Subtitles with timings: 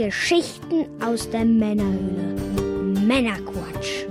[0.00, 2.34] Geschichten aus der Männerhöhle.
[3.06, 4.06] Männerquatsch.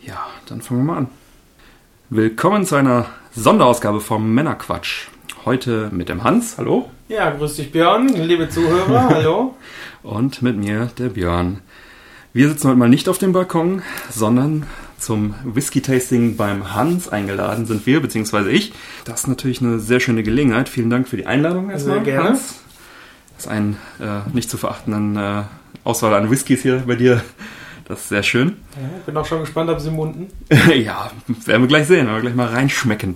[0.00, 1.08] Ja, dann fangen wir mal an.
[2.08, 5.05] Willkommen zu einer Sonderausgabe vom Männerquatsch.
[5.46, 6.90] Heute mit dem Hans, hallo.
[7.06, 9.54] Ja, grüß dich Björn, liebe Zuhörer, hallo.
[10.02, 11.60] Und mit mir, der Björn.
[12.32, 14.66] Wir sitzen heute mal nicht auf dem Balkon, sondern
[14.98, 18.72] zum Whisky-Tasting beim Hans eingeladen sind wir, beziehungsweise ich.
[19.04, 20.68] Das ist natürlich eine sehr schöne Gelegenheit.
[20.68, 22.28] Vielen Dank für die Einladung erstmal, Sehr gerne.
[22.30, 22.56] Hans.
[23.36, 25.42] Das ist ein äh, nicht zu verachtenden äh,
[25.84, 27.22] Auswahl an Whiskys hier bei dir.
[27.84, 28.56] Das ist sehr schön.
[28.74, 30.26] Ja, bin auch schon gespannt, ob sie munden.
[30.74, 31.08] ja,
[31.44, 33.14] werden wir gleich sehen, werden wir gleich mal reinschmecken.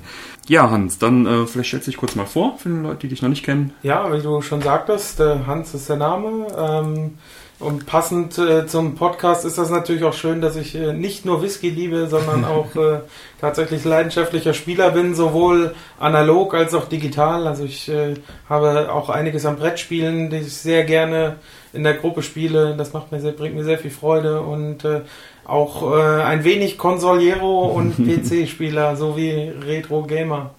[0.51, 3.09] Ja, Hans, dann äh, vielleicht stellst du dich kurz mal vor, für die Leute, die
[3.09, 3.73] dich noch nicht kennen.
[3.85, 6.49] Ja, wie du schon sagtest, der Hans ist der Name.
[6.59, 7.19] Ähm,
[7.61, 11.41] und passend äh, zum Podcast ist das natürlich auch schön, dass ich äh, nicht nur
[11.41, 12.99] Whisky liebe, sondern auch äh,
[13.41, 17.47] tatsächlich leidenschaftlicher Spieler bin, sowohl analog als auch digital.
[17.47, 18.15] Also ich äh,
[18.49, 21.37] habe auch einiges am Brettspielen, die ich sehr gerne
[21.73, 22.75] in der Gruppe spiele.
[22.77, 25.03] Das macht mir sehr, bringt mir sehr viel Freude und äh,
[25.51, 30.51] auch äh, ein wenig Consoliero und PC-Spieler sowie Retro-Gamer.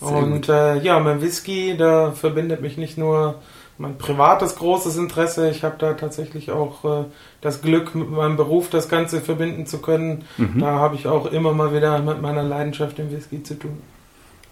[0.00, 3.36] Und äh, ja, mein Whisky, da verbindet mich nicht nur
[3.78, 7.04] mein privates großes Interesse, ich habe da tatsächlich auch äh,
[7.40, 10.24] das Glück, mit meinem Beruf das Ganze verbinden zu können.
[10.36, 10.60] Mhm.
[10.60, 13.78] Da habe ich auch immer mal wieder mit meiner Leidenschaft im Whisky zu tun.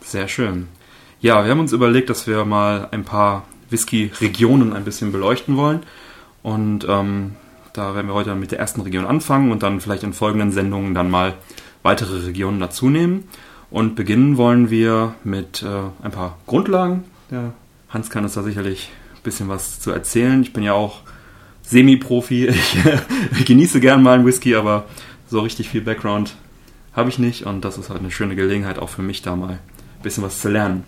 [0.00, 0.68] Sehr schön.
[1.20, 5.84] Ja, wir haben uns überlegt, dass wir mal ein paar Whisky-Regionen ein bisschen beleuchten wollen.
[6.42, 7.36] Und ähm,
[7.72, 10.94] da werden wir heute mit der ersten Region anfangen und dann vielleicht in folgenden Sendungen
[10.94, 11.34] dann mal
[11.82, 13.24] weitere Regionen dazu nehmen.
[13.70, 15.66] Und beginnen wollen wir mit äh,
[16.02, 17.04] ein paar Grundlagen.
[17.30, 17.54] Der
[17.88, 20.42] Hans kann uns da sicherlich ein bisschen was zu erzählen.
[20.42, 21.00] Ich bin ja auch
[21.62, 22.52] Semi-Profi.
[23.38, 24.84] Ich genieße gern mal einen Whisky, aber
[25.28, 26.34] so richtig viel Background
[26.92, 27.46] habe ich nicht.
[27.46, 30.40] Und das ist halt eine schöne Gelegenheit auch für mich da mal ein bisschen was
[30.40, 30.84] zu lernen.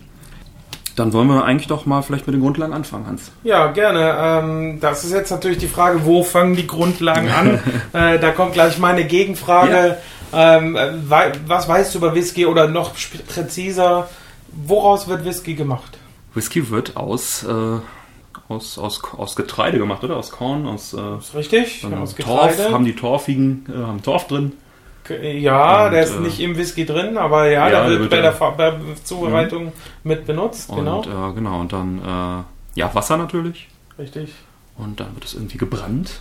[0.95, 3.31] Dann wollen wir eigentlich doch mal vielleicht mit den Grundlagen anfangen, Hans.
[3.43, 4.15] Ja, gerne.
[4.17, 7.59] Ähm, das ist jetzt natürlich die Frage, wo fangen die Grundlagen an?
[7.93, 9.97] äh, da kommt gleich meine Gegenfrage.
[10.33, 12.91] Ähm, äh, wei- was weißt du über Whisky oder noch
[13.27, 14.09] präziser,
[14.51, 15.97] woraus wird Whisky gemacht?
[16.33, 17.79] Whisky wird aus, äh,
[18.49, 20.17] aus, aus, aus Getreide gemacht, oder?
[20.17, 21.81] Aus Korn, aus äh, Ist richtig?
[21.83, 22.73] dann Aus Torf, Getreide?
[22.73, 24.53] haben die Torfigen, äh, haben Torf drin.
[25.09, 27.99] Ja, Und, der ist äh, nicht im Whisky drin, aber ja, ja, der der wird
[28.01, 28.31] wird bei der
[28.71, 28.73] bei
[29.03, 29.71] Zubereitung
[30.03, 30.97] mit benutzt, genau.
[31.01, 33.67] Und äh, genau, und dann äh, ja, Wasser natürlich.
[33.99, 34.33] Richtig.
[34.77, 36.19] Und dann wird es irgendwie gebrannt.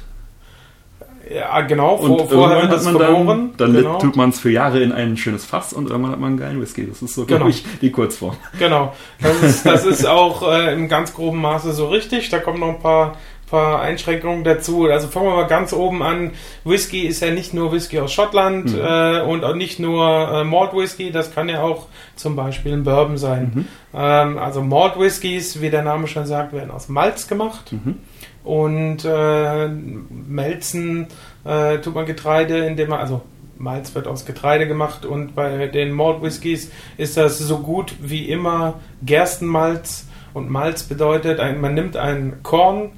[1.35, 3.27] Ja, genau, Und vor, vorher wird es hat man vergoren.
[3.57, 3.99] dann, dann genau.
[3.99, 6.61] tut man es für Jahre in ein schönes Fass und irgendwann hat man einen geilen
[6.61, 6.87] Whisky.
[6.87, 7.39] Das ist so, Genau.
[7.39, 8.37] glaube ich, die Kurzform.
[8.59, 8.93] Genau.
[9.23, 12.29] Das ist, das ist auch äh, im ganz groben Maße so richtig.
[12.29, 13.17] Da kommen noch ein paar,
[13.55, 14.87] paar Einschränkungen dazu.
[14.87, 16.33] Also fangen wir mal ganz oben an.
[16.65, 18.81] Whisky ist ja nicht nur Whisky aus Schottland Mhm.
[18.81, 21.11] äh, und auch nicht nur äh, Malt Whisky.
[21.11, 23.53] Das kann ja auch zum Beispiel ein Bourbon sein.
[23.55, 23.65] Mhm.
[23.95, 27.73] Ähm, also Malt Whiskys, wie der Name schon sagt, werden aus Malz gemacht.
[27.73, 27.99] Mhm.
[28.43, 31.07] Und äh, Melzen
[31.45, 33.23] äh, tut man Getreide, indem man, also
[33.57, 38.29] Malz wird aus Getreide gemacht und bei den Malt Whiskys ist das so gut wie
[38.29, 40.07] immer Gerstenmalz.
[40.35, 42.91] Und Malz bedeutet, ein, man nimmt ein Korn,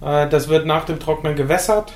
[0.00, 1.92] das wird nach dem Trocknen gewässert.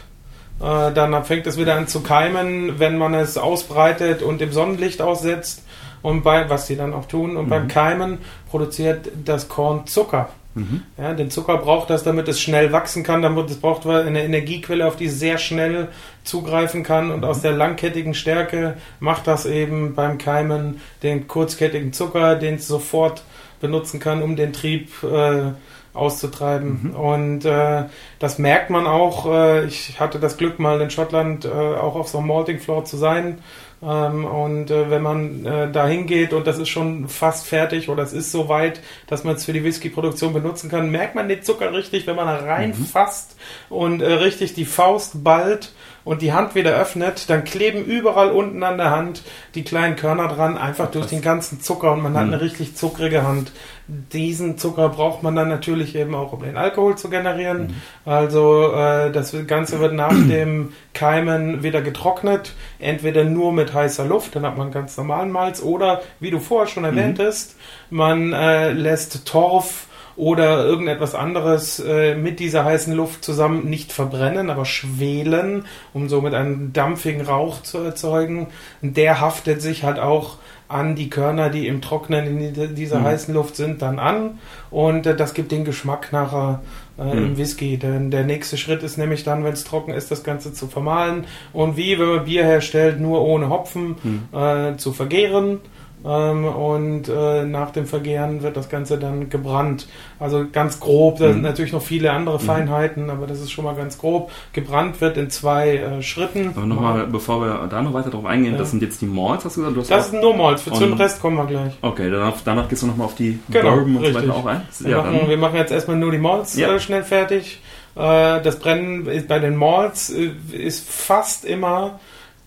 [0.61, 5.03] Äh, dann fängt es wieder an zu keimen, wenn man es ausbreitet und im Sonnenlicht
[5.03, 5.65] aussetzt.
[6.03, 7.37] Und bei, was sie dann auch tun.
[7.39, 8.19] Und beim Keimen
[8.51, 10.29] produziert das Korn Zucker.
[10.55, 10.83] Mhm.
[10.99, 13.23] Ja, den Zucker braucht das, damit es schnell wachsen kann.
[13.23, 15.89] Damit es braucht eine Energiequelle, auf die es sehr schnell
[16.23, 17.11] zugreifen kann.
[17.11, 22.69] Und aus der langkettigen Stärke macht das eben beim Keimen den kurzkettigen Zucker, den es
[22.69, 23.23] sofort
[23.63, 25.53] benutzen kann, um den Trieb äh,
[25.95, 26.95] auszutreiben.
[26.95, 27.85] Und äh,
[28.19, 29.27] das merkt man auch.
[29.27, 32.85] Äh, ich hatte das Glück, mal in Schottland äh, auch auf so einem Malting Floor
[32.85, 33.39] zu sein.
[33.85, 38.03] Ähm, und äh, wenn man äh, da hingeht und das ist schon fast fertig oder
[38.03, 41.43] es ist so weit, dass man es für die Whisky-Produktion benutzen kann, merkt man den
[41.43, 43.37] Zucker richtig, wenn man da reinfasst
[43.69, 45.73] und äh, richtig die Faust ballt
[46.05, 49.23] und die Hand wieder öffnet, dann kleben überall unten an der Hand
[49.55, 53.23] die kleinen Körner dran, einfach durch den ganzen Zucker und man hat eine richtig zuckrige
[53.23, 53.53] Hand.
[53.87, 57.75] Diesen Zucker braucht man dann natürlich eben auch, um den Alkohol zu generieren.
[58.07, 64.37] Also äh, das Ganze wird nach dem Keimen wieder getrocknet, entweder nur mit heißer Luft,
[64.37, 67.57] dann hat man ganz normalen Malz, oder wie du vorher schon erwähntest,
[67.91, 74.51] man äh, lässt Torf oder irgendetwas anderes äh, mit dieser heißen Luft zusammen nicht verbrennen,
[74.51, 78.49] aber schwelen, um somit einen dampfigen Rauch zu erzeugen.
[78.81, 80.39] Und der haftet sich halt auch
[80.69, 83.05] an die Körner, die im Trocknen in dieser mhm.
[83.05, 84.39] heißen Luft sind, dann an.
[84.71, 86.63] Und äh, das gibt den Geschmack nachher
[86.99, 87.25] äh, mhm.
[87.25, 87.77] im Whisky.
[87.77, 91.27] Denn der nächste Schritt ist nämlich dann, wenn es trocken ist, das Ganze zu vermahlen.
[91.53, 94.39] Und wie, wenn man Bier herstellt, nur ohne Hopfen mhm.
[94.39, 95.61] äh, zu vergehren
[96.05, 99.89] ähm, und äh, nach dem Vergehren wird das Ganze dann gebrannt.
[100.21, 101.33] Also ganz grob, da mhm.
[101.33, 102.45] sind natürlich noch viele andere mhm.
[102.45, 104.31] Feinheiten, aber das ist schon mal ganz grob.
[104.53, 106.53] Gebrannt wird in zwei äh, Schritten.
[106.55, 108.59] Aber nochmal, bevor wir da noch weiter drauf eingehen, ja.
[108.59, 109.77] das sind jetzt die Malts, hast du gesagt?
[109.77, 111.73] Du das sind nur Malts, für den Rest kommen wir gleich.
[111.81, 114.23] Okay, danach, danach gehst du nochmal auf die genau, Bourbon und richtig.
[114.23, 114.63] so weiter auch ein?
[114.81, 116.75] Wir, ja, machen, wir machen jetzt erstmal nur die Malts ja.
[116.75, 117.61] äh, schnell fertig.
[117.97, 121.99] Äh, das Brennen bei den Malts äh, ist fast immer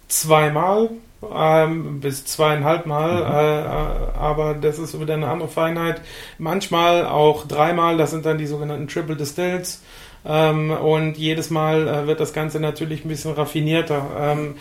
[0.07, 0.89] zweimal
[1.33, 4.15] ähm, bis zweieinhalb Mal, mhm.
[4.15, 6.01] äh, aber das ist wieder eine andere Feinheit.
[6.37, 9.81] Manchmal auch dreimal, das sind dann die sogenannten Triple Distills.
[10.25, 14.05] Ähm, und jedes Mal äh, wird das Ganze natürlich ein bisschen raffinierter.
[14.19, 14.55] Ähm,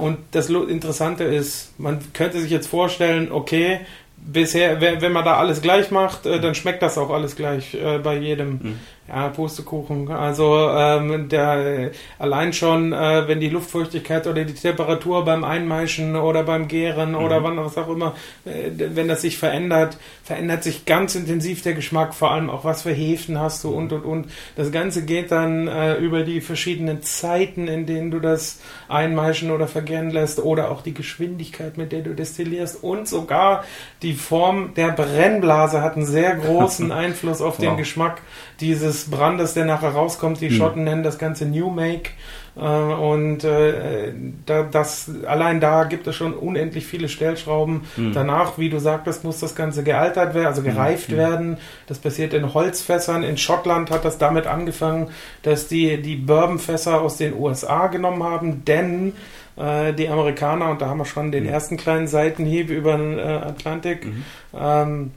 [0.00, 3.80] und das Interessante ist, man könnte sich jetzt vorstellen, okay,
[4.16, 7.98] bisher, wenn man da alles gleich macht, äh, dann schmeckt das auch alles gleich äh,
[7.98, 8.50] bei jedem.
[8.50, 8.78] Mhm.
[9.08, 10.08] Ja, Pustekuchen.
[10.12, 11.90] Also ähm, der
[12.20, 17.16] allein schon, äh, wenn die Luftfeuchtigkeit oder die Temperatur beim Einmeischen oder beim Gären mhm.
[17.16, 18.14] oder wann was auch immer,
[18.44, 22.82] äh, wenn das sich verändert, verändert sich ganz intensiv der Geschmack, vor allem auch was
[22.82, 24.28] für Hefen hast du und und und.
[24.54, 29.66] Das Ganze geht dann äh, über die verschiedenen Zeiten, in denen du das einmeischen oder
[29.66, 33.64] vergären lässt oder auch die Geschwindigkeit, mit der du destillierst und sogar
[34.02, 37.66] die Form der Brennblase hat einen sehr großen Einfluss auf wow.
[37.66, 38.22] den Geschmack
[38.62, 40.40] dieses Brandes, der nachher rauskommt.
[40.40, 40.56] Die hm.
[40.56, 42.10] Schotten nennen das Ganze New Make.
[42.56, 44.12] Äh, und äh,
[44.46, 47.82] da, das, allein da gibt es schon unendlich viele Stellschrauben.
[47.96, 48.12] Mhm.
[48.12, 50.70] Danach, wie du sagtest, muss das Ganze gealtert werden, also hm.
[50.70, 51.16] gereift mhm.
[51.16, 51.58] werden.
[51.86, 53.22] Das passiert in Holzfässern.
[53.22, 55.08] In Schottland hat das damit angefangen,
[55.42, 59.14] dass die die Bourbonfässer aus den USA genommen haben, denn
[59.56, 61.50] äh, die Amerikaner, und da haben wir schon den mhm.
[61.50, 64.24] ersten kleinen Seitenhieb über den Atlantik, mhm.
[64.58, 65.10] ähm,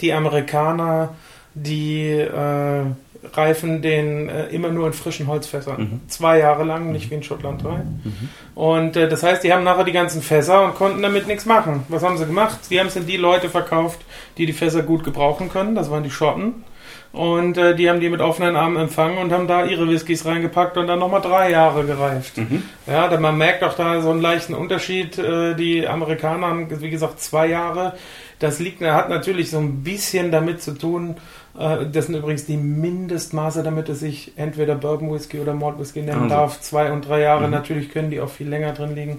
[0.00, 1.10] die Amerikaner
[1.54, 2.84] die äh,
[3.32, 5.80] reifen den äh, immer nur in frischen Holzfässern.
[5.80, 6.00] Mhm.
[6.08, 7.70] Zwei Jahre lang, nicht wie in Schottland 3.
[7.70, 8.28] Mhm.
[8.54, 11.84] Und äh, das heißt, die haben nachher die ganzen Fässer und konnten damit nichts machen.
[11.88, 12.58] Was haben sie gemacht?
[12.70, 14.00] Die haben es an die Leute verkauft,
[14.38, 15.74] die die Fässer gut gebrauchen können.
[15.74, 16.64] Das waren die Schotten.
[17.12, 20.76] Und äh, die haben die mit offenen Armen empfangen und haben da ihre Whiskys reingepackt
[20.76, 22.38] und dann nochmal drei Jahre gereift.
[22.38, 22.62] Mhm.
[22.86, 25.18] Ja, denn man merkt auch da so einen leichten Unterschied.
[25.18, 27.94] Äh, die Amerikaner haben, wie gesagt, zwei Jahre.
[28.38, 31.16] Das liegt, hat natürlich so ein bisschen damit zu tun,
[31.54, 36.22] das sind übrigens die Mindestmaße, damit es sich entweder Bourbon Whisky oder Malt Whisky nennen
[36.22, 36.34] also.
[36.34, 36.60] darf.
[36.60, 37.46] Zwei und drei Jahre.
[37.46, 37.52] Mhm.
[37.52, 39.18] Natürlich können die auch viel länger drin liegen.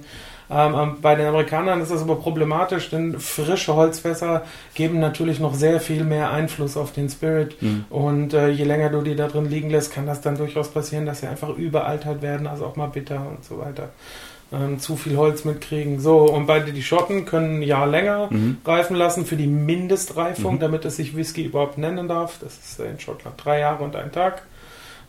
[0.50, 4.44] Ähm, ähm, bei den Amerikanern ist das aber problematisch, denn frische Holzfässer
[4.74, 7.62] geben natürlich noch sehr viel mehr Einfluss auf den Spirit.
[7.62, 7.86] Mhm.
[7.90, 11.06] Und äh, je länger du die da drin liegen lässt, kann das dann durchaus passieren,
[11.06, 13.90] dass sie einfach überaltert werden, also auch mal bitter und so weiter
[14.52, 16.00] ähm, zu viel Holz mitkriegen.
[16.00, 18.58] So, und beide die Schotten können ein Jahr länger mhm.
[18.66, 20.60] reifen lassen für die Mindestreifung, mhm.
[20.60, 22.40] damit es sich Whisky überhaupt nennen darf.
[22.42, 24.44] Das ist in Schottland drei Jahre und ein Tag.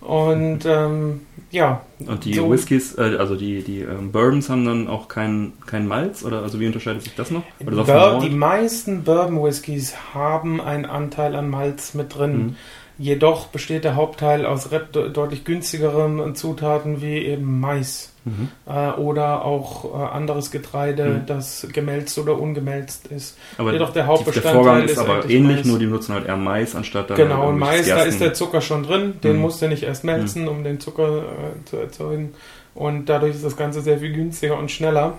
[0.02, 1.20] Und ähm,
[1.52, 1.82] ja.
[2.04, 5.86] Und die so Whiskys, äh, also die, die ähm, Bourbons haben dann auch keinen kein
[5.86, 6.24] Malz?
[6.24, 7.44] Oder also wie unterscheidet sich das noch?
[7.60, 12.36] Bur die meisten Bourbon Whiskys haben einen Anteil an Malz mit drin.
[12.36, 12.56] Mhm.
[13.02, 18.48] Jedoch besteht der Hauptteil aus deutlich günstigeren Zutaten wie eben Mais mhm.
[18.64, 21.26] äh, oder auch äh, anderes Getreide, mhm.
[21.26, 23.36] das gemälzt oder ungemälzt ist.
[23.58, 25.66] Aber Jedoch der Hauptbestandteil der Vorgang ist, ist aber ähnlich, Mais.
[25.66, 28.60] nur die nutzen halt eher Mais anstatt dann Genau, und Mais, da ist der Zucker
[28.60, 29.42] schon drin, den mhm.
[29.42, 30.48] musst du nicht erst melzen, mhm.
[30.48, 32.34] um den Zucker äh, zu erzeugen.
[32.76, 35.18] Und dadurch ist das Ganze sehr viel günstiger und schneller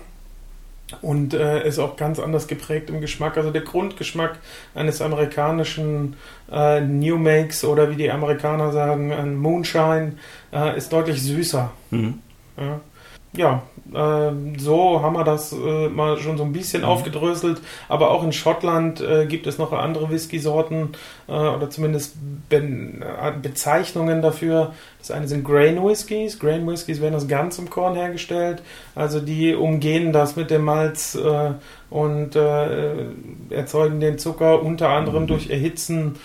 [1.02, 3.36] und äh, ist auch ganz anders geprägt im Geschmack.
[3.36, 4.38] Also der Grundgeschmack
[4.74, 6.16] eines amerikanischen
[6.50, 10.12] äh, New Makes oder wie die Amerikaner sagen, ein Moonshine
[10.52, 11.70] äh, ist deutlich süßer.
[11.90, 12.20] Mhm.
[12.56, 12.80] Ja
[13.36, 13.62] ja,
[13.94, 16.88] äh, so haben wir das äh, mal schon so ein bisschen mhm.
[16.88, 17.60] aufgedröselt.
[17.88, 20.90] Aber auch in Schottland äh, gibt es noch andere Whisky-Sorten
[21.28, 22.16] äh, oder zumindest
[22.48, 24.72] Be äh, Bezeichnungen dafür.
[24.98, 26.38] Das eine sind Grain Whiskys.
[26.38, 28.62] Grain Whiskys werden aus ganzem Korn hergestellt.
[28.94, 31.52] Also die umgehen das mit dem Malz äh,
[31.90, 35.26] und erzeugen den Zucker unter anderem mhm.
[35.28, 36.16] durch Erhitzen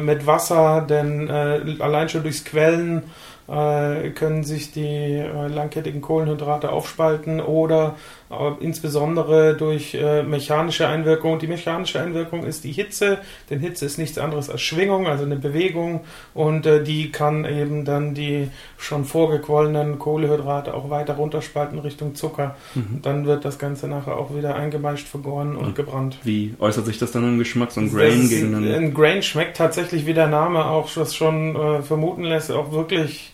[0.00, 3.02] mit Wasser, denn allein schon durchs Quellen äh,
[3.48, 7.96] können sich die äh, langkettigen Kohlenhydrate aufspalten oder
[8.28, 11.38] aber insbesondere durch äh, mechanische Einwirkung.
[11.38, 15.36] Die mechanische Einwirkung ist die Hitze, denn Hitze ist nichts anderes als Schwingung, also eine
[15.36, 16.02] Bewegung
[16.34, 22.54] und äh, die kann eben dann die schon vorgequollenen Kohlehydrate auch weiter runterspalten Richtung Zucker.
[22.74, 23.00] Mhm.
[23.00, 26.18] Dann wird das Ganze nachher auch wieder eingemeischt, vergoren und, und gebrannt.
[26.22, 27.72] Wie äußert sich das dann im Geschmack?
[27.72, 28.74] So ein Grain gegen einen...
[28.74, 33.32] Ein Grain schmeckt tatsächlich, wie der Name auch das schon äh, vermuten lässt, auch wirklich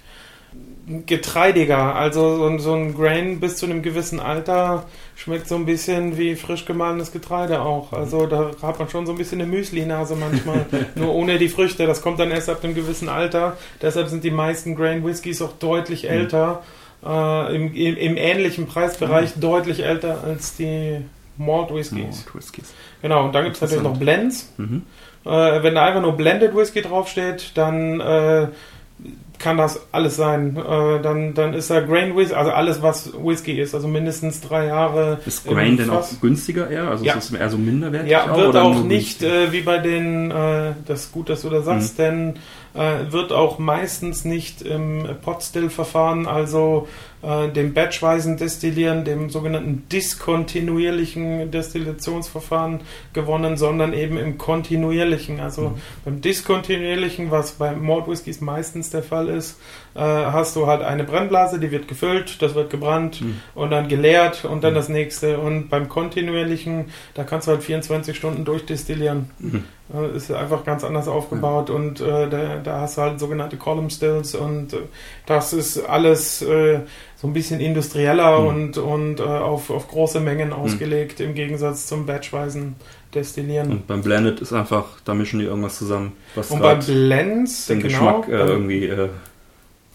[1.06, 1.94] getreidiger.
[1.94, 4.84] Also so, so, ein Grain bis zu einem gewissen Alter
[5.16, 7.92] schmeckt so ein bisschen wie frisch gemahlenes Getreide auch.
[7.92, 11.86] Also da hat man schon so ein bisschen eine Müsli-Nase manchmal, nur ohne die Früchte.
[11.86, 13.56] Das kommt dann erst ab einem gewissen Alter.
[13.80, 16.10] Deshalb sind die meisten Grain Whiskys auch deutlich mhm.
[16.10, 16.62] älter,
[17.04, 19.40] äh, im, im, im, ähnlichen Preisbereich mhm.
[19.40, 20.98] deutlich älter als die
[21.38, 21.98] Malt Whiskys.
[21.98, 22.74] Malt Whiskys.
[23.00, 24.52] Genau, und dann gibt es natürlich noch Blends.
[24.58, 24.82] Mhm.
[25.24, 28.48] Äh, wenn da einfach nur Blended Whisky draufsteht, dann äh,
[29.38, 30.56] kann das alles sein.
[30.56, 34.66] Äh, dann, dann ist da Grain Whisky, also alles, was Whisky ist, also mindestens drei
[34.66, 35.20] Jahre.
[35.26, 36.88] Ist Grain denn auch günstiger eher?
[36.88, 37.14] Also ja.
[37.14, 38.10] ist es eher so minderwertig?
[38.10, 41.50] Ja, auch, wird auch nicht äh, wie bei den, äh, das ist gut, dass du
[41.50, 42.02] das sagst, mhm.
[42.02, 42.34] denn
[42.74, 46.88] äh, wird auch meistens nicht im Pot-Still-Verfahren, also
[47.24, 52.80] äh, dem batchweisen Destillieren, dem sogenannten diskontinuierlichen Destillationsverfahren
[53.12, 55.40] gewonnen, sondern eben im kontinuierlichen.
[55.40, 55.74] Also mhm.
[56.04, 59.58] beim diskontinuierlichen, was bei Malt Whiskys meistens der Fall ist,
[59.94, 63.40] äh, hast du halt eine Brennblase, die wird gefüllt, das wird gebrannt mhm.
[63.54, 64.76] und dann geleert und dann mhm.
[64.76, 65.38] das nächste.
[65.38, 69.30] Und beim kontinuierlichen, da kannst du halt 24 Stunden durchdestillieren.
[69.38, 69.64] Mhm.
[69.92, 73.90] Äh, ist einfach ganz anders aufgebaut und äh, da, da, hast du halt sogenannte Column
[73.90, 74.78] Stills und äh,
[75.26, 76.80] das ist alles äh,
[77.24, 78.46] so ein bisschen industrieller mhm.
[78.46, 80.56] und, und äh, auf, auf große Mengen mhm.
[80.56, 81.26] ausgelegt mhm.
[81.28, 82.76] im Gegensatz zum batchweisen
[83.14, 83.70] Destillieren.
[83.70, 87.80] Und beim Blended ist einfach, da mischen die irgendwas zusammen, was und beim Blends den
[87.80, 88.92] genau, Geschmack äh, irgendwie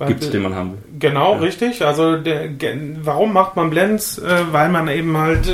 [0.07, 0.79] gibt, den man haben will.
[0.97, 1.39] Genau, ja.
[1.39, 1.85] richtig.
[1.85, 2.49] Also der,
[3.03, 4.19] warum macht man Blends?
[4.51, 5.47] weil man eben halt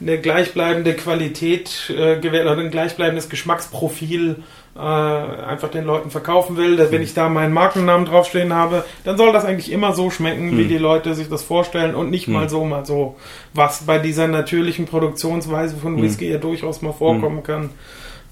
[0.00, 4.36] eine gleichbleibende Qualität äh, gewählt oder ein gleichbleibendes Geschmacksprofil
[4.76, 6.76] äh, einfach den Leuten verkaufen will.
[6.76, 10.50] Dass, wenn ich da meinen Markennamen draufstehen habe, dann soll das eigentlich immer so schmecken,
[10.50, 10.58] hm.
[10.58, 12.34] wie die Leute sich das vorstellen und nicht hm.
[12.34, 13.16] mal so, mal so.
[13.54, 16.02] Was bei dieser natürlichen Produktionsweise von hm.
[16.02, 16.32] Whisky hm.
[16.32, 17.44] ja durchaus mal vorkommen hm.
[17.44, 17.70] kann.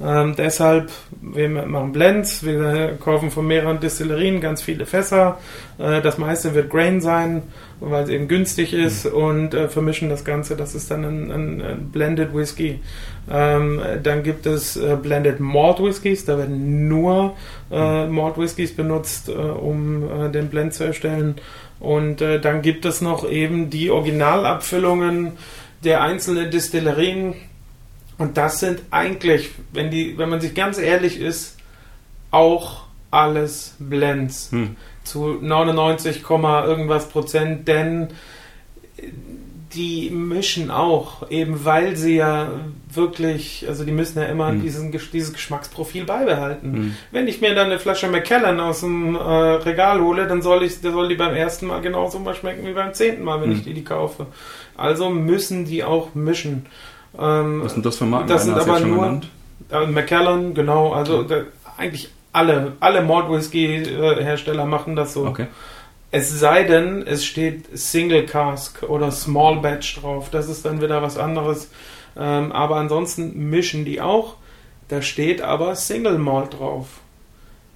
[0.02, 5.38] Ähm, deshalb, wir machen Blends, wir kaufen von mehreren Destillerien ganz viele Fässer.
[5.78, 7.42] Äh, das meiste wird Grain sein
[7.90, 9.12] weil es eben günstig ist mhm.
[9.12, 10.56] und äh, vermischen das Ganze.
[10.56, 12.80] Das ist dann ein, ein, ein Blended Whisky.
[13.30, 17.34] Ähm, dann gibt es äh, Blended Malt Whiskys, da werden nur
[17.70, 18.14] äh, mhm.
[18.14, 21.36] Malt Whiskys benutzt, äh, um äh, den Blend zu erstellen.
[21.80, 25.32] Und dann gibt es noch eben die Originalabfüllungen
[25.82, 27.34] der einzelnen Destillerien.
[28.18, 31.56] Und das sind eigentlich, wenn, die, wenn man sich ganz ehrlich ist,
[32.30, 34.50] auch alles Blends.
[34.50, 38.08] Hm zu 99, irgendwas Prozent, denn
[39.74, 42.48] die mischen auch, eben weil sie ja
[42.92, 44.62] wirklich, also die müssen ja immer mhm.
[44.62, 46.70] diesen, dieses Geschmacksprofil beibehalten.
[46.70, 46.96] Mhm.
[47.10, 50.76] Wenn ich mir dann eine Flasche Macallan aus dem äh, Regal hole, dann soll, ich,
[50.76, 53.56] soll die beim ersten Mal genauso mal schmecken wie beim zehnten Mal, wenn mhm.
[53.56, 54.26] ich die, die kaufe.
[54.76, 56.66] Also müssen die auch mischen.
[57.18, 58.28] Ähm, Was sind das für Marken?
[58.28, 59.20] Das sind aber nur
[59.70, 61.42] äh, Macallan, genau, also da,
[61.76, 65.26] eigentlich alle, alle Malt Whisky Hersteller machen das so.
[65.26, 65.46] Okay.
[66.10, 70.30] Es sei denn, es steht Single Cask oder Small Batch drauf.
[70.30, 71.70] Das ist dann wieder was anderes.
[72.16, 74.36] Ähm, aber ansonsten mischen die auch.
[74.88, 76.86] Da steht aber Single Malt drauf.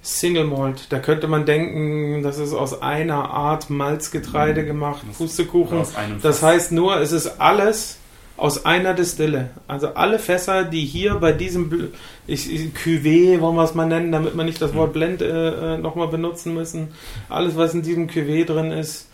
[0.01, 0.87] Single Malt.
[0.89, 4.67] Da könnte man denken, das ist aus einer Art Malzgetreide mhm.
[4.67, 5.83] gemacht, Pustekuchen.
[6.21, 7.98] Das heißt nur, es ist alles
[8.39, 9.49] aus einer Distille.
[9.67, 11.89] Also alle Fässer, die hier bei diesem
[12.27, 15.75] ich, ich, Cuvée, wollen wir es mal nennen, damit wir nicht das Wort Blend äh,
[15.75, 16.89] äh nochmal benutzen müssen.
[17.27, 19.07] Alles, was in diesem Cuvée drin ist,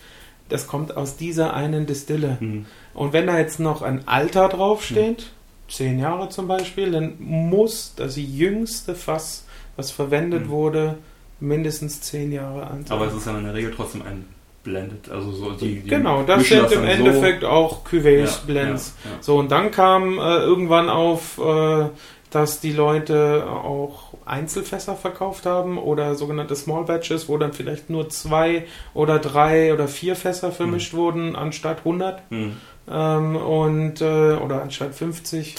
[0.50, 2.38] das kommt aus dieser einen Distille.
[2.40, 2.66] Mhm.
[2.94, 5.72] Und wenn da jetzt noch ein Alter draufsteht, mhm.
[5.72, 10.50] zehn Jahre zum Beispiel, dann muss das jüngste Fass, was verwendet mhm.
[10.50, 10.98] wurde,
[11.40, 12.98] mindestens zehn Jahre alt sein.
[12.98, 14.26] Aber es ist ja in der Regel trotzdem ein
[14.66, 17.48] Blended, also so die, die Genau, das sind im Endeffekt so.
[17.48, 18.96] auch Cuvées ja, Blends.
[19.06, 19.18] Ja, ja.
[19.22, 21.86] So und dann kam äh, irgendwann auf, äh,
[22.32, 28.10] dass die Leute auch Einzelfässer verkauft haben oder sogenannte Small Batches, wo dann vielleicht nur
[28.10, 30.98] zwei oder drei oder vier Fässer vermischt mhm.
[30.98, 32.58] wurden anstatt 100 mhm.
[32.92, 35.56] ähm, und äh, oder anstatt 50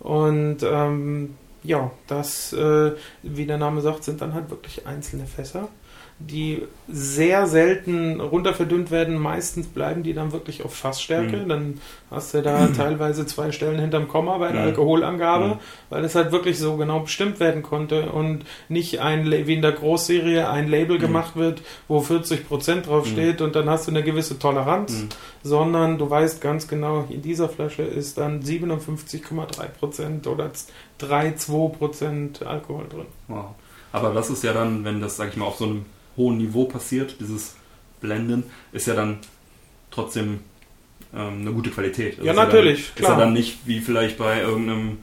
[0.00, 2.90] und ähm, ja, das, äh,
[3.22, 5.68] wie der Name sagt, sind dann halt wirklich einzelne Fässer
[6.26, 9.18] die sehr selten runterverdünnt werden.
[9.18, 11.36] Meistens bleiben die dann wirklich auf Fassstärke.
[11.38, 11.48] Mhm.
[11.48, 14.66] Dann hast du da teilweise zwei Stellen hinterm Komma bei der Mhm.
[14.68, 15.58] Alkoholangabe, Mhm.
[15.90, 19.72] weil das halt wirklich so genau bestimmt werden konnte und nicht ein, wie in der
[19.72, 21.00] Großserie ein Label Mhm.
[21.00, 23.10] gemacht wird, wo 40% drauf Mhm.
[23.10, 25.08] steht und dann hast du eine gewisse Toleranz, Mhm.
[25.42, 30.50] sondern du weißt ganz genau, in dieser Flasche ist dann 57,3% oder
[30.98, 33.06] 3,2% Alkohol drin.
[33.28, 33.46] Wow.
[33.92, 35.84] Aber das ist ja dann, wenn das, sag ich mal, auf so einem
[36.16, 37.54] hohen Niveau passiert, dieses
[38.00, 39.18] Blenden, ist ja dann
[39.90, 40.40] trotzdem
[41.14, 42.14] ähm, eine gute Qualität.
[42.18, 43.12] Also Ja, ist dann, natürlich, Ist klar.
[43.12, 44.98] ja dann nicht wie vielleicht bei irgendeinem,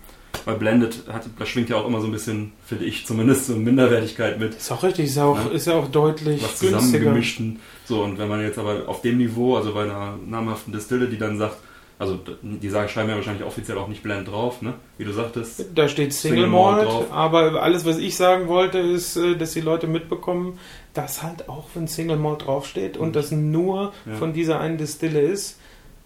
[0.45, 3.55] bei Blended, hat, da schwingt ja auch immer so ein bisschen, finde ich zumindest, so
[3.55, 4.55] Minderwertigkeit mit.
[4.55, 5.51] Ist auch richtig, ist auch, Ja.
[5.51, 6.79] ist ja auch deutlich was günstiger.
[6.79, 7.59] zusammengemischten.
[7.85, 11.17] So, und wenn man jetzt aber auf dem Niveau, also bei einer namhaften Distille, die
[11.17, 11.57] dann sagt,
[11.99, 14.73] also die sagen, schreiben ja wahrscheinlich offiziell auch nicht Blend drauf, ne?
[14.97, 15.65] Wie du sagtest.
[15.75, 17.11] Da steht Single, Single Malt drauf.
[17.11, 20.57] aber alles, was ich sagen wollte, ist, äh, dass die Leute mitbekommen,
[20.93, 23.13] dass halt auch, wenn Single Malt draufsteht und Mhm.
[23.13, 24.15] das nur Ja.
[24.15, 25.59] von dieser einen Distille ist,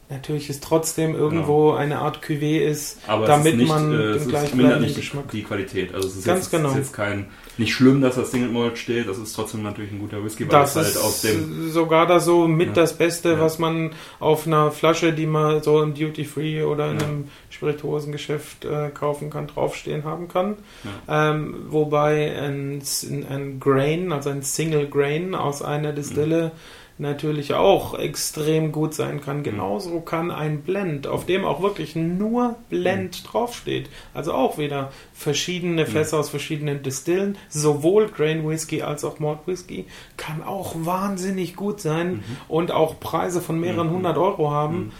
[0.09, 4.17] natürlich ist trotzdem irgendwo eine Art Cuvée ist, Aber damit es ist nicht, man äh,
[4.19, 5.93] den gleichbleibenden Geschmack- die Qualität.
[5.93, 6.69] Also es ist Ganz jetzt, genau.
[6.69, 9.91] es ist jetzt kein, nicht schlimm, dass das Single Malt steht, das ist trotzdem natürlich
[9.91, 12.73] ein guter Whisky, weil Das es ist halt aus dem, sogar da so mit Ja.
[12.73, 13.39] das Beste, Ja.
[13.39, 17.05] was man auf einer Flasche, die man so im Duty Free oder in Ja.
[17.05, 20.55] einem Spirituosengeschäft äh, kaufen kann, draufstehen haben kann.
[21.07, 22.81] Ähm, wobei ein,
[23.29, 26.51] ein Grain, also ein Single Grain aus einer Distille
[26.99, 29.41] natürlich auch extrem gut sein kann.
[29.43, 35.85] Genauso kann ein Blend, auf dem auch wirklich nur Blend draufsteht, also auch wieder verschiedene
[35.85, 39.85] Fässer aus verschiedenen Distillen, sowohl Grain Whisky als auch Malt Whisky,
[40.17, 43.93] kann auch wahnsinnig gut sein und auch Preise von mehreren Mhm.
[43.93, 44.91] hundert Euro haben.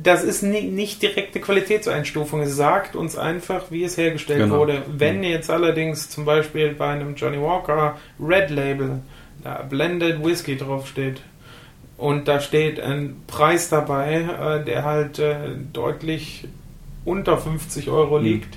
[0.00, 2.42] Das ist ni nicht direkte Qualitätseinstufung.
[2.42, 4.58] Es sagt uns einfach, wie es hergestellt Genau.
[4.58, 4.82] wurde.
[4.86, 9.00] Wenn jetzt allerdings zum Beispiel bei einem Johnny Walker Red Label
[9.42, 11.20] da Blended Whisky draufsteht
[11.96, 14.20] und da steht ein Preis dabei,
[14.60, 15.36] äh, der halt äh,
[15.72, 16.46] deutlich
[17.04, 18.24] unter 50 Euro Mhm.
[18.24, 18.54] liegt,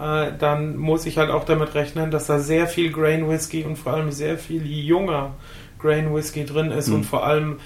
[0.00, 3.76] äh, dann muss ich halt auch damit rechnen, dass da sehr viel Grain Whisky und
[3.76, 5.32] vor allem sehr viel junger
[5.78, 6.94] Grain Whisky drin ist Mhm.
[6.96, 7.60] und vor allem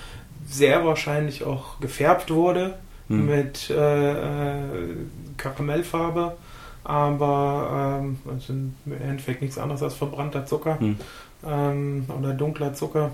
[0.49, 2.75] sehr wahrscheinlich auch gefärbt wurde
[3.09, 3.27] Hm.
[3.27, 4.57] mit äh, äh,
[5.37, 6.37] Karamellfarbe,
[6.85, 10.97] aber ähm, also im Endeffekt nichts anderes als verbrannter Zucker Hm.
[11.47, 13.13] Ähm, oder dunkler Zucker.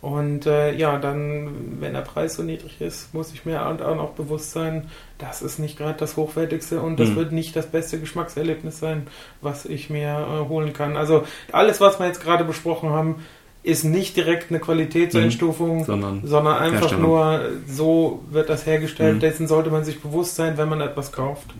[0.00, 4.10] Und äh, ja, dann, wenn der Preis so niedrig ist, muss ich mir auch noch
[4.10, 4.84] bewusst sein,
[5.18, 7.16] das ist nicht gerade das Hochwertigste und das Mhm.
[7.16, 9.08] wird nicht das beste Geschmackserlebnis sein,
[9.42, 10.08] was ich mir
[10.44, 10.96] äh, holen kann.
[10.96, 13.16] Also alles, was wir jetzt gerade besprochen haben,
[13.64, 19.16] ist nicht direkt eine Qualitätseinstufung, sondern sondern einfach nur, so wird das hergestellt.
[19.16, 19.20] Mhm.
[19.20, 21.52] Dessen sollte man sich bewusst sein, wenn man etwas kauft.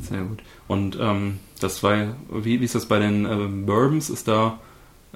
[0.00, 0.38] sehr gut.
[0.66, 4.10] Und ähm, das war, wie, wie ist das bei den ähm, Bourbons?
[4.10, 4.58] Ist da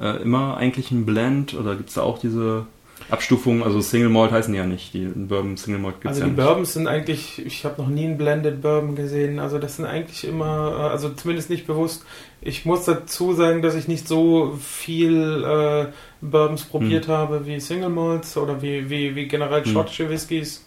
[0.00, 2.66] äh, immer eigentlich ein Blend oder gibt es da auch diese
[3.10, 3.62] Abstufungen?
[3.62, 4.94] Also Single Malt heißen die ja nicht.
[4.94, 6.44] Die Bourbon Single Malt gibt es Also ja die nicht.
[6.46, 9.38] Bourbons sind eigentlich, ich habe noch nie einen Blended Bourbon gesehen.
[9.38, 12.04] Also das sind eigentlich immer, äh, also zumindest nicht bewusst.
[12.40, 17.12] Ich muss dazu sagen, dass ich nicht so viel äh, Bourbons probiert Hm.
[17.12, 19.72] habe wie Single Malts oder wie, wie, wie generell Hm.
[19.72, 20.64] schottische Whiskys.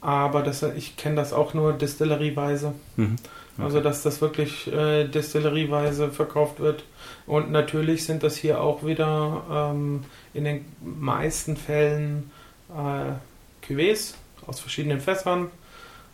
[0.00, 2.72] Aber das, ich kenne das auch nur destillerieweise.
[2.96, 3.16] Mhm.
[3.60, 6.84] Also dass das wirklich äh, destillerieweise verkauft wird.
[7.26, 12.30] Und natürlich sind das hier auch wieder ähm, in den meisten Fällen
[12.70, 14.14] äh, Cuvées
[14.46, 15.48] aus verschiedenen Fässern,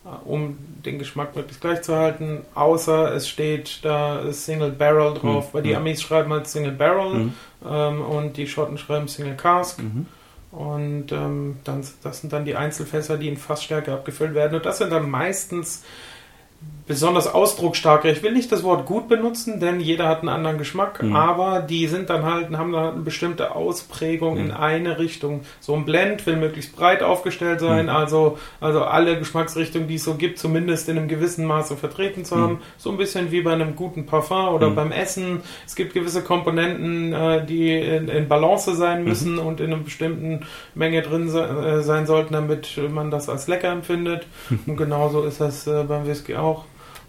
[0.05, 2.41] äh, um den Geschmack möglichst gleich zu halten.
[2.55, 5.77] Außer es steht da Single Barrel drauf, Hm, weil die.
[5.77, 7.35] Amis schreiben halt Single Barrel Mhm.
[7.69, 9.81] ähm, und die Schotten schreiben Single Cask.
[9.83, 10.07] Mhm.
[10.51, 14.55] Und ähm, dann, das sind dann die Einzelfässer, die in Fassstärke abgefüllt werden.
[14.55, 15.83] Und das sind dann meistens
[16.87, 18.11] besonders ausdrucksstarke.
[18.11, 21.17] Ich will nicht das Wort gut benutzen, denn jeder hat einen anderen Geschmack, Mhm.
[21.17, 24.53] aber die sind dann halt, haben dann halt eine bestimmte Ausprägung in Mhm.
[24.55, 25.41] eine Richtung.
[25.61, 27.91] So ein Blend will möglichst breit aufgestellt sein, Mhm.
[27.91, 32.37] also, also alle Geschmacksrichtungen, die es so gibt, zumindest in einem gewissen Maße vertreten zu
[32.37, 32.41] Mhm.
[32.43, 32.59] haben.
[32.77, 34.75] So ein bisschen wie bei einem guten Parfum oder Mhm.
[34.75, 35.41] beim Essen.
[35.67, 40.41] Es gibt gewisse Komponenten, äh, die in, in Balance sein müssen und in einer bestimmten
[40.75, 44.27] Menge drin äh, sein sollten, damit man das als lecker empfindet.
[44.67, 46.65] Und genauso ist das äh, beim Whisky auch.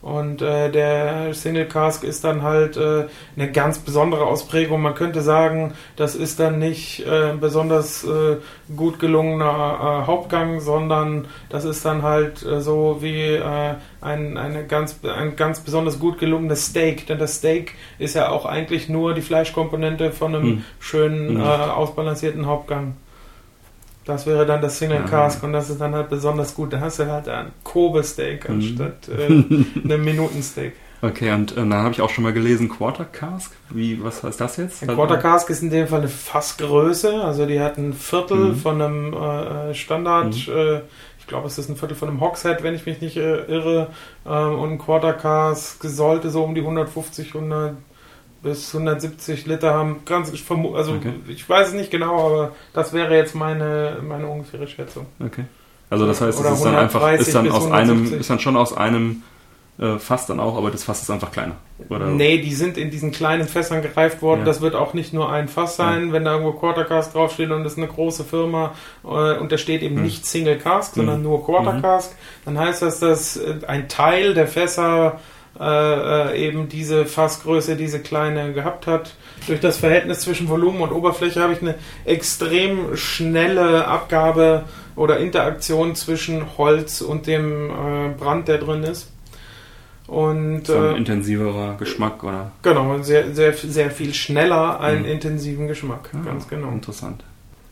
[0.06, 4.80] Und äh, der Single Cask ist dann halt äh, eine ganz besondere Ausprägung.
[4.84, 8.38] Man könnte sagen, das ist dann nicht äh, ein besonders äh,
[8.78, 14.68] gut gelungener äh, Hauptgang, sondern das ist dann halt äh, so wie äh, ein, eine
[14.68, 17.08] ganz, ein ganz besonders gut gelungenes Steak.
[17.08, 20.64] Denn das Steak ist ja auch eigentlich nur die Fleischkomponente von einem Hm.
[20.80, 21.42] schönen, Mhm.
[21.42, 22.96] äh, ausbalancierten Hauptgang.
[24.06, 25.04] Das wäre dann das Single.
[25.06, 26.72] Cask und das ist dann halt besonders gut.
[26.74, 28.56] Da hast du halt ein Kobe-Steak Mhm.
[28.56, 29.26] anstatt äh,
[29.84, 30.74] einem Minutensteak.
[31.02, 33.52] Okay, und äh, dann habe ich auch schon mal gelesen, Quarter Cask.
[33.70, 34.82] Wie, was heißt das jetzt?
[34.84, 37.24] Ein Quarter Cask ist in dem Fall eine Fassgröße.
[37.24, 38.56] Also die hat ein Viertel mhm.
[38.56, 40.54] von einem äh, Standard, mhm.
[40.54, 40.82] äh,
[41.20, 43.88] ich glaube, es ist ein Viertel von einem Hogshead, wenn ich mich nicht äh, irre.
[44.26, 47.76] Ähm, und ein Quarter Cask sollte so um die 150, 100
[48.46, 50.02] bis 170 Liter haben.
[50.06, 51.14] Ganz, ich also okay.
[51.28, 55.08] ich weiß es nicht genau, aber das wäre jetzt meine, meine ungefähre Schätzung.
[55.20, 55.46] Okay.
[55.90, 58.76] Also das heißt, es ist dann einfach, ist dann aus einem, ist dann schon aus
[58.76, 59.24] einem
[59.80, 61.56] äh, Fass dann auch, aber das Fass ist einfach kleiner.
[61.90, 62.06] Oder?
[62.06, 64.42] Nee, die sind in diesen kleinen Fässern gereift worden.
[64.42, 64.46] Ja.
[64.46, 66.14] Das wird auch nicht nur ein Fass sein, ja.
[66.14, 69.58] wenn da irgendwo Quarter Cask draufsteht und das ist eine große Firma äh, und da
[69.58, 70.04] steht eben mhm.
[70.04, 71.24] nicht Single Cask, sondern mhm.
[71.24, 71.82] nur Quarter mhm.
[71.82, 72.16] Cask.
[72.46, 75.20] Dann heißt das, dass äh, ein Teil der Fässer
[75.60, 79.16] äh, äh, eben diese Fassgröße, diese kleine gehabt hat.
[79.48, 84.66] Durch das Verhältnis zwischen Volumen und Oberfläche habe ich eine extrem schnelle Abgabe
[84.96, 89.12] oder Interaktion zwischen Holz und dem äh, Brand, der drin ist.
[90.08, 92.52] Und, so ein äh, intensiverer Geschmack, oder?
[92.62, 95.10] Genau, sehr, sehr, sehr viel schneller einen mhm.
[95.10, 96.70] intensiven Geschmack, ah, ganz genau.
[96.70, 97.24] Interessant.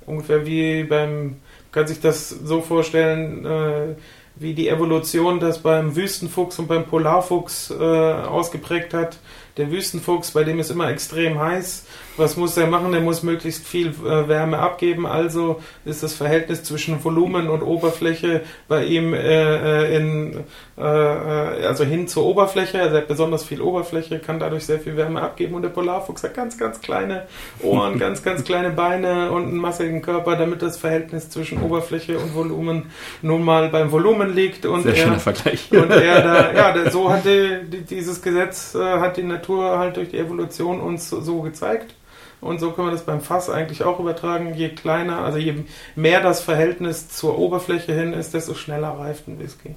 [0.06, 1.36] Ungefähr wie beim,
[1.72, 3.96] kann sich das so vorstellen, äh,
[4.36, 9.18] wie die Evolution das beim Wüstenfuchs und beim Polarfuchs äh, ausgeprägt hat.
[9.58, 11.86] Der Wüstenfuchs, bei dem ist immer extrem heiß.
[12.18, 12.94] Was muss er machen?
[12.94, 15.06] Er muss möglichst viel äh, Wärme abgeben.
[15.06, 20.44] Also ist das Verhältnis zwischen Volumen und Oberfläche bei ihm äh, äh in,
[20.78, 22.78] äh, äh, also hin zur Oberfläche.
[22.78, 25.56] Er hat besonders viel Oberfläche, kann dadurch sehr viel Wärme abgeben.
[25.56, 27.28] Und der Polarfuchs hat ganz, ganz kleine
[27.62, 32.36] Ohren, ganz, ganz kleine Beine und einen massigen Körper, damit das Verhältnis zwischen Oberfläche und
[32.36, 34.66] Volumen nun mal beim Volumen liegt.
[34.66, 35.72] Und sehr er, schöner Vergleich.
[35.72, 40.10] Und er da, ja, so hat die, dieses Gesetz, hat die Natur Natur halt durch
[40.10, 41.96] die Evolution uns so gezeigt.
[42.44, 44.54] Und so können wir das beim Fass eigentlich auch übertragen.
[44.56, 45.56] Je kleiner, also je
[45.96, 49.76] mehr das Verhältnis zur Oberfläche hin ist, desto schneller reift ein Whisky.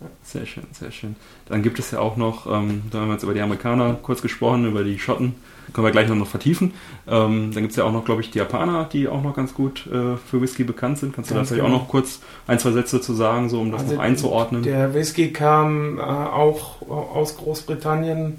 [0.00, 0.06] Ja.
[0.22, 1.16] Sehr schön, sehr schön.
[1.48, 4.20] Dann gibt es ja auch noch, ähm, da haben wir jetzt über die Amerikaner kurz
[4.20, 5.34] gesprochen, über die Schotten,
[5.72, 6.74] können wir gleich noch vertiefen.
[7.08, 9.54] Ähm, dann gibt es ja auch noch, glaube ich, die Japaner, die auch noch ganz
[9.54, 11.14] gut äh, für Whisky bekannt sind.
[11.14, 11.76] Kannst du da vielleicht genau.
[11.76, 14.62] auch noch kurz ein, zwei Sätze zu sagen, so um das also noch einzuordnen?
[14.62, 18.38] Der Whisky kam äh, auch aus Großbritannien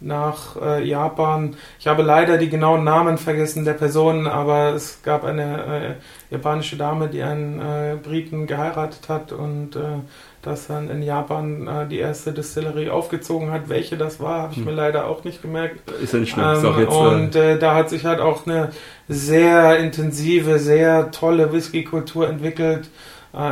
[0.00, 1.56] nach äh, Japan.
[1.80, 5.96] Ich habe leider die genauen Namen vergessen der Personen, aber es gab eine
[6.30, 10.00] äh, japanische Dame, die einen äh, Briten geheiratet hat und äh,
[10.42, 13.68] das dann in Japan äh, die erste Distillerie aufgezogen hat.
[13.68, 14.66] Welche das war, habe ich hm.
[14.66, 15.90] mir leider auch nicht gemerkt.
[16.00, 16.44] Ist ja nicht schlimm.
[16.44, 18.70] Ähm, jetzt, äh, und da hat sich halt auch eine
[19.08, 22.88] sehr intensive, sehr tolle Whisky-Kultur entwickelt.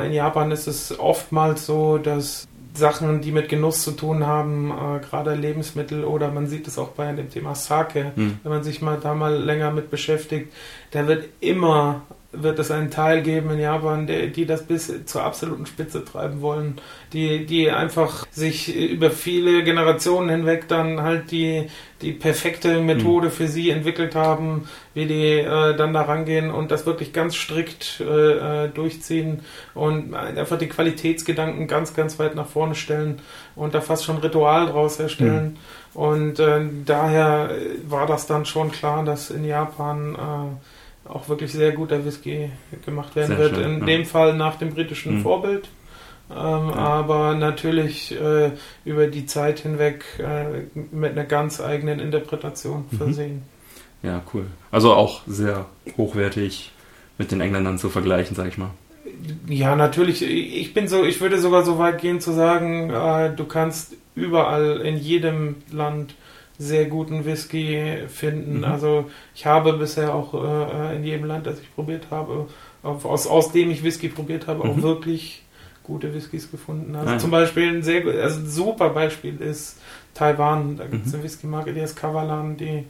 [0.04, 5.00] in Japan ist es oftmals so, dass Sachen, die mit Genuss zu tun haben, äh,
[5.00, 8.38] gerade Lebensmittel oder man sieht es auch bei dem Thema Sake, hm.
[8.42, 10.52] wenn man sich mal da mal länger mit beschäftigt,
[10.90, 12.02] da wird immer
[12.42, 16.40] wird es einen Teil geben in Japan, der, die das bis zur absoluten Spitze treiben
[16.40, 16.80] wollen,
[17.12, 21.68] die, die einfach sich über viele Generationen hinweg dann halt die,
[22.02, 23.32] die perfekte Methode mhm.
[23.32, 28.00] für sie entwickelt haben, wie die äh, dann da rangehen und das wirklich ganz strikt
[28.00, 29.40] äh, äh durchziehen
[29.74, 33.20] und einfach die Qualitätsgedanken ganz, ganz weit nach vorne stellen
[33.54, 35.56] und da fast schon Ritual draus erstellen.
[35.94, 36.00] Mhm.
[36.00, 37.50] Und äh, daher
[37.88, 40.75] war das dann schon klar, dass in Japan äh,
[41.08, 42.50] auch wirklich sehr guter Whisky
[42.84, 43.56] gemacht werden sehr wird.
[43.56, 43.86] Schön, In ja.
[43.86, 45.22] dem Fall nach dem britischen mhm.
[45.22, 45.68] Vorbild.
[46.30, 46.74] Ähm, ja.
[46.74, 48.50] Aber natürlich äh,
[48.84, 52.96] über die Zeit hinweg äh, mit einer ganz eigenen Interpretation mhm.
[52.96, 53.42] versehen.
[54.02, 54.46] Ja, cool.
[54.70, 55.66] Also auch sehr
[55.96, 56.72] hochwertig
[57.18, 58.70] mit den Engländern zu vergleichen, sag ich mal.
[59.48, 60.22] Ja, natürlich.
[60.22, 64.80] Ich bin so, ich würde sogar so weit gehen zu sagen, äh, du kannst überall
[64.80, 66.14] in jedem Land
[66.58, 68.58] sehr guten Whisky finden.
[68.58, 68.64] Mhm.
[68.64, 72.46] Also ich habe bisher auch äh, in jedem Land, das ich probiert habe,
[72.82, 74.70] aus, aus dem ich Whisky probiert habe, mhm.
[74.70, 75.42] auch wirklich
[75.82, 76.96] gute Whiskys gefunden.
[76.96, 79.78] Also ah, zum Beispiel ein sehr also ein super Beispiel ist
[80.14, 80.76] Taiwan.
[80.76, 81.18] Da gibt es mhm.
[81.18, 82.84] eine Whisky-Marke, die ist Kavalan, die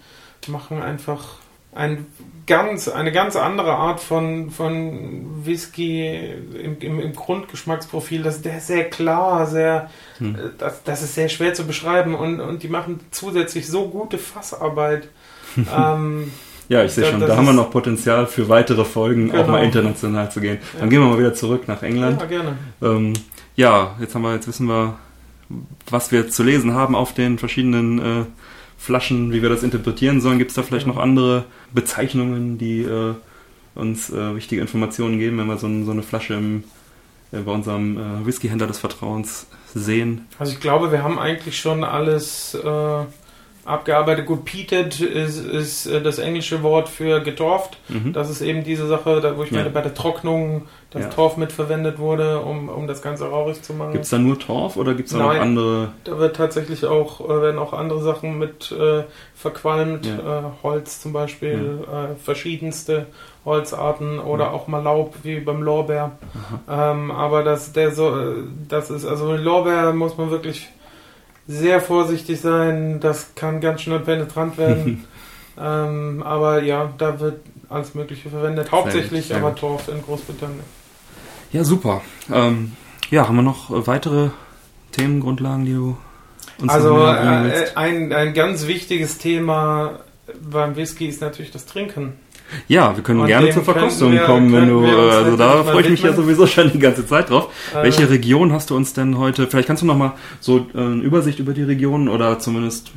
[0.49, 1.39] machen einfach
[1.77, 2.07] ein
[2.47, 8.23] ganz, eine ganz andere Art von, von Whisky im, im, im Grundgeschmacksprofil.
[8.23, 10.35] Das, der ist sehr klar, sehr, hm.
[10.35, 14.19] Äh, das, das ist sehr schwer zu beschreiben und, und die machen zusätzlich so gute
[14.19, 15.09] Fassarbeit.
[15.57, 16.33] ähm,
[16.69, 19.43] ja, ich sehe schon, da haben wir noch Potenzial für weitere Folgen, genau.
[19.43, 20.59] auch mal international zu gehen.
[20.73, 20.89] Dann ja.
[20.89, 22.21] gehen wir mal wieder zurück nach England.
[22.21, 22.57] Ja, gerne.
[22.83, 23.13] Ähm,
[23.55, 24.97] ja, jetzt haben wir, jetzt wissen wir,
[25.89, 28.25] was wir zu lesen haben auf den verschiedenen äh,
[28.77, 30.39] Flaschen, wie wir das interpretieren sollen.
[30.39, 33.15] Gibt es da vielleicht noch andere Bezeichnungen, die äh,
[33.75, 36.65] uns äh, wichtige Informationen geben, wenn wir so, so eine Flasche im,
[37.33, 40.27] äh, bei unserem äh, Whiskyhändler des Vertrauens sehen?
[40.39, 43.05] Also ich glaube, wir haben eigentlich schon alles äh,
[43.67, 44.27] abgearbeitet.
[44.27, 47.79] Gut, peated ist, ist äh, das englische Wort für getorft.
[47.89, 48.13] Mhm.
[48.13, 49.59] Das ist eben diese Sache, da, wo ich Ja.
[49.59, 51.09] meine, bei der Trocknung das Ja.
[51.11, 53.93] Torf mitverwendet wurde, um, um das Ganze rauchig zu machen.
[53.93, 55.89] Gibt es da nur Torf oder gibt es da noch andere?
[56.05, 59.03] Da wird tatsächlich auch, äh, werden auch andere Sachen mit äh,
[59.35, 60.39] verqualmt, Ja.
[60.39, 63.07] äh, Holz zum Beispiel, äh, verschiedenste
[63.45, 66.13] Holzarten oder auch mal Laub wie beim Lorbeer.
[66.69, 68.35] Ähm, aber das, der so, äh,
[68.69, 70.69] das ist, also Lorbeer muss man wirklich
[71.47, 75.05] sehr vorsichtig sein, das kann ganz schnell penetrant werden.
[75.59, 79.55] ähm, aber ja, da wird alles Mögliche verwendet, hauptsächlich sehr aber.
[79.55, 80.65] Torf in Großbritannien.
[81.53, 82.03] Ja, super.
[82.33, 82.73] Ähm,
[83.11, 84.31] ja, haben wir noch äh, weitere
[84.93, 85.97] Themengrundlagen, die du
[86.59, 90.01] uns Also äh, ein, ein ganz wichtiges Thema
[90.41, 92.15] beim Whisky ist natürlich das Trinken.
[92.69, 95.83] Ja, wir können und gerne zur Verkostung wir- kommen, wenn du, äh, also da freue
[95.83, 97.49] ich mich ja sowieso schon die ganze Zeit drauf.
[97.75, 100.79] Äh, Welche Region hast du uns denn heute, vielleicht kannst du noch mal so äh,
[100.79, 102.93] eine Übersicht über die Regionen oder zumindest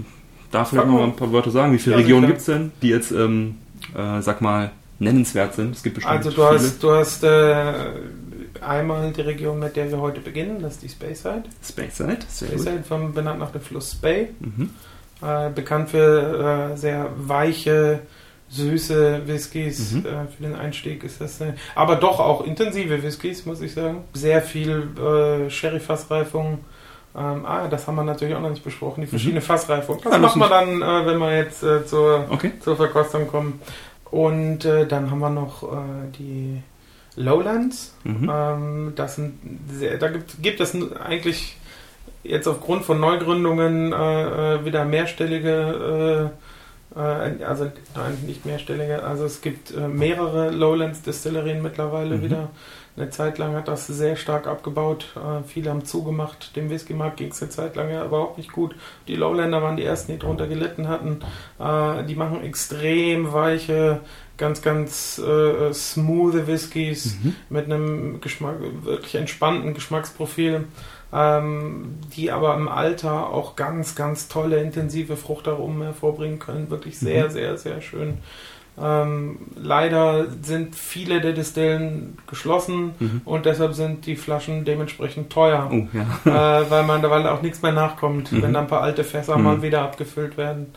[0.52, 1.04] da vielleicht noch mal.
[1.04, 1.74] ein paar Wörter sagen.
[1.74, 2.34] Wie viele Ja, Regionen sicher.
[2.34, 3.56] gibt's denn, die jetzt, ähm,
[3.96, 5.76] äh, sag mal, nennenswert sind?
[5.76, 6.48] Es gibt bestimmt Also du viele.
[6.60, 7.74] hast, du hast äh,
[8.62, 11.44] einmal die Region, mit der wir heute beginnen, das ist die Speyside.
[11.68, 12.50] Speyside, sehr.
[12.50, 14.28] Speyside, vom, benannt nach dem Fluss Spey.
[14.40, 14.70] Mhm.
[15.54, 18.00] Bekannt für sehr weiche,
[18.50, 19.92] süße Whiskys.
[19.94, 20.06] Mhm.
[20.06, 24.04] Äh, für den Einstieg ist das, äh, aber doch auch intensive Whiskys, muss ich sagen.
[24.14, 26.60] Sehr viel äh, Sherry-Fassreifung.
[27.16, 30.02] Ähm, ah, das haben wir natürlich auch noch nicht besprochen, die verschiedenen Fassreifungen.
[30.04, 30.16] Das Mhm.
[30.16, 32.52] Ah, lass machen wir dann, äh, wenn wir jetzt äh, zur, Okay.
[32.60, 33.62] zur Verkostung kommen.
[34.12, 35.76] Und äh, dann haben wir noch äh,
[36.18, 36.62] die
[37.16, 37.96] Lowlands.
[38.04, 38.32] Mhm.
[38.32, 39.40] Ähm, das sind
[39.72, 41.58] sehr, da gibt, gibt es eigentlich
[42.24, 46.32] jetzt aufgrund von Neugründungen wieder mehrstellige,
[46.96, 52.22] also nein, nicht mehrstellige, also es gibt äh, mehrere Lowlands Destillerien mittlerweile Mhm.
[52.24, 52.50] wieder.
[52.98, 55.06] Eine Zeit lang hat das sehr stark abgebaut.
[55.16, 56.56] Äh, viele haben zugemacht.
[56.58, 58.76] Dem Whisky-Markt ging es eine Zeit lang ja überhaupt nicht gut.
[59.08, 61.20] Die Lowlander waren die ersten, die drunter gelitten hatten.
[61.60, 64.02] Äh, die machen extrem weiche,
[64.38, 67.36] ganz, ganz äh, smooth Whiskys Mhm.
[67.50, 70.66] mit einem Geschmack, wirklich entspannten Geschmacksprofil,
[71.14, 76.70] ähm, die aber im Alter auch ganz, ganz tolle, intensive Fruchtaromen hervorbringen können.
[76.70, 77.32] Wirklich sehr, Mhm.
[77.32, 78.18] sehr, sehr schön.
[78.82, 83.22] Ähm, leider sind viele der Distillen geschlossen Mhm.
[83.26, 85.88] und deshalb sind die Flaschen dementsprechend teuer, Oh,
[86.26, 86.62] ja.
[86.62, 88.42] äh, weil man da auch nichts mehr nachkommt, Mhm.
[88.42, 89.44] wenn da ein paar alte Fässer Mhm.
[89.44, 90.68] mal wieder abgefüllt werden.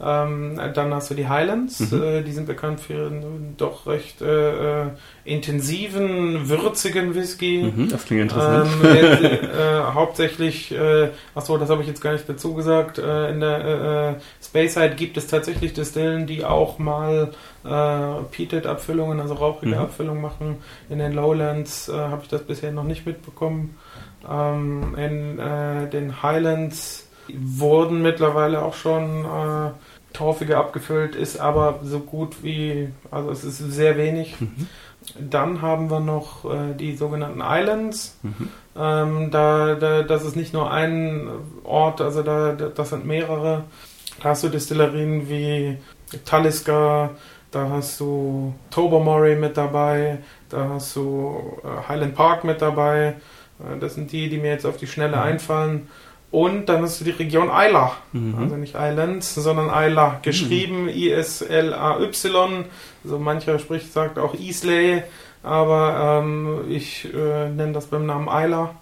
[0.00, 2.02] Ähm, dann hast du die Highlands, Mhm.
[2.02, 4.86] äh, die sind bekannt für ihren doch recht äh, äh,
[5.24, 7.72] intensiven, würzigen Whisky.
[7.74, 7.88] Mhm.
[7.88, 8.68] Das klingt interessant.
[8.80, 13.30] Ähm, äh, äh, hauptsächlich, äh, achso, das habe ich jetzt gar nicht dazu gesagt, äh,
[13.30, 17.32] in der äh, äh, Speyside gibt es tatsächlich Distillen, die auch mal
[17.64, 17.68] äh,
[18.30, 19.82] Peated-Abfüllungen, also rauchige Mhm.
[19.82, 20.56] Abfüllungen machen.
[20.88, 23.76] In den Lowlands äh, habe ich das bisher noch nicht mitbekommen.
[24.30, 29.26] Ähm, in äh, den Highlands wurden mittlerweile auch schon
[30.10, 34.40] äh, torfige abgefüllt, ist aber so gut wie, also es ist sehr wenig.
[34.40, 34.66] Mhm.
[35.18, 38.18] Dann haben wir noch äh, die sogenannten Islands.
[38.22, 38.48] Mhm.
[38.76, 41.28] Ähm, da, da, das ist nicht nur ein
[41.64, 43.64] Ort, also da, da, das sind mehrere.
[44.22, 45.78] Da hast du Destillerien wie
[46.24, 47.10] Talisker,
[47.50, 50.18] da hast du Tobermory mit dabei,
[50.50, 53.14] da hast du äh, Highland Park mit dabei.
[53.60, 55.22] Äh, das sind die, die mir jetzt auf die Schnelle Mhm.
[55.22, 55.88] einfallen.
[56.30, 57.92] Und dann hast du die Region Isla.
[58.12, 58.34] Mhm.
[58.38, 60.20] Also nicht Islands, sondern Isla.
[60.22, 62.64] Geschrieben I-S-L-A-Y.
[63.04, 65.04] Also mancher spricht, sagt auch Islay,
[65.42, 68.74] aber ähm, ich äh, nenne das beim Namen Isla.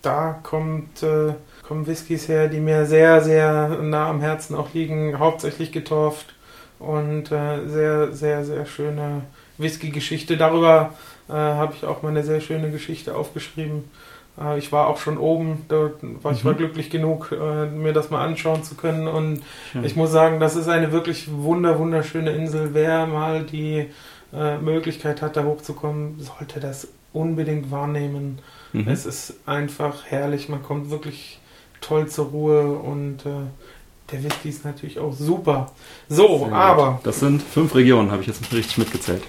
[0.00, 5.20] Da kommt, äh, kommen Whiskys her, die mir sehr, sehr nah am Herzen auch liegen,
[5.20, 6.34] hauptsächlich getorft
[6.80, 9.22] und äh, sehr, sehr, sehr schöne
[9.58, 10.36] Whisky-Geschichte.
[10.36, 10.94] Darüber
[11.28, 13.84] äh, habe ich auch mal eine sehr schöne Geschichte aufgeschrieben.
[14.40, 16.58] Äh, ich war auch schon oben, dort war, ich war Mhm.
[16.58, 19.42] glücklich genug, äh, mir das mal anschauen zu können und
[19.72, 19.84] Schön.
[19.84, 22.70] ich muss sagen, das ist eine wirklich wunder, wunderschöne Insel.
[22.72, 23.86] Wer mal die
[24.34, 28.38] äh, Möglichkeit hat, da hochzukommen, sollte das unbedingt wahrnehmen.
[28.72, 28.88] Mhm.
[28.88, 30.48] Es ist einfach herrlich.
[30.48, 31.38] Man kommt wirklich
[31.82, 33.18] toll zur Ruhe und
[34.10, 35.72] der Whisky ist natürlich auch super.
[36.08, 39.22] So, aber Das sind fünf Regionen, habe ich jetzt richtig mitgezählt.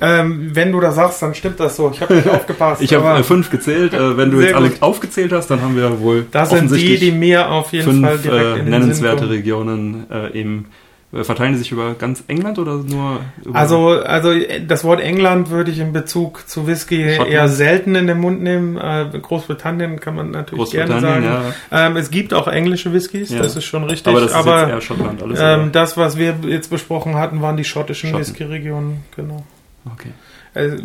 [0.00, 1.90] Ähm, wenn du das sagst, dann stimmt das so.
[1.92, 2.82] Ich habe nicht aufgepasst.
[2.82, 3.92] Ich habe äh, fünf gezählt.
[3.94, 4.82] Äh, wenn du jetzt alle gut.
[4.82, 8.12] aufgezählt hast, dann haben wir wohl das sind die, offensichtlich die mir auf jeden Fall
[8.18, 9.28] fünf direkt äh, in den nennenswerte.
[9.28, 10.66] Regionen äh, eben.
[11.14, 14.30] Äh, verteilen die sich über ganz England oder nur über Also, also
[14.66, 17.30] das Wort England würde ich in Bezug zu Whisky Schottland?
[17.30, 18.78] eher selten in den Mund nehmen.
[18.78, 21.24] Äh, Großbritannien kann man natürlich gerne sagen.
[21.24, 21.42] Ja.
[21.70, 23.42] Ähm, es gibt auch englische Whiskys, Ja.
[23.42, 24.06] das ist schon richtig.
[24.10, 25.38] Aber das ist aber jetzt eher Schottland alles.
[25.42, 28.26] ähm, das, was wir jetzt besprochen hatten, waren die schottischen Schotten.
[28.26, 29.04] Whisky-Regionen.
[29.14, 29.44] Genau.
[29.90, 30.12] Okay.
[30.54, 30.76] Also,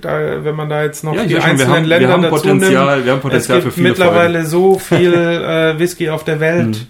[0.00, 2.22] da, wenn man da jetzt noch Ja, die schon, wir einzelnen haben, wir Länder haben
[2.22, 6.08] dazu nimmt, Potenzial, wir haben es Potenzial gibt für viele mittlerweile so viel äh, Whisky
[6.08, 6.86] auf der Welt, Mhm.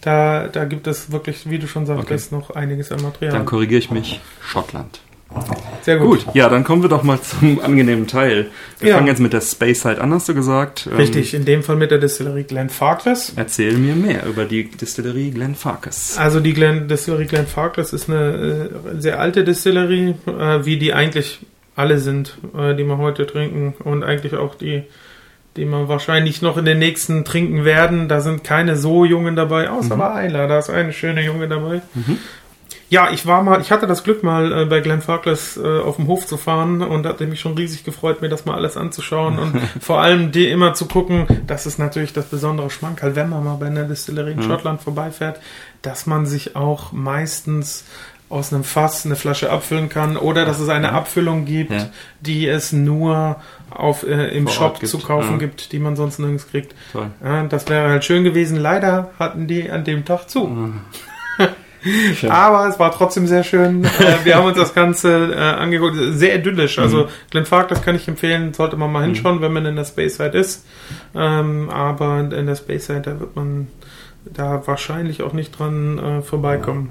[0.00, 3.32] Da, da gibt es wirklich, wie du schon sagtest, noch einiges an Material.
[3.32, 4.20] Dann korrigiere ich mich.
[4.42, 5.00] Schottland.
[5.82, 6.24] Sehr gut.
[6.24, 8.46] Gut, ja, dann kommen wir doch mal zum angenehmen Teil.
[8.80, 8.94] Wir Ja.
[8.96, 10.88] fangen jetzt mit der Space Side an, hast du gesagt.
[10.90, 13.34] Ähm, Richtig, in dem Fall mit der Distillerie Glenfarclas.
[13.36, 16.16] Erzähl mir mehr über die Distillerie Glenfarclas.
[16.16, 21.40] Also die Glen, Distillerie Glenfarclas ist eine äh, sehr alte Distillerie, äh, wie die eigentlich
[21.76, 24.84] alle sind, äh, die wir heute trinken und eigentlich auch die,
[25.56, 28.08] die wir wahrscheinlich noch in den nächsten trinken werden.
[28.08, 31.82] Da sind keine so Jungen dabei, außer bei Eila, da ist eine schöne Junge dabei.
[32.94, 36.06] Ja, ich war mal, ich hatte das Glück mal äh, bei Glenfarclas äh, auf dem
[36.06, 39.60] Hof zu fahren und hatte mich schon riesig gefreut, mir das mal alles anzuschauen und
[39.80, 43.56] vor allem die immer zu gucken, das ist natürlich das besondere Schmankerl, wenn man mal
[43.56, 45.40] bei einer Distillerie in Schottland vorbeifährt,
[45.82, 47.84] dass man sich auch meistens
[48.28, 51.88] aus einem Fass eine Flasche abfüllen kann oder dass es eine Abfüllung gibt, Ja.
[52.20, 55.38] die es nur auf, äh, im Vor Shop zu kaufen ja.
[55.38, 56.76] gibt, die man sonst nirgends kriegt.
[56.92, 57.10] Toll.
[57.24, 58.56] Ja, das wäre halt schön gewesen.
[58.56, 60.72] Leider hatten die an dem Tag zu.
[62.14, 62.30] Schön.
[62.30, 63.84] Aber es war trotzdem sehr schön.
[64.04, 65.96] Äh, wir haben uns das Ganze äh, angeguckt.
[66.10, 66.78] Sehr idyllisch.
[66.78, 70.16] Also Glenfark, das kann ich empfehlen, sollte man mal hinschauen, wenn man in der Space
[70.16, 70.66] Side ist.
[71.14, 73.68] Ähm, aber in der Space Side, da wird man
[74.24, 76.90] da wahrscheinlich auch nicht dran äh, vorbeikommen.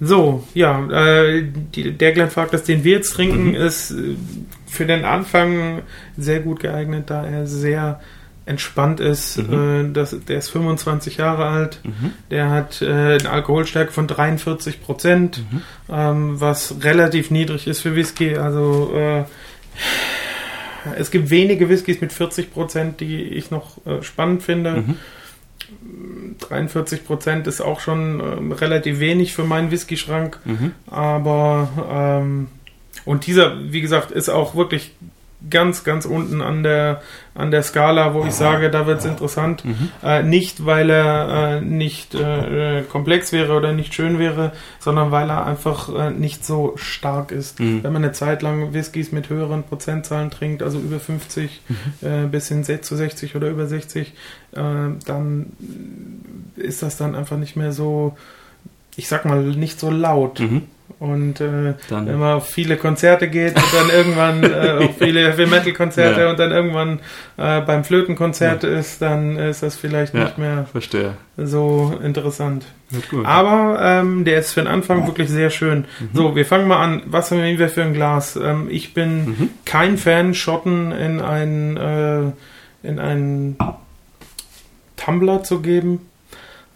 [0.00, 1.42] So, ja, äh,
[1.74, 4.16] die, der Glenfark, das den wir jetzt trinken, ist äh,
[4.66, 5.82] für den Anfang
[6.16, 8.00] sehr gut geeignet, da er sehr
[8.46, 9.38] entspannt ist.
[9.38, 11.80] Äh, das, der ist 25 Jahre alt.
[12.30, 15.42] Der hat äh, eine Alkoholstärke von 43 Prozent,
[15.90, 18.36] ähm, was relativ niedrig ist für Whisky.
[18.36, 19.24] Also äh,
[20.96, 24.84] es gibt wenige Whiskys mit 40 Prozent, die ich noch äh, spannend finde.
[26.38, 30.38] 43 Prozent ist auch schon ähm, relativ wenig für meinen Whisky-Schrank.
[30.44, 30.72] Mhm.
[30.86, 32.48] Aber ähm,
[33.04, 34.92] und dieser, wie gesagt, ist auch wirklich
[35.50, 37.02] ganz, ganz unten an der
[37.36, 39.62] an der Skala, wo ich sage, da wird es interessant.
[40.02, 45.28] Äh, nicht, weil er äh, nicht äh, komplex wäre oder nicht schön wäre, sondern weil
[45.28, 47.60] er einfach äh, nicht so stark ist.
[47.60, 47.82] Mhm.
[47.84, 51.62] Wenn man eine Zeit lang Whiskys mit höheren Prozentzahlen trinkt, also über 50
[52.00, 54.60] äh, bis hin zu 60 oder über 60, äh,
[55.04, 55.52] dann
[56.56, 58.16] ist das dann einfach nicht mehr so,
[58.96, 60.40] ich sag mal, nicht so laut.
[60.40, 60.62] Mhm.
[60.98, 65.28] Und äh, Dann- wenn man auf viele Konzerte geht und dann irgendwann äh, auf viele
[65.30, 66.30] Heavy Metal Konzerte Ja.
[66.30, 67.00] und dann irgendwann
[67.36, 70.24] äh, beim Flötenkonzert ist, dann ist das vielleicht Ja.
[70.24, 71.14] nicht mehr Verstehe.
[71.36, 72.64] so interessant.
[73.24, 75.84] Aber ähm, der ist für den Anfang wirklich sehr schön.
[76.14, 77.02] So, wir fangen mal an.
[77.06, 78.36] Was haben wir für ein Glas?
[78.36, 83.56] Ähm, ich bin kein Fan, Schotten in einen, äh, in einen
[84.96, 86.00] Tumbler zu geben.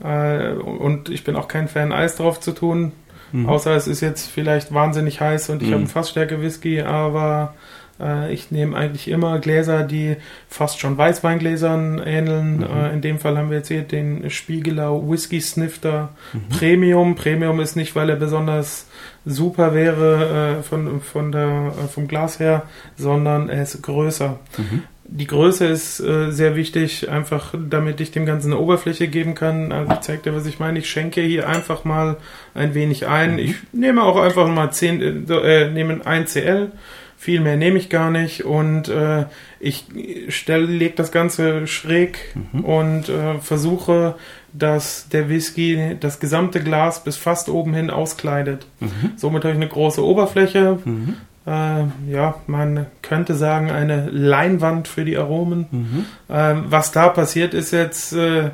[0.02, 2.92] Äh, und ich bin auch kein Fan, Eis drauf zu tun.
[3.32, 3.48] Mhm.
[3.48, 5.72] Außer es ist jetzt vielleicht wahnsinnig heiß und ich Mhm.
[5.72, 7.54] habe einen Fassstärke-Whisky, aber
[8.00, 10.16] äh, ich nehme eigentlich immer Gläser, die
[10.48, 12.56] fast schon Weißweingläsern ähneln.
[12.58, 12.62] Mhm.
[12.64, 16.08] Äh, in dem Fall haben wir jetzt hier den Spiegelau Whisky Snifter
[16.48, 17.14] Premium.
[17.14, 18.86] Premium ist nicht, weil er besonders
[19.26, 22.62] super wäre äh, von, von der, äh, vom Glas her,
[22.96, 24.38] sondern er ist größer.
[24.56, 24.82] Mhm.
[25.12, 29.72] Die Größe ist äh, sehr wichtig, einfach damit ich dem Ganzen eine Oberfläche geben kann.
[29.72, 30.78] Also ich zeig dir, was ich meine.
[30.78, 32.16] Ich schenke hier einfach mal
[32.54, 33.40] ein wenig ein.
[33.40, 36.70] Ich nehme auch einfach mal 10, äh, nehme ein CL.
[37.18, 39.26] Viel mehr nehme ich gar nicht und äh,
[39.58, 39.84] ich
[40.28, 44.14] stelle, leg das Ganze schräg und äh, versuche,
[44.54, 48.66] dass der Whisky das gesamte Glas bis fast oben hin auskleidet.
[48.78, 49.12] Mhm.
[49.16, 50.78] Somit habe ich eine große Oberfläche.
[50.82, 51.16] Mhm.
[51.46, 55.66] Äh, ja, man könnte sagen, eine Leinwand für die Aromen.
[55.70, 56.04] Mhm.
[56.28, 58.50] Ähm, was da passiert ist jetzt, äh,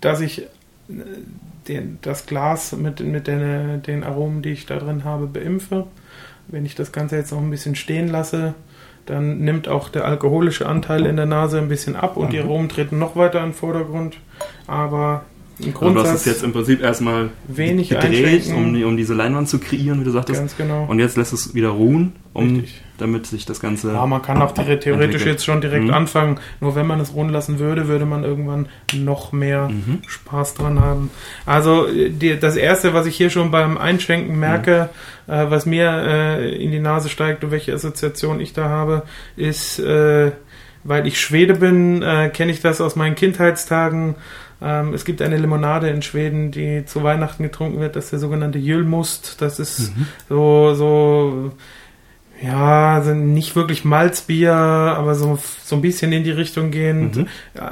[0.00, 0.46] dass ich äh,
[1.68, 5.86] den, das Glas mit, mit den, den Aromen, die ich da drin habe, beimpfe.
[6.48, 8.54] Wenn ich das Ganze jetzt noch ein bisschen stehen lasse,
[9.06, 12.68] dann nimmt auch der alkoholische Anteil in der Nase ein bisschen ab und die Aromen
[12.68, 14.16] treten noch weiter in den Vordergrund.
[14.66, 15.24] Aber
[15.66, 19.14] im Also du hast Grundsatz es jetzt im Prinzip erstmal wenig gedreht, um, um diese
[19.14, 20.40] Leinwand zu kreieren, wie du sagtest.
[20.40, 20.84] ganz genau.
[20.88, 22.80] Und jetzt lässt es wieder ruhen, um, Richtig.
[22.98, 23.92] damit sich das Ganze.
[23.92, 25.26] Ja, man kann auch theore- theoretisch entwickelt.
[25.26, 25.94] jetzt schon direkt Mhm.
[25.94, 26.38] anfangen.
[26.60, 29.98] Nur wenn man es ruhen lassen würde, würde man irgendwann noch mehr Mhm.
[30.06, 31.10] Spaß dran haben.
[31.46, 34.88] Also äh, die, das Erste, was ich hier schon beim Einschenken merke,
[35.26, 39.02] äh, was mir äh, in die Nase steigt und welche Assoziation ich da habe,
[39.36, 40.32] ist, äh,
[40.84, 44.16] weil ich Schwede bin, äh, kenne ich das aus meinen Kindheitstagen.
[44.62, 48.18] Ähm, es gibt eine Limonade in Schweden, die zu Weihnachten getrunken wird, das ist der
[48.20, 49.40] sogenannte Jülmust.
[49.40, 49.92] Das ist
[50.28, 51.52] so, so
[52.42, 57.16] ja, sind nicht wirklich Malzbier, aber so, so ein bisschen in die Richtung gehend.
[57.16, 57.26] Mhm.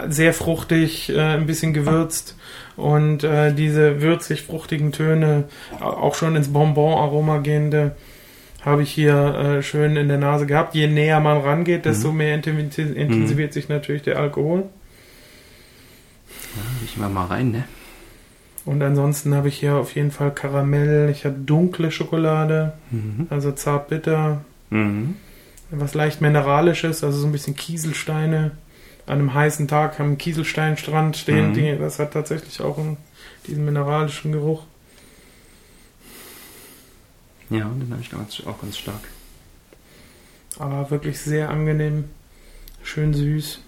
[0.09, 2.37] Sehr fruchtig, äh, ein bisschen gewürzt.
[2.76, 5.44] Und äh, diese würzig-fruchtigen Töne,
[5.81, 7.96] au- auch schon ins Bonbon-Aroma gehende,
[8.64, 10.74] habe ich hier äh, schön in der Nase gehabt.
[10.74, 14.64] Je näher man rangeht, desto mehr intensi- intensiviert sich natürlich der Alkohol.
[16.85, 17.64] Ich mal mal rein, ne?
[18.64, 21.09] Und ansonsten habe ich hier auf jeden Fall Karamell.
[21.11, 23.27] Ich habe dunkle Schokolade, Mhm.
[23.31, 24.45] also zart bitter.
[24.71, 25.16] Mhm.
[25.71, 28.53] Was leicht mineralisches, also so ein bisschen Kieselsteine.
[29.07, 31.51] An einem heißen Tag am Kieselsteinstrand stehen.
[31.51, 31.55] Mhm.
[31.55, 32.97] Die, das hat tatsächlich auch einen,
[33.47, 34.64] diesen mineralischen Geruch.
[37.49, 39.01] Ja, den habe ich ganz, auch ganz stark.
[40.59, 42.05] Aber wirklich sehr angenehm.
[42.83, 43.61] Schön süß.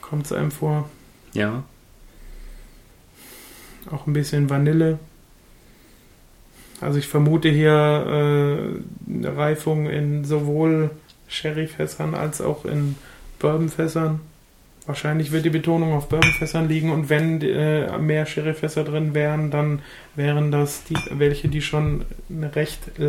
[0.00, 0.88] Kommt es einem vor.
[1.32, 1.64] Ja.
[3.90, 4.98] Auch ein bisschen Vanille.
[6.80, 10.90] Also ich vermute hier äh, eine Reifung in sowohl
[11.26, 12.96] Sherryfässern als auch in
[13.38, 14.20] Bourbonfässern.
[14.88, 19.82] Wahrscheinlich wird die Betonung auf Bourbonfässern liegen und wenn äh, mehr Sherryfässer drin wären, dann
[20.16, 22.06] wären das die welche, die schon
[22.54, 23.04] recht, äh,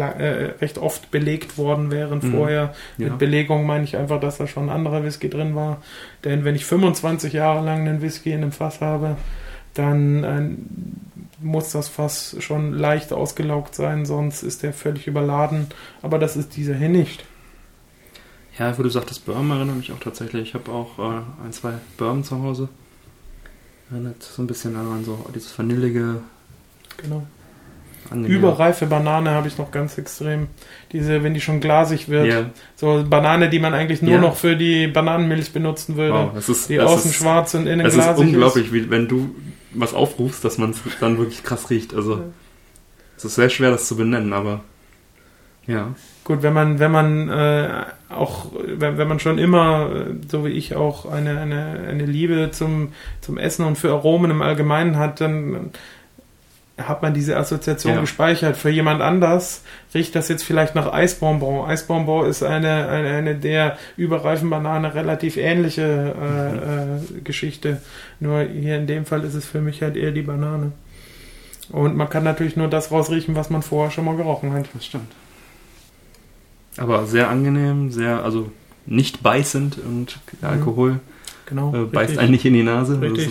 [0.59, 2.31] recht oft belegt worden wären Mhm.
[2.33, 2.73] vorher.
[2.97, 3.05] ja.
[3.07, 5.81] Mit Belegung meine ich einfach, dass da schon ein anderer Whisky drin war.
[6.25, 9.15] Denn wenn ich 25 Jahre lang einen Whisky in einem Fass habe,
[9.73, 10.41] dann äh,
[11.41, 15.67] muss das Fass schon leicht ausgelaugt sein, sonst ist der völlig überladen.
[16.01, 17.23] Aber das ist dieser hier nicht.
[18.59, 20.49] Ja, wo du sagtest Bourbon, erinnert mich auch tatsächlich.
[20.49, 22.67] Ich habe auch äh, ein, zwei Bourbon zu Hause.
[23.91, 26.21] Erinnert so ein bisschen daran, so dieses vanillige,
[26.97, 27.25] Genau.
[28.11, 28.35] angenehme.
[28.37, 30.47] Überreife Banane habe ich noch ganz extrem.
[30.91, 32.27] Diese, wenn die schon glasig wird.
[32.27, 34.21] Ja, So Banane, die man eigentlich nur Ja.
[34.21, 36.13] noch für die Bananenmilch benutzen würde.
[36.13, 38.89] wow, das ist, Die das außen ist, schwarz und innen Es glasig ist unglaublich, wie,
[38.89, 39.33] wenn du
[39.73, 41.93] was aufrufst, dass man es dann wirklich krass riecht.
[41.93, 42.23] Also, Ja.
[43.15, 44.61] es ist sehr schwer, das zu benennen, aber
[45.65, 45.93] ja.
[46.29, 47.69] Gut, wenn man, wenn man äh,
[48.09, 52.51] auch, wenn, wenn man schon immer, äh, so wie ich auch, eine, eine, eine Liebe
[52.51, 55.71] zum, zum Essen und für Aromen im Allgemeinen hat, dann
[56.77, 58.01] hat man diese Assoziation Ja.
[58.01, 58.57] gespeichert.
[58.57, 59.63] Für jemand anders
[59.95, 61.67] riecht das jetzt vielleicht nach Eisbonbon.
[61.67, 67.81] Eisbonbon ist eine, eine, eine der überreifen Banane relativ ähnliche äh, äh, Geschichte.
[68.19, 70.73] Nur hier in dem Fall ist es für mich halt eher die Banane.
[71.71, 74.67] Und man kann natürlich nur das rausriechen, was man vorher schon mal gerochen hat.
[74.75, 75.11] Das stimmt.
[76.79, 78.51] Aber sehr angenehm, sehr, also
[78.85, 80.57] nicht beißend und der Mhm.
[80.57, 80.99] Alkohol
[81.45, 81.73] Genau.
[81.75, 82.99] äh, beißt einen nicht in die Nase.
[83.01, 83.27] Richtig.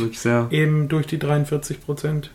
[0.51, 2.31] Eben durch die 43 Prozent.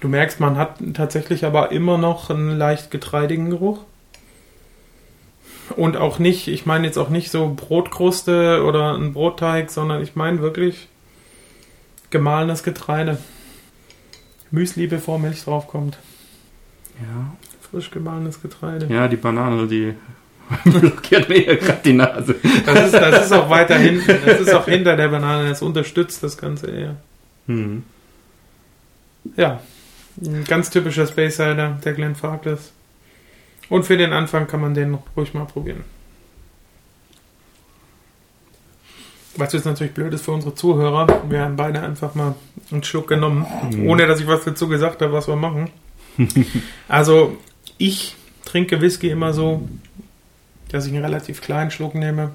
[0.00, 3.80] Du merkst, man hat tatsächlich aber immer noch einen leicht getreidigen Geruch.
[5.76, 10.14] Und auch nicht, ich meine jetzt auch nicht so Brotkruste oder ein Brotteig, sondern ich
[10.14, 10.88] meine wirklich
[12.10, 13.16] gemahlenes Getreide.
[14.50, 15.98] Müsli, bevor Milch draufkommt.
[17.00, 17.32] Ja,
[17.74, 18.86] Frisch gemahlenes Getreide.
[18.86, 19.94] ja die Banane, die
[20.64, 22.36] blockiert mir hier gerade die Nase.
[22.66, 24.16] Das, ist, das ist auch weiter hinten.
[24.24, 25.48] Das ist auch hinter der Banane.
[25.48, 26.96] Das unterstützt das Ganze eher.
[27.48, 27.82] Hm.
[29.36, 29.60] Ja,
[30.24, 32.72] ein ganz typischer Space Cider, der Glen Farkless.
[33.70, 35.82] Und für den Anfang kann man den ruhig mal probieren.
[39.36, 42.36] Was jetzt natürlich blöd ist für unsere Zuhörer, wir haben beide einfach mal
[42.70, 43.88] einen Schluck genommen, Mhm.
[43.88, 45.70] ohne dass ich was dazu gesagt habe, was wir machen.
[46.88, 47.36] also,
[47.78, 49.68] ich trinke Whisky immer so,
[50.68, 52.32] dass ich einen relativ kleinen Schluck nehme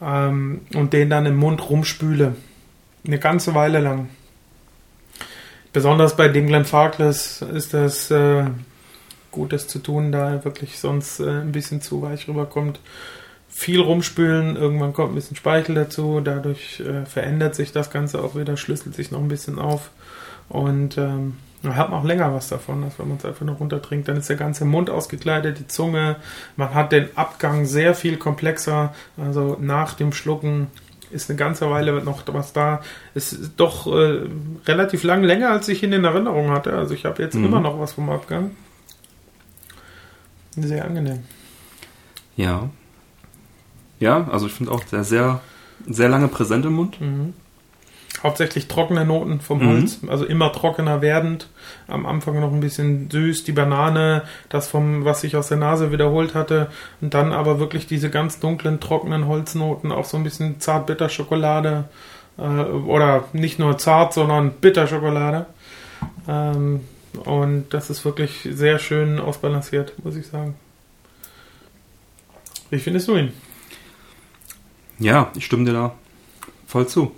[0.00, 2.34] ähm, und den dann im Mund rumspüle.
[3.06, 4.08] Eine ganze Weile lang.
[5.72, 8.44] Besonders bei dem Glen Farkless ist das äh,
[9.30, 12.80] Gutes zu tun, da er wirklich sonst äh, ein bisschen zu weich rüberkommt.
[13.48, 18.34] Viel rumspülen, irgendwann kommt ein bisschen Speichel dazu, dadurch äh, verändert sich das Ganze auch
[18.34, 19.90] wieder, schlüsselt sich noch ein bisschen auf
[20.48, 23.56] und ähm, dann hat man auch länger was davon, als wenn man es einfach nur
[23.56, 24.06] runtertrinkt.
[24.08, 26.16] Dann ist der ganze Mund ausgekleidet, die Zunge,
[26.56, 30.68] man hat den Abgang sehr viel komplexer, also nach dem Schlucken
[31.10, 32.82] ist eine ganze Weile noch was da.
[33.14, 34.20] Es ist doch äh,
[34.66, 36.74] relativ lang, länger als ich ihn in Erinnerung hatte.
[36.74, 37.46] Also ich habe jetzt Mhm.
[37.46, 38.50] immer noch was vom Abgang.
[40.56, 41.20] Sehr angenehm.
[42.36, 42.68] Ja.
[44.00, 45.40] Ja, also ich finde auch der sehr,
[45.86, 47.00] sehr lange präsent im Mund.
[47.00, 47.34] Mhm.
[48.22, 49.68] Hauptsächlich trockene Noten vom Mhm.
[49.68, 51.48] Holz, also immer trockener werdend.
[51.86, 55.92] Am Anfang noch ein bisschen süß, die Banane, das vom, was sich aus der Nase
[55.92, 56.68] wiederholt hatte.
[57.00, 61.84] Und dann aber wirklich diese ganz dunklen, trockenen Holznoten, auch so ein bisschen zart-bitter-Schokolade.
[62.38, 65.46] Äh, oder nicht nur zart, sondern Bitterschokolade.
[66.28, 66.80] Ähm,
[67.24, 70.54] und das ist wirklich sehr schön ausbalanciert, muss ich sagen.
[72.70, 73.32] Wie findest du ihn?
[74.98, 75.94] Ja, ich stimme dir da
[76.66, 77.12] voll zu.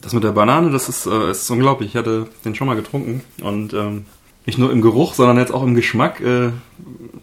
[0.00, 1.90] Das mit der Banane, das ist, äh, ist unglaublich.
[1.90, 4.06] Ich hatte den schon mal getrunken und ähm,
[4.46, 6.20] nicht nur im Geruch, sondern jetzt auch im Geschmack.
[6.20, 6.50] Äh,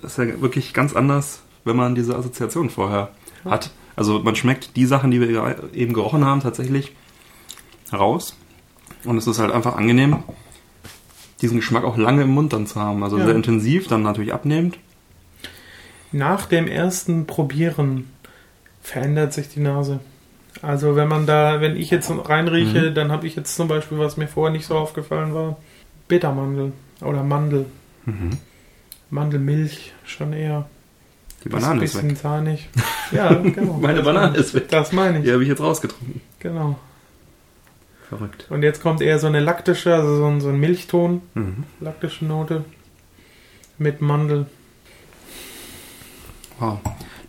[0.04, 3.10] ist ja wirklich ganz anders, wenn man diese Assoziation vorher
[3.46, 3.72] hat.
[3.96, 6.92] Also man schmeckt die Sachen, die wir eben gerochen haben, tatsächlich
[7.94, 8.36] raus.
[9.06, 10.18] Und es ist halt einfach angenehm,
[11.42, 13.04] diesen Geschmack auch lange im Mund dann zu haben.
[13.04, 13.26] Also Ja.
[13.26, 14.78] sehr intensiv, dann natürlich abnehmend.
[16.12, 18.10] Nach dem ersten Probieren
[18.82, 20.00] verändert sich die Nase.
[20.62, 22.96] Also wenn man da, wenn ich jetzt reinrieche, Mhm.
[22.96, 25.58] dann habe ich jetzt zum Beispiel, was mir vorher nicht so aufgefallen war,
[26.08, 27.66] Bittermandel oder Mandel.
[28.06, 28.32] Mhm.
[29.10, 30.68] Mandelmilch schon eher.
[31.44, 32.18] Die Banane Das ist bisschen weg.
[32.18, 32.70] sahnig.
[33.12, 33.74] Ja, genau.
[33.74, 34.68] Meine Banane ist weg.
[34.70, 35.26] Das meine ich.
[35.26, 36.22] Die habe ich jetzt rausgetrunken.
[36.40, 36.80] Genau.
[38.10, 38.48] Verrückt.
[38.50, 41.64] Und jetzt kommt eher so eine laktische, also so ein, so ein Milchton, Mhm.
[41.82, 42.66] laktische Note
[43.78, 44.48] mit Mandel.
[46.60, 46.80] Wow.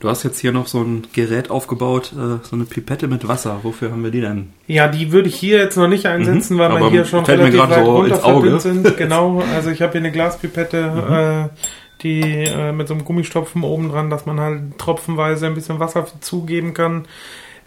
[0.07, 3.59] Du hast jetzt hier noch so ein Gerät aufgebaut, äh, so eine Pipette mit Wasser.
[3.64, 4.50] Wofür haben wir die denn?
[4.68, 6.59] Ja, die würde ich hier jetzt noch nicht einsetzen, Mhm.
[6.61, 8.40] weil wir hier schon relativ weit so runter.
[8.52, 8.61] Mhm.
[8.61, 8.96] sind.
[8.98, 11.59] Genau, also ich habe hier eine Glaspipette, äh,
[12.04, 16.07] die äh, mit so einem Gummistopfen oben dran, dass man halt tropfenweise ein bisschen Wasser
[16.20, 17.07] zugeben kann.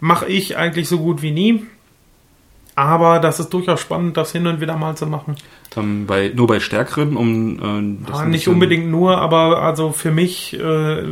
[0.00, 1.66] Mache ich eigentlich so gut wie nie.
[2.80, 5.34] Aber das ist durchaus spannend, das hin und wieder mal zu machen.
[5.76, 10.10] Ähm, bei, nur bei stärkeren, um äh, das Ah, nicht unbedingt nur, aber also für
[10.10, 11.02] mich äh,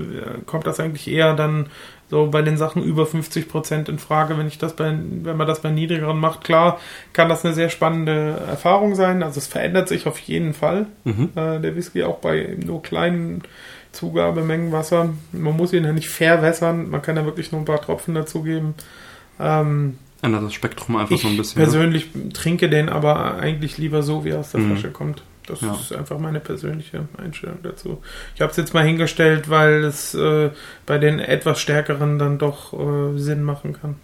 [0.46, 1.66] kommt das eigentlich eher dann
[2.08, 5.46] so bei den Sachen über 50 Prozent in Frage, wenn ich das bei, wenn man
[5.46, 6.42] das bei niedrigeren macht.
[6.42, 6.80] Klar,
[7.12, 9.22] kann das eine sehr spannende Erfahrung sein.
[9.22, 10.86] Also es verändert sich auf jeden Fall.
[11.04, 11.28] Mhm.
[11.34, 13.42] Äh, der Whisky auch bei nur kleinen
[13.92, 15.10] Zugabemengen Wasser.
[15.32, 16.88] Man muss ihn ja nicht verwässern.
[16.88, 18.72] Man kann ja wirklich nur ein paar Tropfen dazugeben.
[19.38, 21.60] Ähm, Ändert das Spektrum einfach ich so ein bisschen.
[21.60, 21.64] ne?
[21.64, 24.72] persönlich trinke den aber eigentlich lieber so, wie er aus der Mhm.
[24.72, 25.22] Flasche kommt.
[25.46, 25.72] Das Ja.
[25.74, 28.02] ist einfach meine persönliche Einstellung dazu.
[28.34, 30.50] Ich habe es jetzt mal hingestellt, weil es äh,
[30.86, 33.94] bei den etwas stärkeren dann doch äh, Sinn machen kann.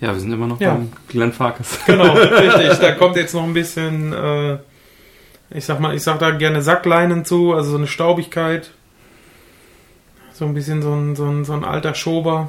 [0.00, 0.72] Ja, wir sind immer noch Ja.
[0.74, 1.78] beim Glenn Farkas.
[1.86, 2.78] Genau, richtig.
[2.78, 4.56] Da kommt jetzt noch ein bisschen, äh,
[5.50, 8.70] ich sag mal, ich sag da gerne Sackleinen zu, also so eine Staubigkeit.
[10.32, 12.48] So ein bisschen so ein, so ein, so ein alter Schober.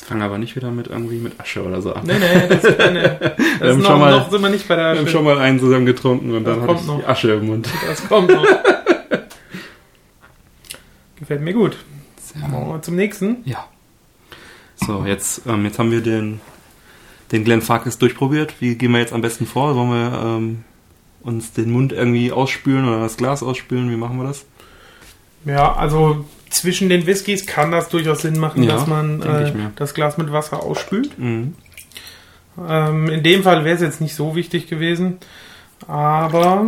[0.00, 2.06] Jetzt fangen aber nicht wieder mit irgendwie mit Asche oder so an.
[2.06, 3.20] Nee, nee, das ist keine.
[3.60, 5.12] Das Wir haben noch, schon mal- noch sind wir nicht bei der Wir haben Asche.
[5.12, 6.98] schon mal einen zusammen getrunken und Das dann hatte ich noch.
[7.00, 7.68] die Asche im Mund.
[7.86, 8.46] Das kommt noch.
[11.16, 11.76] Gefällt mir gut.
[12.34, 13.38] Wir zum nächsten.
[13.44, 13.66] Ja.
[14.76, 16.40] So, jetzt, ähm, jetzt haben wir den,
[17.32, 18.54] den Glenn Farkas durchprobiert.
[18.60, 19.74] Wie gehen wir jetzt am besten vor?
[19.76, 20.64] Wollen wir ähm,
[21.22, 23.90] uns den Mund irgendwie ausspülen oder das Glas ausspülen?
[23.90, 24.46] Wie machen wir das?
[25.44, 29.94] Ja, also zwischen den Whiskys kann das durchaus Sinn machen, Ja, dass man äh, das
[29.94, 31.18] Glas mit Wasser ausspült.
[31.18, 31.54] Mhm.
[32.68, 35.18] Ähm, in dem Fall wäre es jetzt nicht so wichtig gewesen,
[35.86, 36.66] aber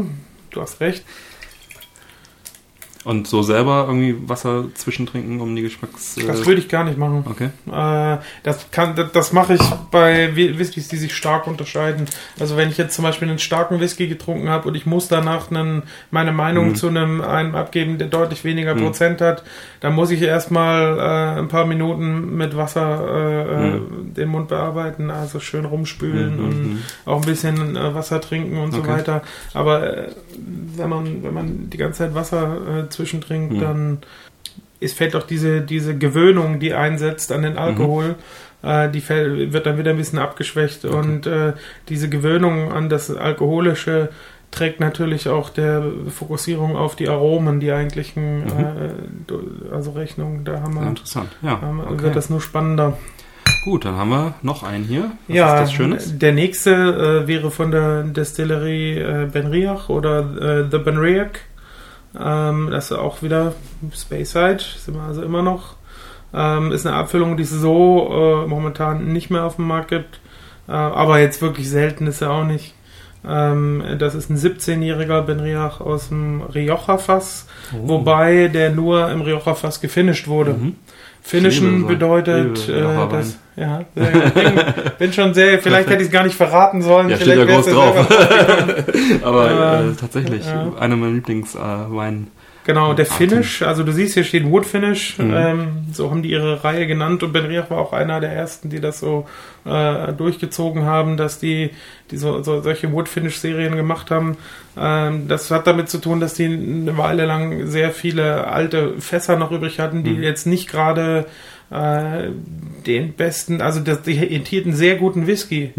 [0.50, 1.04] du hast recht.
[3.04, 6.16] Und so selber irgendwie Wasser zwischentrinken, um die Geschmacks...
[6.18, 7.24] Äh, Das würde ich gar nicht machen.
[7.28, 7.50] okay.
[7.66, 12.06] Äh, das kann, das, das mache ich bei Whi- Whiskys, die sich stark unterscheiden.
[12.38, 15.50] Also wenn ich jetzt zum Beispiel einen starken Whisky getrunken habe und ich muss danach
[15.50, 15.82] einen,
[16.12, 16.74] meine Meinung Mhm.
[16.76, 18.80] zu einem, einem abgeben, der deutlich weniger Mhm.
[18.80, 19.42] Prozent hat,
[19.80, 23.80] dann muss ich erstmal äh, ein paar Minuten mit Wasser äh, äh,
[24.16, 26.78] den Mund bearbeiten, also schön rumspülen Mhm, und mhm.
[27.04, 28.90] auch ein bisschen Wasser trinken und so Okay.
[28.92, 29.22] weiter.
[29.54, 30.06] Aber
[30.76, 33.60] wenn man wenn man die ganze Zeit Wasser zwischentrinkt, Mhm.
[33.60, 33.98] dann
[34.80, 38.16] es fällt auch diese diese Gewöhnung, die einsetzt an den Alkohol.
[38.62, 40.94] Äh, die fällt, wird dann wieder ein bisschen abgeschwächt Okay.
[40.96, 41.52] und äh,
[41.88, 44.10] diese Gewöhnung an das Alkoholische
[44.52, 48.50] trägt natürlich auch der Fokussierung auf die Aromen, die eigentlichen, Mhm.
[48.50, 51.28] äh, also Rechnung, da haben wir, interessant.
[51.42, 52.02] Ja, wir okay.
[52.02, 52.98] wird das nur spannender.
[53.64, 55.12] Gut, dann haben wir noch einen hier.
[55.28, 56.18] Was ja, ist das Schönes?
[56.18, 56.70] der nächste
[57.24, 60.20] äh, wäre von der Destillerie äh, Benriach oder
[60.64, 61.30] äh, The Benriach.
[62.18, 63.54] Ähm, das ist auch wieder
[63.94, 65.76] Speyside, sind wir also immer noch.
[66.34, 68.08] Ähm, ist eine Abfüllung, die es so
[68.44, 70.20] äh, momentan nicht mehr auf dem Markt gibt.
[70.68, 72.74] Äh, aber jetzt wirklich selten ist er auch nicht.
[73.26, 77.88] Ähm, das ist ein 17-jähriger Benriach aus dem Rioja-Fass, Oh.
[77.88, 80.54] wobei der nur im Rioja-Fass gefinisht wurde.
[80.54, 80.76] Mhm.
[81.22, 84.04] Finishen bedeutet, äh, das, ja, bin,
[84.98, 87.08] bin schon sehr, vielleicht hätte ich es gar nicht verraten sollen.
[87.08, 89.22] Ja, steht vielleicht ja groß wär's ja drauf.
[89.22, 90.72] Aber äh, tatsächlich, ja.
[90.78, 92.28] einer meiner Lieblingswein.
[92.64, 93.28] Genau, der Atem.
[93.28, 95.34] Finish, also du siehst, hier steht Wood Finish, Mhm.
[95.34, 98.80] ähm, so haben die ihre Reihe genannt und Benriach war auch einer der ersten, die
[98.80, 99.26] das so
[99.64, 101.70] äh, durchgezogen haben, dass die,
[102.10, 104.36] die so, so solche Wood Finish Serien gemacht haben.
[104.78, 109.36] Ähm, das hat damit zu tun, dass die eine Weile lang sehr viele alte Fässer
[109.36, 110.22] noch übrig hatten, die Mhm.
[110.22, 111.26] jetzt nicht gerade
[111.70, 112.28] äh,
[112.86, 115.72] den besten, also das, die enthielten sehr guten Whisky.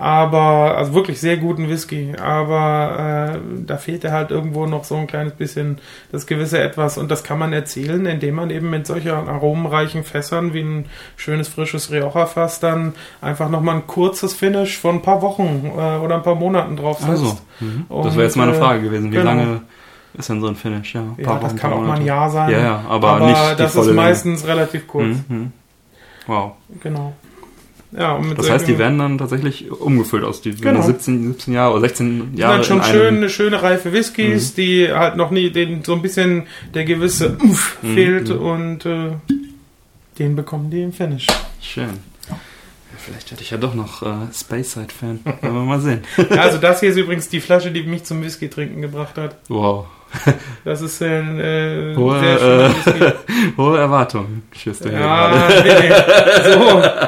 [0.00, 2.14] Aber, also wirklich sehr guten Whisky.
[2.18, 5.78] Aber äh, da fehlte halt irgendwo noch so ein kleines bisschen
[6.10, 6.96] das gewisse Etwas.
[6.96, 10.86] Und das kann man erzielen, indem man eben mit solchen aromenreichen Fässern wie ein
[11.16, 16.14] schönes frisches Rioja-Fass dann einfach nochmal ein kurzes Finish von ein paar Wochen äh, oder
[16.14, 17.10] ein paar Monaten draufsetzt.
[17.10, 17.84] Also, mhm.
[18.02, 19.12] das wäre jetzt meine äh, Frage gewesen.
[19.12, 19.30] Wie genau.
[19.30, 19.60] lange
[20.14, 20.94] ist denn so ein Finish?
[20.94, 22.06] Ja, ein Ja, das Wochen, kann auch mal ein.
[22.06, 22.50] Jahr sein.
[22.50, 23.96] Ja, ja, aber, nicht die das ist Länge.
[23.96, 25.08] meistens relativ kurz.
[25.08, 25.52] Mhm, mhm.
[26.26, 26.52] Wow.
[26.82, 27.12] Genau.
[27.92, 30.80] Ja, und mit Das heißt, die werden dann tatsächlich umgefüllt aus die Genau.
[30.80, 34.54] du 17, 17 Jahre oder 16 Das Jahre sind halt schon schöne, schöne reife Whiskys,
[34.54, 38.40] die halt noch nie, denen so ein bisschen der gewisse Umf Mhm, fehlt mhm.
[38.40, 39.10] und äh,
[40.18, 41.26] den bekommen die im Finish.
[41.60, 41.98] Schön.
[42.98, 45.20] Vielleicht werde ich ja doch noch äh, Space Side Fan.
[45.40, 46.02] Wollen wir mal sehen.
[46.30, 49.36] Also das hier ist übrigens die Flasche, die mich zum Whisky trinken gebracht hat.
[49.48, 49.86] Wow.
[50.64, 53.12] Das ist ein äh, Hohe, sehr schöner äh, Whisky.
[53.56, 54.42] Hohe Erwartungen.
[54.56, 55.36] Schürst du hier gerade.
[55.36, 55.94] Ja, nee, nee.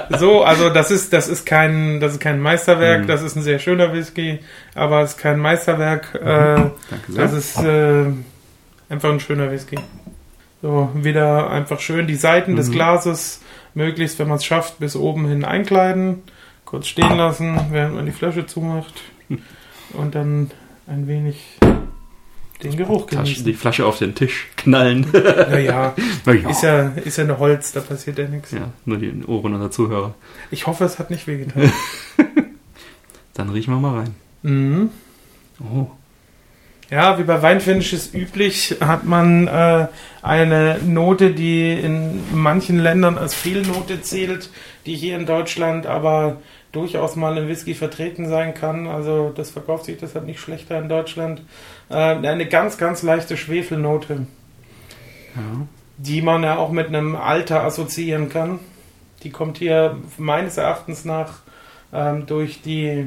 [0.13, 3.07] So, so, also das ist, das ist kein, das ist kein Meisterwerk, Mhm.
[3.09, 4.39] das ist ein sehr schöner Whisky,
[4.75, 6.15] aber es ist kein Meisterwerk.
[6.15, 6.73] Äh, Danke
[7.09, 7.23] sehr.
[7.25, 8.05] das ist äh,
[8.89, 9.79] einfach ein schöner Whisky.
[10.63, 12.73] So, wieder einfach schön die Seiten des Mhm.
[12.73, 13.41] Glases
[13.75, 16.23] möglichst, wenn man es schafft, bis oben hin einkleiden,
[16.65, 18.95] kurz stehen lassen, während man die Flasche zumacht
[19.93, 20.51] und dann
[20.87, 21.59] ein wenig
[22.63, 23.45] den Geruch genießen.
[23.45, 25.07] die Flasche auf den Tisch knallen.
[25.13, 25.95] Naja,
[26.25, 26.51] Na ja.
[26.51, 28.53] ist ja, ist ja eine Holz, da passiert ja nichts.
[28.53, 30.15] ja, nur die Ohren unserer Zuhörer.
[30.51, 31.73] Ich hoffe, es hat nicht wehgetan.
[33.35, 34.15] Dann riechen wir mal rein.
[34.43, 34.91] mhm.
[35.61, 35.87] Oh.
[36.91, 39.87] Ja, wie bei Weinfinishes üblich hat man äh,
[40.21, 44.51] eine Note, die in manchen Ländern als Fehlnote zählt,
[44.85, 46.43] die hier in Deutschland aber
[46.73, 48.87] durchaus mal im Whisky vertreten sein kann.
[48.89, 51.41] Also das verkauft sich deshalb nicht schlechter in Deutschland.
[51.93, 54.27] Äh, eine ganz, ganz leichte Schwefelnote,
[55.37, 55.67] Ja.
[55.99, 58.59] die man ja auch mit einem Alter assoziieren kann.
[59.23, 61.41] Die kommt hier meines Erachtens nach
[61.93, 63.07] ähm, durch die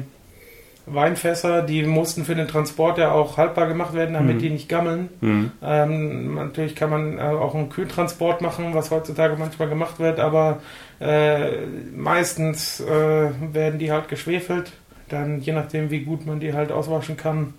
[0.88, 4.40] Weinfässer, die mussten für den Transport ja auch haltbar gemacht werden, damit Mhm.
[4.40, 5.08] die nicht gammeln.
[5.20, 5.50] Mhm.
[5.60, 10.60] Ähm, natürlich kann man äh, auch einen Kühltransport machen, was heutzutage manchmal gemacht wird, aber
[11.00, 14.72] äh, meistens äh, werden die halt geschwefelt.
[15.08, 17.54] Dann je nachdem, wie gut man die halt auswaschen kann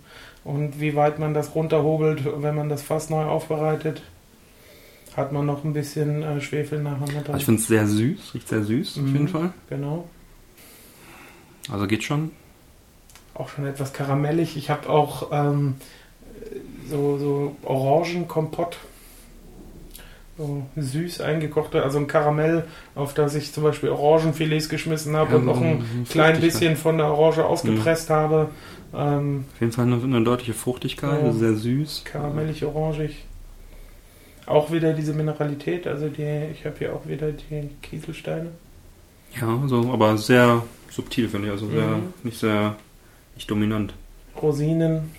[0.48, 4.02] und wie weit man das runterhobelt, wenn man das Fass neu aufbereitet,
[5.16, 7.36] hat man noch ein bisschen äh, Schwefel nachher mit Also drin.
[7.36, 9.12] ich finde es sehr süß, riecht sehr süß auf Mhm.
[9.14, 9.52] jeden Fall.
[9.68, 10.08] Genau.
[11.70, 12.30] Also geht schon.
[13.34, 14.56] Auch schon etwas karamellig.
[14.56, 15.74] Ich habe auch ähm,
[16.88, 18.78] so, so Orangenkompott.
[20.38, 25.44] So süß eingekochte, also ein Karamell, auf das ich zum Beispiel Orangenfilets geschmissen habe und
[25.46, 28.48] noch ein Mhm, klein bisschen von der Orange ausgepresst habe.
[28.94, 31.32] Ähm, Auf jeden Fall eine, eine deutliche Fruchtigkeit, Ja.
[31.32, 32.04] sehr süß.
[32.04, 33.24] karamellig, orangig.
[34.46, 38.50] Auch wieder diese Mineralität, also die, ich habe hier auch wieder die Kieselsteine.
[39.38, 42.14] Ja, so, aber sehr subtil finde ich, also sehr, Mhm.
[42.22, 42.76] nicht sehr,
[43.34, 43.92] nicht dominant.
[44.40, 45.10] Rosinen.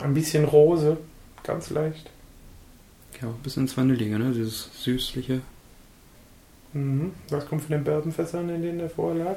[0.00, 0.98] Ein bisschen Rose,
[1.42, 2.10] ganz leicht.
[3.20, 4.30] Ja, ein bisschen ins Vanillige, ne?
[4.32, 5.40] Dieses süßliche.
[6.74, 7.12] Mhm.
[7.30, 9.36] Das kommt von den Bourbonfässern, in denen der vorher lag.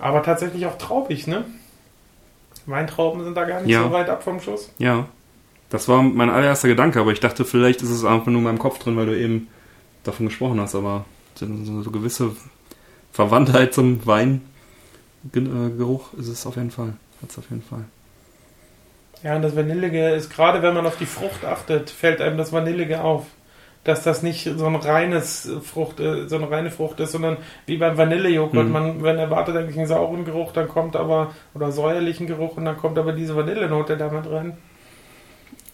[0.00, 1.44] Aber tatsächlich auch traubig, ne?
[2.66, 3.84] Weintrauben sind da gar nicht Ja.
[3.84, 4.70] so weit ab vom Schuss.
[4.78, 5.06] Ja.
[5.70, 8.58] Das war mein allererster Gedanke, aber ich dachte, vielleicht ist es einfach nur in meinem
[8.58, 9.48] Kopf drin, weil du eben
[10.02, 11.04] davon gesprochen hast, aber
[11.36, 11.46] so,
[11.82, 12.32] so gewisse
[13.12, 16.94] Verwandtheit zum Weingeruch ist es auf jeden Fall.
[17.22, 17.84] Hat es auf jeden Fall.
[19.22, 22.52] Ja, und das Vanillige ist, gerade wenn man auf die Frucht achtet, fällt einem das
[22.52, 23.26] Vanillige auf.
[23.82, 27.78] Dass das nicht so ein reines Frucht, äh, so eine reine Frucht ist, sondern wie
[27.78, 28.66] beim Vanillejoghurt.
[28.66, 28.72] Mhm.
[28.72, 32.76] Man, man erwartet eigentlich einen sauren Geruch, dann kommt aber, oder säuerlichen Geruch, und dann
[32.76, 34.58] kommt aber diese Vanillenote damit rein.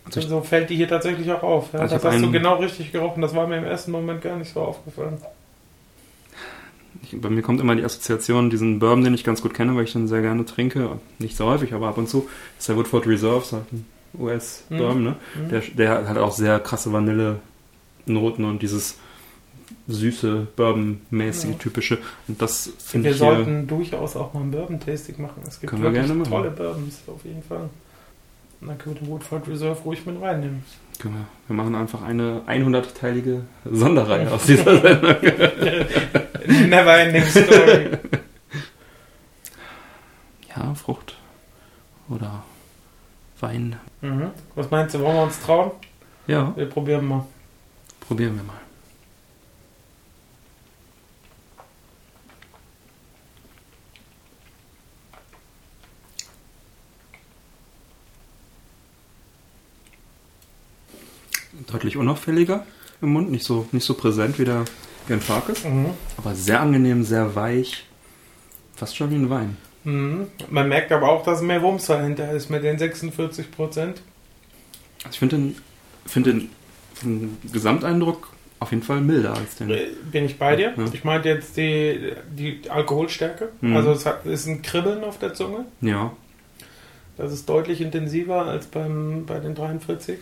[0.07, 1.73] Also so fällt die hier tatsächlich auch auf.
[1.73, 1.81] Ja?
[1.81, 3.23] Also das hast du genau richtig gerochen.
[3.23, 5.19] Das war mir im ersten Moment gar nicht so aufgefallen.
[7.03, 9.85] Ich, bei mir kommt immer die Assoziation, diesen Bourbon, den ich ganz gut kenne, weil
[9.85, 10.99] ich den sehr gerne trinke.
[11.19, 12.29] Nicht so häufig, aber ab und zu.
[12.59, 13.87] ist der Woodford Reserve, ein
[14.19, 15.17] US-Bourbon, ne?
[15.35, 15.49] Mhm.
[15.51, 16.93] Der, der hat auch sehr krasse
[18.07, 18.97] Vanille-Noten und dieses
[19.89, 21.57] süße, Bourbon-mäßige, Ja.
[21.59, 21.99] typische.
[22.29, 23.35] Und das finde Wir ich hier...
[23.35, 25.43] sollten durchaus auch mal ein Bourbon-Tasting machen.
[25.47, 26.31] Es gibt Können wir wirklich gerne machen.
[26.31, 27.69] tolle Bourbons, auf jeden Fall.
[28.61, 30.65] Und dann können wir den Woodford Reserve ruhig mit reinnehmen.
[30.99, 35.15] Können wir, wir machen einfach eine 100-teilige Sonderreihe aus dieser Sendung.
[36.69, 37.89] Never ending story.
[40.57, 41.17] Ja, Frucht
[42.09, 42.45] oder
[43.41, 43.77] Wein.
[44.01, 44.31] mhm.
[44.55, 45.73] Was meinst du, wollen wir uns trauen?
[46.27, 47.27] Ja, Wir probieren mal.
[48.07, 48.61] Probieren wir mal.
[61.71, 62.67] Deutlich unauffälliger
[63.01, 64.65] im Mund, nicht so, nicht so präsent wie der
[65.07, 65.91] Glenfarclas, Mhm.
[66.17, 67.85] aber sehr angenehm, sehr weich.
[68.75, 69.57] Fast schon wie ein Wein.
[69.85, 70.27] Mhm.
[70.51, 74.03] Man merkt aber auch, dass mehr Wumms dahinter ist mit den 46 Prozent.
[74.99, 75.57] Also ich finde den,
[76.05, 76.51] find den
[77.01, 78.29] vom Gesamteindruck
[78.59, 79.69] auf jeden Fall milder als den.
[80.11, 80.73] Bin ich bei dir?
[80.77, 80.85] Ja.
[80.93, 83.51] Ich meinte jetzt die, die Alkoholstärke.
[83.61, 83.77] Mhm.
[83.77, 85.67] Also es hat, ist ein Kribbeln auf der Zunge.
[85.83, 86.13] Ja,
[87.19, 90.19] Das ist deutlich intensiver als beim, bei den 43.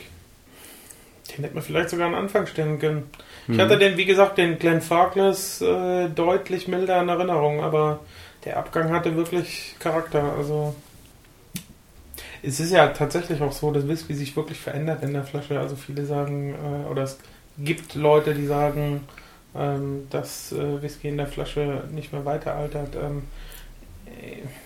[1.36, 3.04] Den hätte man vielleicht sogar am Anfang stellen können.
[3.46, 3.60] Ich Mhm.
[3.60, 8.00] hatte den, wie gesagt, den Glenn Farkless äh, deutlich milder in Erinnerung, aber
[8.44, 10.34] der Abgang hatte wirklich Charakter.
[10.38, 10.74] Also
[12.46, 15.58] es ist ja tatsächlich auch so, dass Whisky sich wirklich verändert in der Flasche.
[15.58, 17.18] Also viele sagen, äh, oder es
[17.58, 19.00] gibt Leute, die sagen,
[19.56, 22.94] ähm, dass äh, Whisky in der Flasche nicht mehr weiter altert.
[22.96, 23.22] Ähm,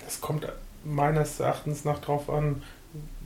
[0.07, 0.47] es kommt
[0.85, 2.63] meines Erachtens nach drauf an,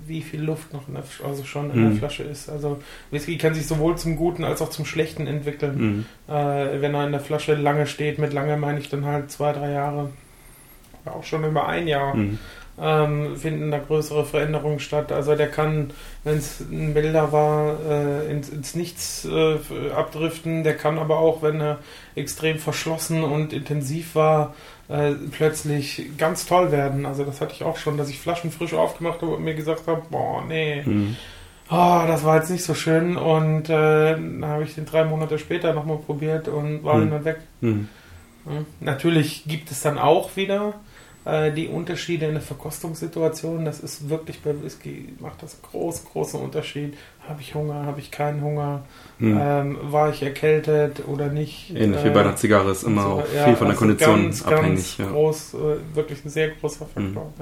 [0.06, 1.90] wie viel Luft noch in der, also schon in Mhm.
[1.90, 2.48] der Flasche ist.
[2.48, 6.06] Also Whisky kann sich sowohl zum Guten als auch zum Schlechten entwickeln.
[6.28, 6.34] Mhm.
[6.34, 9.52] Äh, wenn er in der Flasche lange steht, mit lange meine ich dann halt zwei,
[9.52, 10.10] drei Jahre,
[11.04, 12.38] auch schon über ein Jahr, Mhm.
[12.80, 15.12] Ähm, finden da größere Veränderungen statt.
[15.12, 15.90] Also der kann,
[16.24, 19.58] wenn es ein Bilder war, äh, ins, ins Nichts äh,
[19.94, 20.64] abdriften.
[20.64, 21.78] Der kann aber auch, wenn er
[22.14, 24.54] extrem verschlossen und intensiv war,
[24.88, 27.04] äh, plötzlich ganz toll werden.
[27.06, 29.86] Also das hatte ich auch schon, dass ich Flaschen frisch aufgemacht habe und mir gesagt
[29.86, 31.16] habe, boah, nee, Mhm.
[31.70, 33.16] oh, das war jetzt nicht so schön.
[33.16, 37.10] Und äh, dann habe ich den drei Monate später nochmal probiert und war Hm.
[37.10, 37.38] dann weg.
[37.60, 37.88] Mhm.
[38.80, 40.74] Natürlich gibt es dann auch wieder
[41.24, 43.64] die Unterschiede in der Verkostungssituation.
[43.64, 46.94] Das ist wirklich bei Whisky, macht das einen großen, großen Unterschied.
[47.28, 48.82] Habe ich Hunger, habe ich keinen Hunger?
[49.20, 49.38] Mhm.
[49.40, 51.70] Ähm, war ich erkältet oder nicht?
[51.74, 54.22] Ähnlich wie bei einer Zigarre ist immer so, auch ja, viel von der also Kondition
[54.24, 54.76] ganz, abhängig.
[54.76, 55.06] Ganz ja.
[55.06, 57.32] groß, äh, wirklich ein sehr großer Faktor.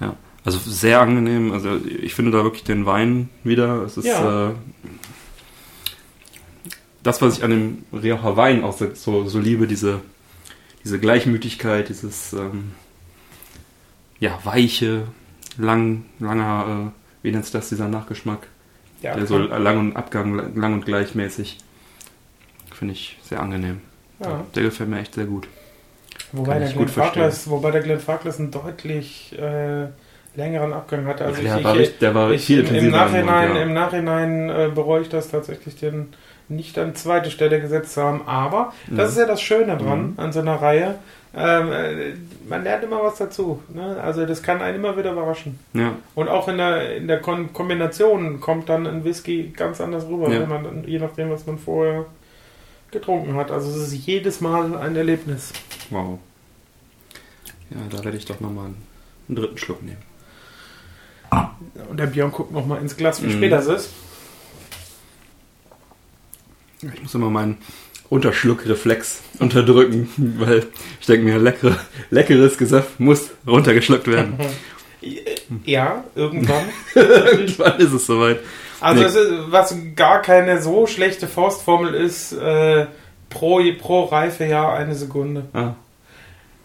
[0.00, 0.16] Ja.
[0.44, 1.52] Also sehr angenehm.
[1.52, 3.82] Also ich finde da wirklich den Wein wieder.
[3.82, 4.50] Es ist Ja.
[4.50, 4.52] äh,
[7.02, 10.00] das, was ich an dem Rioja Wein auch so, so liebe, diese,
[10.84, 12.72] diese Gleichmütigkeit, dieses ähm,
[14.20, 15.04] ja, weiche,
[15.58, 18.46] lang, langer, äh, wie nennt sich das, dieser Nachgeschmack?
[19.02, 21.58] Ja, der so lang und Abgang, lang und gleichmäßig.
[22.72, 23.80] Finde ich sehr angenehm.
[24.20, 24.44] ja.
[24.54, 25.46] Der gefällt mir echt sehr gut.
[26.32, 26.90] Wobei der, gut.
[26.90, 29.86] Farkless, wobei der Glenn Farkless einen deutlich äh,
[30.34, 31.24] längeren Abgang hatte.
[31.24, 32.96] Also der, ich, war, ich, der war ich, viel im, im intensiver.
[32.96, 33.62] im Nachhinein, Mund, ja.
[33.62, 36.08] im Nachhinein äh, bereue ich das tatsächlich, den
[36.48, 38.22] nicht an zweite Stelle gesetzt haben.
[38.26, 40.14] Aber das ist ja das Schöne dran Mhm.
[40.18, 40.96] an so einer Reihe.
[41.36, 42.14] Ähm, äh,
[42.48, 43.60] man lernt immer was dazu.
[43.74, 44.00] Ne?
[44.00, 45.58] Also das kann einen immer wieder überraschen.
[45.72, 45.92] ja.
[46.14, 50.30] Und auch in der, in der Kon Kombination kommt dann ein Whisky ganz anders rüber,
[50.32, 50.46] Ja.
[50.46, 52.06] man, je nachdem, was man vorher
[52.92, 53.50] getrunken hat.
[53.50, 55.52] Also es ist jedes Mal ein Erlebnis.
[55.90, 56.18] Wow.
[57.70, 58.82] Ja, da werde ich doch nochmal einen,
[59.28, 60.02] einen dritten Schluck nehmen.
[61.90, 63.32] Und der Björn guckt nochmal ins Glas, wie Mhm.
[63.32, 63.90] spät das ist.
[66.94, 67.56] Ich muss immer meinen
[68.10, 70.08] Unterschluckreflex unterdrücken,
[70.38, 70.66] weil
[71.00, 71.78] ich denke mir, leckere,
[72.10, 74.34] leckeres Gesöff muss runtergeschluckt werden.
[75.66, 76.64] Ja, irgendwann.
[76.94, 78.38] Irgendwann ist es soweit.
[78.80, 79.06] Also Nee.
[79.08, 79.18] ist,
[79.50, 82.86] was gar keine so schlechte Faustformel ist, äh,
[83.28, 85.44] pro, pro Reifejahr eine Sekunde.
[85.52, 85.74] Ah,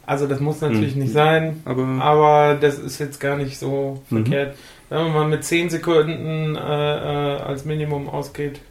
[0.06, 1.02] Also das muss natürlich Mhm.
[1.02, 4.24] nicht sein, aber aber das ist jetzt gar nicht so Mhm.
[4.24, 4.56] verkehrt.
[4.88, 8.62] Wenn man mal mit 10 Sekunden äh, äh, als Minimum ausgeht,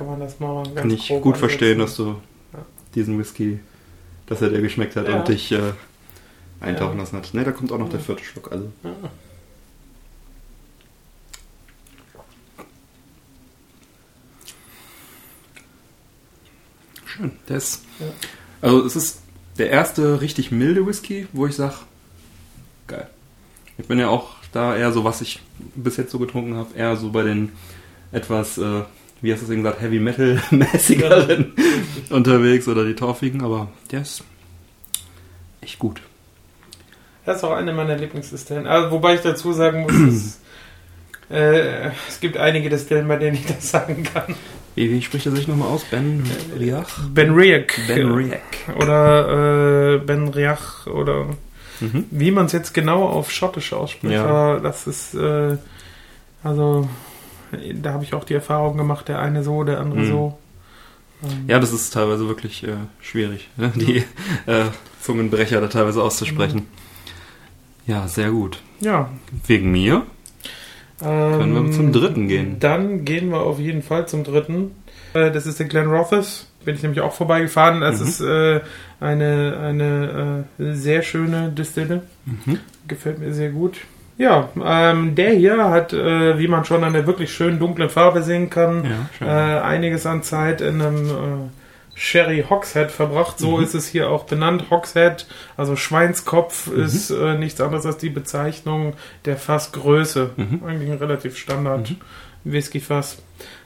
[0.00, 2.22] kann man das mal ganz kann ich gut verstehen, dass ansetzen.
[2.52, 2.64] du Ja.
[2.94, 3.60] diesen Whisky,
[4.28, 5.18] dass er dir geschmeckt hat Ja.
[5.18, 5.74] und dich äh,
[6.58, 7.34] eintauchen lassen hat.
[7.34, 8.50] Ne, da kommt auch noch der vierte Schluck.
[8.50, 8.70] Also
[17.04, 17.32] schön.
[17.48, 17.84] Der ist,
[18.60, 19.20] also es ist
[19.58, 21.74] der erste richtig milde Whisky, wo ich sage,
[22.86, 23.08] geil.
[23.78, 25.40] Ich bin ja auch da eher so, was ich
[25.74, 27.52] bis jetzt so getrunken habe, eher so bei den
[28.12, 28.82] etwas, äh,
[29.22, 31.52] wie hast du es eben gesagt, Heavy Metal mäßigeren
[32.10, 34.24] unterwegs oder die torfigen, aber der ist
[35.60, 36.00] echt gut.
[37.26, 38.66] Das ist auch eine meiner Lieblingsdistillen.
[38.66, 40.40] Also, wobei ich dazu sagen muss, es,
[41.30, 44.34] äh, es gibt einige Distillen, bei denen ich das sagen kann.
[44.74, 45.84] Wie, wie spricht er sich nochmal aus?
[45.84, 46.24] Ben
[46.58, 46.88] Riach?
[47.12, 47.66] Ben Riach.
[47.88, 48.76] Ben Riach.
[48.76, 51.26] Oder äh, Ben Riach oder
[51.80, 52.04] Mhm.
[52.10, 54.12] wie man es jetzt genau auf Schottisch ausspricht.
[54.12, 54.58] Ja.
[54.60, 55.56] Das ist, äh,
[56.44, 56.88] also,
[57.82, 60.06] da habe ich auch die Erfahrung gemacht, der eine so, der andere Mhm.
[60.08, 60.38] so.
[61.22, 63.72] Ähm, Ja, das ist teilweise wirklich äh, schwierig, ne?
[63.74, 64.04] die
[64.46, 64.64] äh,
[65.00, 66.66] Zungenbrecher da teilweise auszusprechen.
[67.86, 68.58] Ja, sehr gut.
[68.80, 69.08] ja.
[69.46, 70.06] Wegen mir?
[71.00, 72.58] Können wir zum dritten gehen?
[72.60, 74.72] Dann gehen wir auf jeden Fall zum dritten.
[75.14, 76.46] Äh, Das ist der Glen Rothes.
[76.64, 77.80] Bin ich nämlich auch vorbeigefahren.
[77.80, 78.06] Das Mhm.
[78.06, 78.60] ist äh,
[79.00, 82.02] eine, eine äh, sehr schöne Distille.
[82.26, 82.58] Mhm.
[82.86, 83.78] Gefällt mir sehr gut.
[84.20, 88.22] Ja, ähm, der hier hat, äh, wie man schon an der wirklich schönen dunklen Farbe
[88.22, 88.84] sehen kann,
[89.20, 91.12] Ja, äh, einiges an Zeit in einem äh,
[91.98, 93.38] Sherry Hogshead verbracht.
[93.38, 93.62] So Mhm.
[93.64, 94.64] ist es hier auch benannt.
[94.70, 96.82] Hogshead, also Schweinskopf, Mhm.
[96.82, 98.92] ist äh, nichts anderes als die Bezeichnung
[99.24, 100.30] der Fassgröße.
[100.36, 100.60] Mhm.
[100.66, 101.94] Eigentlich ein relativ Standard
[102.44, 103.22] Whiskyfass.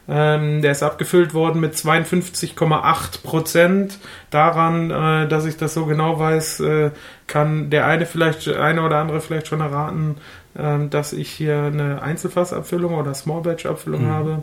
[0.09, 3.99] Ähm, der ist abgefüllt worden mit 52,8 Prozent.
[4.31, 6.91] Daran, äh, dass ich das so genau weiß, äh,
[7.27, 10.17] kann der eine vielleicht, eine oder andere vielleicht schon erraten,
[10.55, 14.11] dass ich hier eine Einzelfassabfüllung oder Small Batch Abfüllung Mhm.
[14.11, 14.43] habe.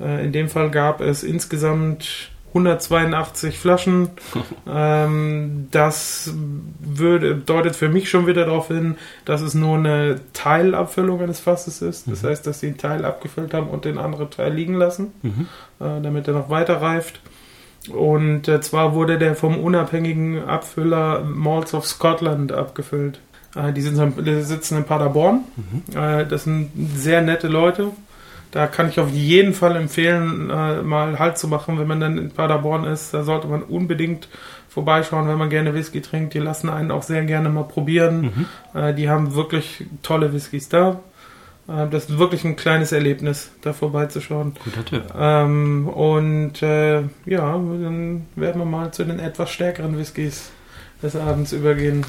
[0.00, 4.08] Äh, in dem Fall gab es insgesamt 182 Flaschen.
[4.70, 6.32] ähm, das
[6.80, 11.82] würde, deutet für mich schon wieder darauf hin, dass es nur eine Teilabfüllung eines Fasses
[11.82, 12.06] ist.
[12.10, 12.28] Das Mhm.
[12.28, 15.46] heißt, dass sie einen Teil abgefüllt haben und den anderen Teil liegen lassen, Mhm.
[15.80, 17.20] äh, damit er noch weiter reift.
[17.94, 23.20] Und äh, zwar wurde der vom unabhängigen Abfüller Malls of Scotland abgefüllt.
[23.56, 25.40] Äh, die, sitzen in Paderborn.
[25.94, 27.90] Äh, das sind sehr nette Leute.
[28.50, 32.18] Da kann ich auf jeden Fall empfehlen, äh, mal Halt zu machen, wenn man dann
[32.18, 33.12] in Paderborn ist.
[33.12, 34.28] Da sollte man unbedingt
[34.68, 36.34] vorbeischauen, wenn man gerne Whisky trinkt.
[36.34, 38.46] Die lassen einen auch sehr gerne mal probieren.
[38.74, 41.00] Äh, die haben wirklich tolle Whiskys da.
[41.66, 44.54] Das ist wirklich ein kleines Erlebnis, da vorbeizuschauen.
[44.62, 45.02] Guter Tipp.
[45.18, 50.52] Ähm, und äh, ja, dann werden wir mal zu den etwas stärkeren Whiskys
[51.02, 52.06] des Abends übergehen.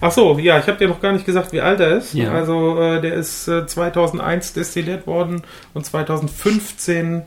[0.00, 2.14] Ach so, ja, ich habe dir noch gar nicht gesagt, wie alt er ist.
[2.14, 2.32] Ja.
[2.32, 5.42] Also äh, der ist äh, 2001 destilliert worden
[5.74, 7.22] und 2015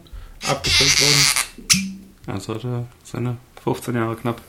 [0.49, 1.95] abgefüllt worden.
[2.27, 4.41] Also hat er seine 15 Jahre knapp.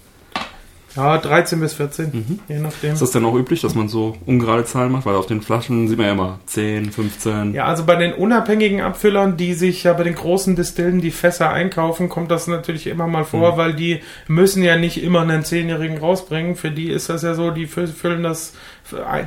[0.94, 2.38] Ja, 13 bis 14, Mhm.
[2.48, 2.92] je nachdem.
[2.92, 5.06] Ist das denn auch üblich, dass man so ungerade Zahlen macht?
[5.06, 7.54] Weil auf den Flaschen sieht man ja immer 10, 15.
[7.54, 11.50] Ja, also bei den unabhängigen Abfüllern, die sich ja bei den großen Distillen die Fässer
[11.50, 15.96] einkaufen, kommt das natürlich immer mal vor, weil die müssen ja nicht immer einen Zehnjährigen
[15.98, 16.56] rausbringen.
[16.56, 18.52] Für die ist das ja so, die fü- füllen das,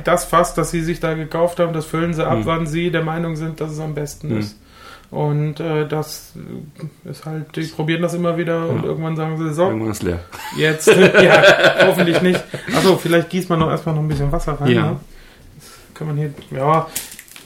[0.04, 2.46] das Fass, das sie sich da gekauft haben, das füllen sie ab, Mhm.
[2.46, 4.38] wann sie der Meinung sind, dass es am besten Mhm.
[4.38, 4.58] ist.
[5.10, 6.32] Und äh, das
[7.04, 8.84] ist halt, die probieren das immer wieder und Ja.
[8.88, 10.20] irgendwann sagen sie, so, Irgendwann ist leer.
[10.56, 10.88] jetzt,
[11.22, 12.42] ja, hoffentlich nicht.
[12.76, 14.70] Achso, vielleicht gießt man noch erstmal noch ein bisschen Wasser rein.
[14.70, 14.82] Ja.
[14.92, 15.00] Ne?
[15.56, 16.86] Das kann man hier, ja,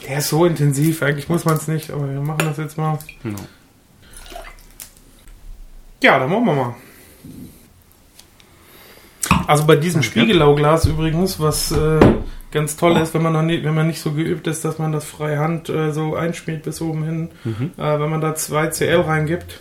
[0.08, 2.98] der ist so intensiv, eigentlich muss man es nicht, aber wir machen das jetzt mal.
[3.22, 3.38] Genau.
[6.02, 6.74] Ja, dann machen wir mal.
[9.46, 12.00] Also bei diesem Spiegellauglas übrigens, was äh,
[12.52, 14.92] ganz toll ist, wenn man noch nie, wenn man nicht so geübt ist, dass man
[14.92, 17.70] das freihand äh, so einschmiert bis oben hin, Mhm.
[17.78, 19.60] äh, wenn man da 2 CL reingibt,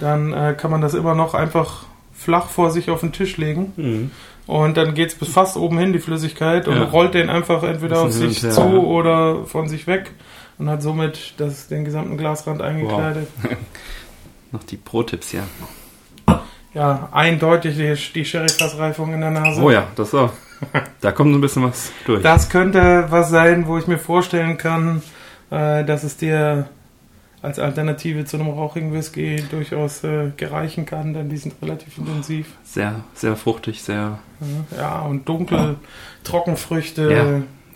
[0.00, 3.72] dann äh, kann man das immer noch einfach flach vor sich auf den Tisch legen
[3.76, 4.10] Mhm.
[4.46, 6.84] und dann geht's bis fast oben hin die Flüssigkeit und Ja.
[6.84, 10.10] rollt den einfach entweder auf sich zu oder von sich weg
[10.58, 13.28] und hat somit das, den gesamten Glasrand eingekleidet.
[14.52, 15.44] Noch die Pro-Tipps hier.
[16.74, 19.60] Ja, eindeutig die, die Sherry-Fassreifung in der Nase.
[19.62, 20.32] Oh ja, das auch.
[21.00, 22.22] Da kommt so ein bisschen was durch.
[22.22, 25.02] Das könnte was sein, wo ich mir vorstellen kann,
[25.50, 26.68] äh, dass es dir
[27.42, 32.46] als Alternative zu einem rauchigen Whisky durchaus äh, gereichen kann, denn die sind relativ intensiv.
[32.64, 34.18] Sehr, sehr fruchtig, sehr
[34.76, 35.76] Ja, und dunkel,
[36.24, 37.24] Trockenfrüchte, Ja.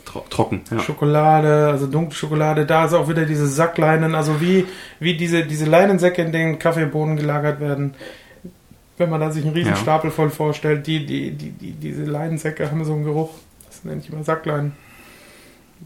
[0.04, 0.60] tro trocken.
[0.70, 0.80] Ja.
[0.80, 2.66] Schokolade, also dunkle Schokolade.
[2.66, 4.66] Da ist auch wieder diese Sackleinen, also wie,
[5.00, 7.94] wie diese, diese Leinensäcke, in denen Kaffeebohnen gelagert werden.
[8.96, 9.74] Wenn man da sich einen riesen.
[9.76, 13.34] Stapel voll vorstellt, die, die, die, die, diese Leinensäcke haben so einen Geruch.
[13.66, 14.72] Das nenne ich immer Sackleinen.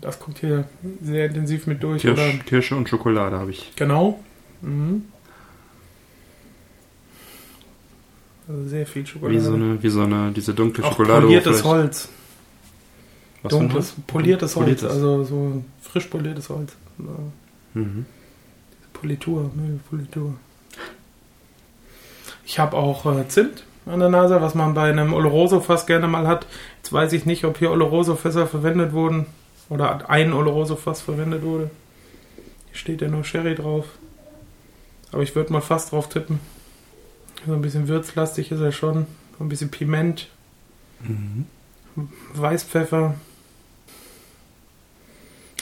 [0.01, 0.69] Das kommt hier
[1.03, 2.05] sehr intensiv mit durch.
[2.07, 2.15] Oder?
[2.15, 3.73] Kirsch, Kirsche und Schokolade habe ich.
[3.77, 4.21] Genau.
[4.61, 5.05] Mhm.
[8.49, 9.37] Also sehr viel Schokolade.
[9.37, 11.23] Wie so eine, wie so eine, diese dunkle auch Schokolade.
[11.23, 12.09] poliertes Holz.
[13.43, 14.65] Was Dunkles, poliertes Holz.
[14.65, 14.91] Poliertes.
[14.91, 16.77] Also so frisch poliertes Holz.
[17.75, 18.07] Mhm.
[18.93, 20.35] Politur, ne, Politur.
[22.49, 26.27] Ich habe auch äh, Zimt an der Nase, was man bei einem Oloroso-Fass gerne mal
[26.27, 26.47] hat.
[26.79, 29.27] Jetzt weiß ich nicht, ob hier Oloroso-Fässer verwendet wurden
[29.69, 31.71] oder ein Oloroso-Fass verwendet wurde.
[32.69, 33.85] Hier steht ja nur Sherry drauf.
[35.13, 36.41] Aber ich würde mal fast drauf tippen.
[37.47, 39.07] So ein bisschen würzlastig ist er schon.
[39.37, 40.29] So ein bisschen Piment,
[41.01, 41.45] Mhm.
[42.33, 43.15] Weißpfeffer.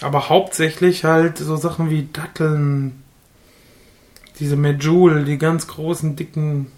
[0.02, 3.02] Aber hauptsächlich halt so Sachen wie Datteln,
[4.38, 6.72] diese Medjool, die ganz großen, dicken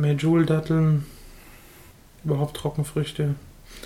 [0.00, 1.04] Medjool-Datteln,
[2.24, 3.34] überhaupt Trockenfrüchte.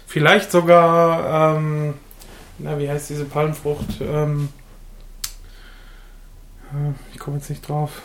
[0.06, 1.94] Vielleicht sogar, ähm,
[2.58, 4.00] na, wie heißt diese Palmfrucht?
[4.00, 4.48] Ähm,
[6.72, 8.02] äh, ich komme jetzt nicht drauf.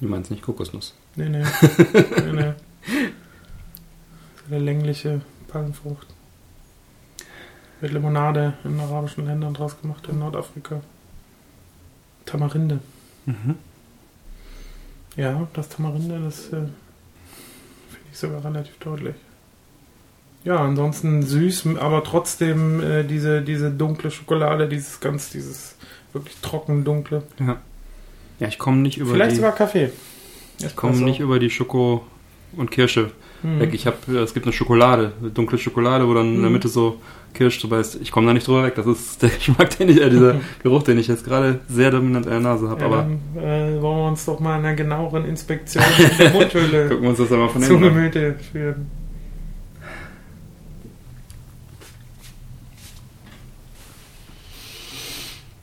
[0.00, 0.94] Du meinst nicht Kokosnuss?
[1.16, 1.44] Nee, nee.
[1.92, 2.52] nee, nee.
[4.48, 6.06] So eine längliche Palmfrucht.
[7.80, 10.80] Wird Limonade in arabischen Ländern draus gemacht, in Nordafrika.
[12.26, 12.80] Tamarinde.
[13.26, 13.56] Mhm.
[15.16, 16.66] Ja, das Tamarinde, das äh,
[18.12, 19.14] finde ich sogar relativ deutlich.
[20.44, 25.76] Ja, ansonsten süß, aber trotzdem äh, diese, diese dunkle Schokolade, dieses ganz, dieses
[26.12, 27.22] wirklich trocken dunkle.
[27.38, 27.58] Ja.
[28.40, 29.90] Ja, ich komme nicht über Vielleicht die, sogar Kaffee.
[30.58, 32.04] ich komme nicht über die Schoko
[32.56, 33.10] und Kirsche
[33.42, 33.58] Hm.
[33.58, 33.70] weg.
[33.74, 36.52] Ich habe, es gibt eine Schokolade, eine dunkle Schokolade, wo dann in der Mhm.
[36.52, 37.00] Mitte so
[37.34, 37.96] Kirsch dabei ist.
[38.00, 38.74] Ich komme da nicht drüber weg.
[38.76, 42.26] Das ist der Geschmack, den ich, äh, dieser Geruch, den ich jetzt gerade sehr dominant
[42.26, 42.80] in der Nase habe.
[42.82, 45.82] Ja, Aber dann äh, wollen wir uns doch mal einer genaueren Inspektion
[46.18, 47.78] der Mundhöhle gucken wir uns das einmal von zu.
[47.78, 48.86] Gemüte führen.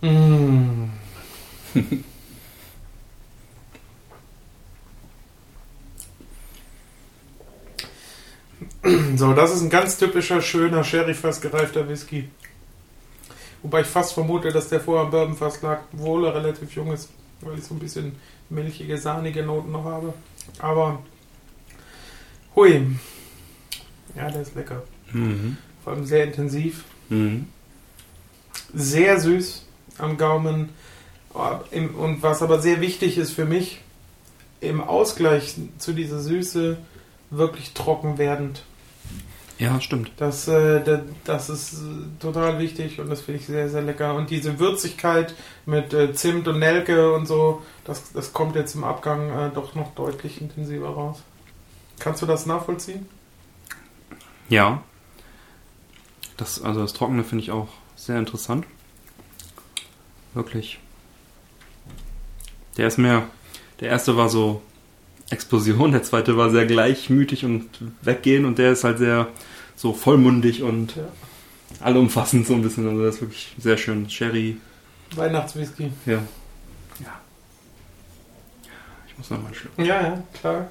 [0.02, 0.90] Mm.
[9.15, 12.30] So, das ist ein ganz typischer, schöner, sherry-fass gereifter Whisky.
[13.61, 17.09] Wobei ich fast vermute, dass der vorher am Bourbonfass lag, obwohl er relativ jung ist,
[17.41, 18.15] weil ich so ein bisschen
[18.49, 20.13] milchige, sahnige Noten noch habe.
[20.59, 21.01] Aber,
[22.55, 22.86] hui.
[24.15, 24.84] Ja, der ist lecker.
[25.11, 25.57] Mhm.
[25.84, 26.86] Vor allem sehr intensiv.
[27.09, 27.47] Mhm.
[28.73, 29.65] Sehr süß
[29.97, 30.69] am Gaumen.
[31.34, 33.82] Oh, Und was aber sehr wichtig ist für mich,
[34.61, 36.77] im Ausgleich zu dieser Süße
[37.30, 38.63] wirklich trocken werdend.
[39.60, 40.10] Ja, stimmt.
[40.18, 41.78] Das, äh, da- das ist äh,
[42.22, 44.16] total wichtig und das finde ich sehr, sehr lecker.
[44.16, 45.36] Und diese Würzigkeit
[45.66, 49.76] mit äh, Zimt und Nelke und so, das, das kommt jetzt im Abgang äh, doch
[49.76, 51.22] noch deutlich intensiver raus.
[51.99, 53.05] Kannst du das nachvollziehen?
[54.47, 54.82] Ja.
[56.38, 58.66] Das, also das Trockene finde ich auch sehr interessant.
[60.34, 60.80] Wirklich.
[62.78, 63.24] Der ist mehr.
[63.82, 64.62] Der erste war so
[65.32, 67.68] Explosion, der zweite war sehr gleichmütig und
[68.01, 69.28] weggehen und der ist halt sehr
[69.80, 71.03] so vollmundig und Ja.
[71.80, 72.86] allumfassend so ein bisschen.
[72.89, 74.09] Also das ist wirklich sehr schön.
[74.09, 74.57] Sherry,
[75.15, 75.91] Weihnachtswhisky.
[76.05, 76.21] ja.
[76.99, 77.21] Ja.
[79.07, 79.71] Ich muss noch mal einen Schluck.
[79.77, 80.67] Ja, ja, klar.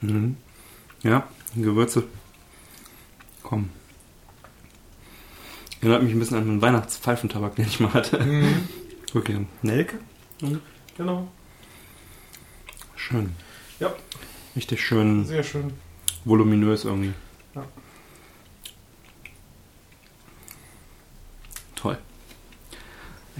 [0.00, 0.36] Mhm.
[1.02, 2.04] Ja, Gewürze.
[3.42, 3.70] Komm.
[5.80, 8.18] Erinnert mich ein bisschen an einen Weihnachtspfeifentabak, den ich mal hatte.
[8.24, 8.68] Mhm.
[9.12, 9.38] Wirklich.
[9.62, 9.98] Nelke?
[10.96, 11.28] Genau.
[13.08, 13.36] Schön.
[13.78, 13.94] Ja.
[14.56, 15.72] Richtig schön Sehr schön.
[16.24, 17.12] voluminös irgendwie.
[17.54, 17.64] Ja.
[21.76, 21.98] Toll.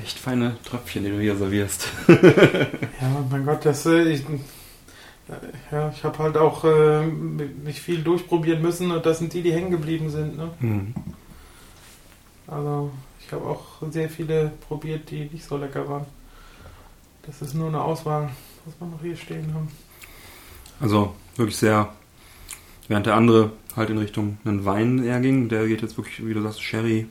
[0.01, 1.89] Echt feine Tröpfchen, die du hier servierst.
[2.09, 8.03] Ja, mein Gott, das äh, ich, äh, ja, ich habe halt auch äh, mich viel
[8.05, 10.37] durchprobieren müssen und das sind die, die hängen geblieben sind.
[10.37, 10.51] Ne?
[10.61, 10.95] Mhm.
[12.47, 16.07] Also ich habe auch sehr viele probiert, die nicht so lecker waren.
[17.23, 18.31] Das ist nur eine Auswahl,
[18.67, 19.69] was wir noch hier stehen haben.
[20.81, 21.89] Also wirklich sehr,
[22.89, 26.35] während der andere halt in Richtung einen Wein eher ging, der geht jetzt wirklich, wie
[26.35, 27.07] du sagst, Sherry.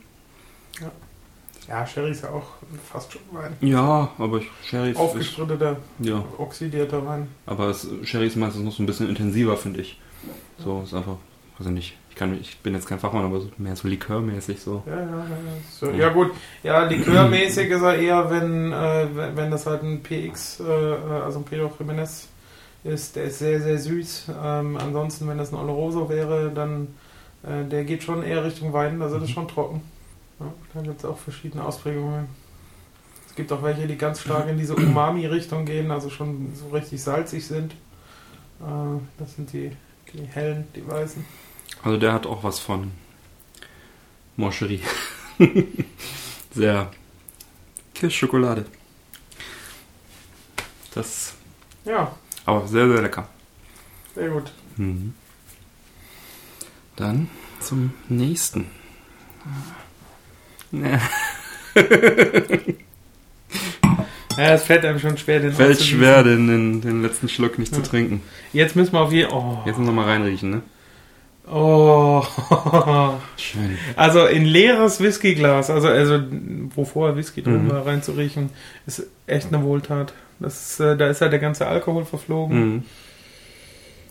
[1.68, 2.46] Ja, Sherry ist ja auch
[2.88, 3.56] fast schon Wein.
[3.60, 7.28] Ja, aber ich, Sherry ist, Aufgeschütteter, ja, oxidierter Wein.
[7.44, 9.98] aber es, Sherry ist meistens noch so ein bisschen intensiver, finde ich.
[10.58, 11.16] So, ist einfach,
[11.58, 14.60] weiß ich nicht, ich, kann, ich bin jetzt kein Fachmann, aber so, mehr so likörmäßig
[14.60, 14.82] so.
[14.86, 15.18] Ja, ja, ja.
[15.18, 15.26] ja.
[15.70, 20.02] So, ja gut, ja, likörmäßig ist er eher, wenn, äh, wenn wenn das halt ein
[20.02, 22.28] PX, äh, also ein Pedro Jimenez
[22.84, 24.30] ist, der ist sehr, sehr süß.
[24.42, 26.88] Ähm, ansonsten, wenn das ein Oloroso wäre, dann
[27.42, 29.82] äh, der geht schon eher Richtung Wein, also das ist schon trocken.
[30.40, 32.28] Ja, da gibt es auch verschiedene Ausprägungen.
[33.28, 37.02] Es gibt auch welche, die ganz stark in diese Umami-Richtung gehen, also schon so richtig
[37.02, 37.72] salzig sind.
[38.60, 39.70] Äh, das sind die,
[40.12, 41.24] die hellen, die weißen.
[41.86, 42.90] Also der hat auch was von
[44.34, 44.80] Moncherie.
[46.52, 46.90] Sehr
[47.94, 48.64] Kirschschokolade.
[50.92, 51.34] Das,
[51.84, 52.12] Ja,
[52.44, 53.28] aber sehr, sehr lecker.
[54.16, 54.50] sehr gut.
[54.76, 55.14] Mhm.
[56.96, 57.28] Dann
[57.60, 58.66] zum nächsten.
[60.72, 61.00] Ja,
[64.36, 67.72] Ja, es fällt einem schon schwer, den fällt schwer, den, den, den letzten Schluck nicht
[67.72, 67.80] Ja.
[67.80, 68.22] zu trinken.
[68.52, 69.62] Jetzt müssen wir auf jeden oh.
[69.64, 70.62] Jetzt müssen wir mal reinriechen, ne?
[71.50, 72.22] Oh.
[73.36, 73.78] Schön.
[73.96, 76.20] Also in leeres Whiskyglas, also, also
[76.74, 77.70] wo vorher Whisky drin Mhm.
[77.70, 78.50] war, reinzuriechen,
[78.86, 80.12] ist echt eine Wohltat.
[80.40, 82.58] Das ist, äh, da ist halt der ganze Alkohol verflogen.
[82.74, 82.82] Mhm.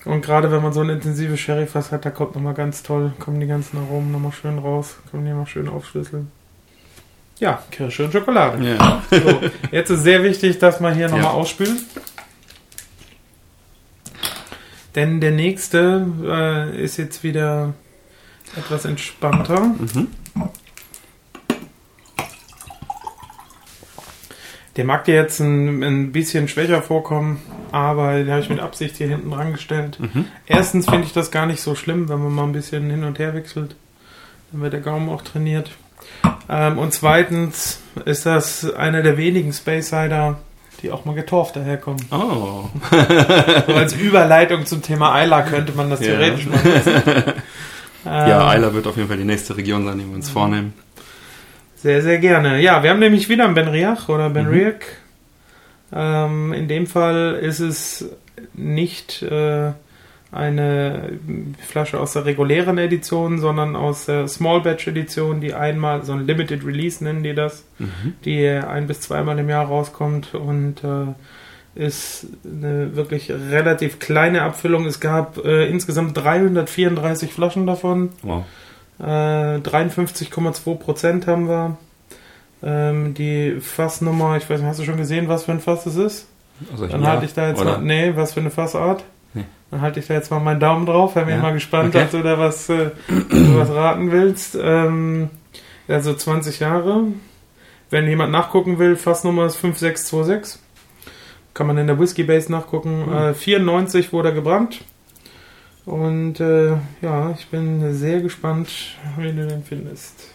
[0.05, 3.39] Und gerade wenn man so ein intensives Sherryfass hat, da kommt nochmal ganz toll, kommen
[3.39, 6.31] die ganzen Aromen nochmal schön raus, können die mal schön aufschlüsseln.
[7.39, 8.63] Ja, Kirsche und Schokolade.
[8.65, 9.01] Ja.
[9.09, 11.31] So, jetzt ist sehr wichtig, dass wir hier nochmal Ja.
[11.31, 11.79] ausspülen.
[14.95, 17.73] Denn der nächste äh, ist jetzt wieder
[18.55, 19.59] etwas entspannter.
[19.59, 20.07] Mhm.
[24.75, 27.41] Der mag dir jetzt ein, ein bisschen schwächer vorkommen,
[27.71, 29.99] aber den habe ich mit Absicht hier hinten dran gestellt.
[29.99, 30.25] Mhm.
[30.47, 33.19] Erstens finde ich das gar nicht so schlimm, wenn man mal ein bisschen hin und
[33.19, 33.75] her wechselt.
[34.51, 35.71] Dann wird der Gaumen auch trainiert.
[36.49, 40.39] Ähm, und zweitens ist das einer der wenigen Space Cider,
[40.85, 41.99] die auch mal getorft daherkommen.
[42.11, 42.65] Oh.
[43.67, 47.33] So als Überleitung zum Thema Eila könnte man das theoretisch machen.
[48.07, 50.73] Ähm, Ja, Eiler wird auf jeden Fall die nächste Region sein, die wir uns vornehmen.
[51.75, 52.61] Sehr, sehr gerne.
[52.61, 54.73] Ja, wir haben nämlich wieder einen Ben Riach oder Ben Mhm.
[55.91, 58.05] Ähm, in dem Fall ist es
[58.53, 59.71] nicht äh,
[60.31, 61.19] eine
[61.65, 66.25] Flasche aus der regulären Edition, sondern aus der Small Batch Edition, die einmal, so ein
[66.27, 68.13] Limited Release nennen die das, Mhm.
[68.25, 71.13] die ein bis zweimal im Jahr rauskommt und äh,
[71.75, 74.85] ist eine wirklich relativ kleine Abfüllung.
[74.85, 78.09] Es gab äh, insgesamt 334 Flaschen davon.
[78.21, 78.43] Wow.
[78.99, 79.03] Äh,
[79.59, 81.77] 53,2 Prozent haben wir.
[82.63, 85.97] Ähm, die Fassnummer, ich weiß nicht, hast du schon gesehen, was für ein Fass es
[85.97, 86.27] ist?
[86.71, 89.03] Also Dann halte ich da jetzt mal, nee, was für eine Fassart?
[89.35, 89.45] Nee.
[89.71, 92.05] Dann halte ich da jetzt mal meinen Daumen drauf, wäre mir Ja, mal gespannt, okay.
[92.05, 94.57] ob du da was, äh, du was raten willst.
[94.59, 95.29] Ähm,
[95.87, 97.03] also 20 Jahre,
[97.89, 100.59] wenn jemand nachgucken will, Fassnummer ist 5626.
[101.53, 103.05] Kann man in der Whiskey Base nachgucken.
[103.09, 103.13] Mhm.
[103.13, 104.81] Äh, 94 wurde er gebrannt.
[105.85, 108.69] Und äh, ja, ich bin sehr gespannt,
[109.17, 110.29] wie du den findest.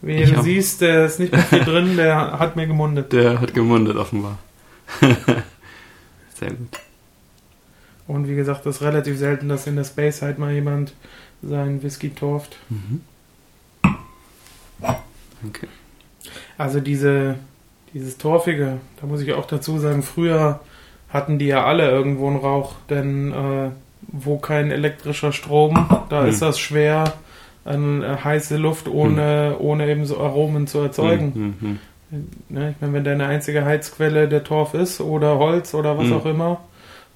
[0.00, 0.42] Wie Ich du auch.
[0.42, 3.12] siehst, der ist nicht mehr viel drin, der hat mir gemundet.
[3.12, 4.38] Der hat gemundet offenbar.
[6.40, 6.68] Sehr gut.
[8.06, 10.92] Und wie gesagt, das ist relativ selten, dass in der Space halt mal jemand
[11.42, 12.56] seinen Whisky torft.
[12.68, 13.00] Mhm.
[15.48, 15.66] Okay.
[16.58, 17.36] Also diese,
[17.94, 20.60] dieses Torfige, da muss ich auch dazu sagen, früher
[21.08, 23.70] hatten die ja alle irgendwo einen Rauch, denn äh,
[24.08, 26.28] wo kein elektrischer Strom, da Hm.
[26.28, 27.14] ist das schwer,
[27.64, 31.56] eine äh, heiße Luft ohne, ohne eben so Aromen zu erzeugen.
[31.60, 31.68] Mhm.
[31.68, 32.28] Mhm.
[32.48, 32.70] Ne?
[32.70, 36.12] Ich meine, wenn deine einzige Heizquelle der Torf ist oder Holz oder was Mhm.
[36.12, 36.60] auch immer,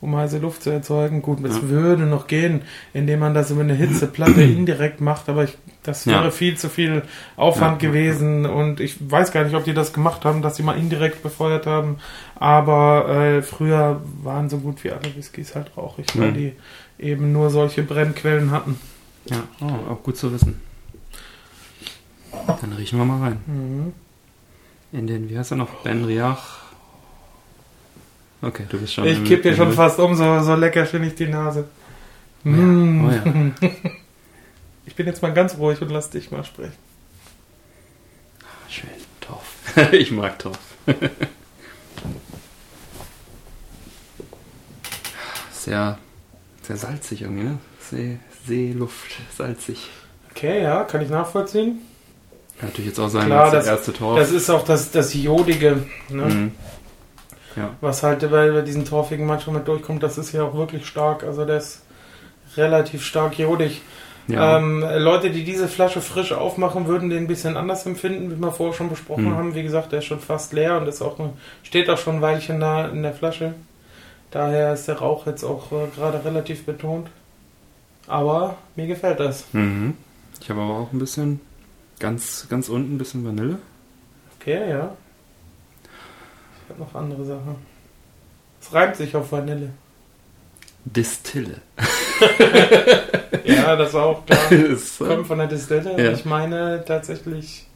[0.00, 1.68] um heiße Luft zu erzeugen, gut, es Ja.
[1.68, 2.62] würde noch gehen,
[2.94, 6.12] indem man das über eine Hitzeplatte indirekt macht, aber ich, das Ja.
[6.20, 7.02] wäre viel zu viel
[7.36, 7.88] Aufwand Ja.
[7.88, 11.22] gewesen und ich weiß gar nicht, ob die das gemacht haben, dass sie mal indirekt
[11.22, 11.98] befeuert haben,
[12.36, 16.52] aber äh, früher waren so gut wie alle Whiskys halt rauchig, weil die
[16.98, 18.78] eben nur solche Brennquellen hatten.
[19.26, 20.60] Ja, oh, auch gut zu wissen.
[22.60, 23.40] Dann riechen wir mal rein.
[23.46, 23.92] Mhm.
[24.98, 25.68] In den, wie heißt er noch?
[25.82, 26.59] Ben Riach.
[28.42, 29.04] Okay, du bist schon.
[29.04, 31.64] Ich kipp hier im- schon fast um, so, so lecker finde ich die Nase.
[32.44, 33.04] Ja, Mm.
[33.06, 33.22] oh ja.
[34.86, 36.72] Ich bin jetzt mal ganz ruhig und lass dich mal sprechen.
[38.68, 38.88] Schön,
[39.20, 39.44] Torf.
[39.92, 40.58] ich mag Torf.
[45.52, 45.98] sehr,
[46.62, 47.58] sehr salzig irgendwie, ne?
[47.90, 49.88] See, Seeluft, salzig.
[50.30, 51.80] Okay, ja, kann ich nachvollziehen.
[52.58, 54.18] Kann natürlich jetzt auch sein, Klar, das- der erste Torf.
[54.18, 56.24] Das ist auch das, das Jodige, ne?
[56.26, 56.52] Mhm.
[57.56, 57.70] Ja.
[57.80, 60.02] was halt bei, bei diesen torfigen manchmal mit durchkommt.
[60.02, 61.24] Das ist ja auch wirklich stark.
[61.24, 61.82] Also der ist
[62.56, 63.82] relativ stark jodig.
[64.28, 64.58] Ja.
[64.58, 68.52] Ähm, Leute, die diese Flasche frisch aufmachen, würden den ein bisschen anders empfinden, wie wir
[68.52, 69.34] vorher schon besprochen Mhm.
[69.36, 69.54] haben.
[69.56, 71.16] Wie gesagt, der ist schon fast leer und ist auch
[71.64, 73.54] steht auch schon ein Weilchen da in der Flasche.
[74.30, 77.08] Daher ist der Rauch jetzt auch äh, gerade relativ betont.
[78.06, 79.44] Aber mir gefällt das.
[79.52, 79.94] Mhm.
[80.40, 81.40] Ich habe aber auch ein bisschen,
[81.98, 83.58] ganz, ganz unten ein bisschen Vanille.
[84.40, 84.92] Okay, ja.
[86.70, 87.56] Ich habe noch andere Sachen.
[88.60, 89.70] Es reimt sich auf Vanille.
[90.84, 91.60] Distille.
[93.44, 94.38] Ja, das war auch klar.
[94.52, 96.00] Äh, Kommt von der Distille.
[96.00, 96.12] Ja.
[96.12, 97.66] Ich meine tatsächlich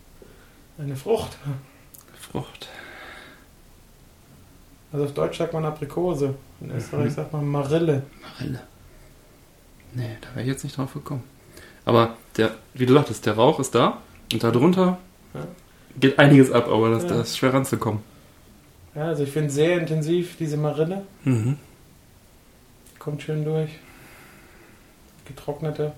[0.79, 1.37] eine Frucht.
[2.31, 2.69] Frucht.
[4.93, 6.37] Also auf Deutsch sagt man Aprikose.
[6.61, 7.11] In Österreich Mhm.
[7.11, 8.03] sagt man Marille.
[8.23, 8.61] Marille.
[9.95, 11.25] Nee, da wäre ich jetzt nicht drauf gekommen.
[11.85, 13.99] Aber der, wie du sagtest, der Rauch ist da
[14.33, 14.99] und da drunter
[15.35, 15.41] Ja.
[15.99, 17.09] geht einiges ab, aber das, Ja.
[17.11, 18.01] das ist schwer ranzukommen.
[18.95, 21.05] Ja, also ich finde sehr intensiv diese Marille.
[21.25, 21.59] Mhm.
[22.99, 23.71] Kommt schön durch.
[25.27, 25.93] Getrocknete.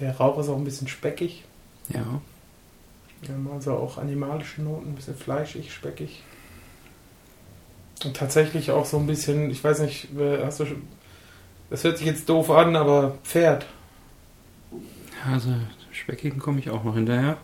[0.00, 1.44] Der Rauch ist auch ein bisschen speckig.
[1.88, 2.20] Ja.
[3.22, 6.22] Wir haben also auch animalische Noten, ein bisschen fleischig, speckig.
[8.04, 10.08] Und tatsächlich auch so ein bisschen, ich weiß nicht,
[10.42, 10.82] hast du schon,
[11.70, 13.64] das hört sich jetzt doof an, aber Pferd.
[15.30, 15.54] Also
[15.92, 17.38] Speckigen komme ich auch noch hinterher.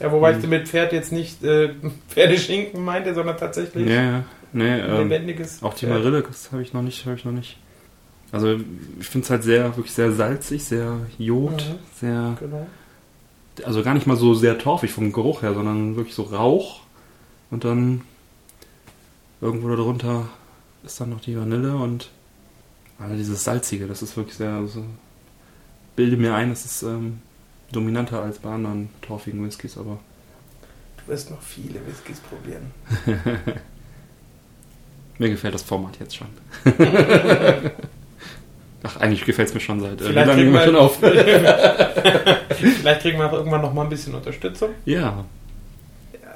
[0.00, 1.70] Ja, wobei ich mit Pferd jetzt nicht äh,
[2.08, 4.24] Pferdeschinken meinte, sondern tatsächlich Ja, ja.
[4.52, 5.86] Nee, ein ähm, lebendiges auch die.
[5.86, 7.58] Marille, das habe ich noch nicht, habe ich noch nicht.
[8.32, 8.56] Also
[9.00, 11.78] ich finde es halt sehr, wirklich sehr salzig, sehr Jod, Mhm.
[12.00, 12.66] sehr, Genau.
[13.64, 16.80] also gar nicht mal so sehr torfig vom Geruch her, sondern wirklich so Rauch
[17.50, 18.02] und dann
[19.40, 20.28] irgendwo darunter
[20.84, 22.10] ist dann noch die Vanille und
[22.98, 24.84] also dieses salzige, das ist wirklich sehr, also,
[25.96, 27.18] bilde mir ein, das ist ähm,
[27.72, 29.98] dominanter als bei anderen torfigen Whiskys, aber
[31.04, 32.72] Du wirst noch viele Whiskys probieren.
[35.18, 36.26] mir gefällt das Format jetzt schon.
[38.82, 40.98] Ach, eigentlich gefällt es mir schon seit äh, Vielleicht lange kriegen wir- schon auf?
[42.50, 44.70] Vielleicht kriegen wir auch irgendwann noch mal ein bisschen Unterstützung.
[44.84, 45.24] ja,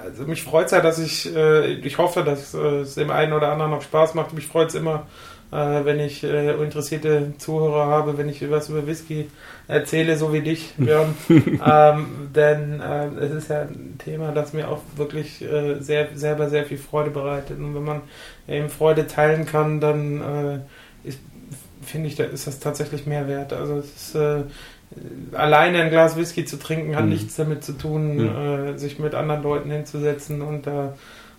[0.03, 3.33] Also mich freut es ja, dass ich, äh, ich hoffe, dass äh, es dem einen
[3.35, 4.33] oder anderen noch Spaß macht.
[4.33, 5.07] Mich freut es immer,
[5.53, 9.28] äh, wenn ich äh, interessierte Zuhörer habe, wenn ich was über Whisky
[9.68, 11.14] erzähle, so wie dich, Björn.
[11.28, 16.48] ähm, denn äh, es ist ja ein Thema, das mir auch wirklich äh, sehr, selber
[16.48, 17.59] sehr viel Freude bereitet.
[17.59, 18.01] Und wenn man
[18.48, 20.20] eben Freude teilen kann, dann
[21.07, 21.11] äh,
[21.82, 23.53] finde ich, da ist das tatsächlich mehr wert.
[23.53, 24.42] Also es ist, äh,
[25.32, 27.11] alleine ein Glas Whisky zu trinken hat Mhm.
[27.11, 28.74] nichts damit zu tun, Mhm.
[28.74, 30.94] äh, sich mit anderen Leuten hinzusetzen und da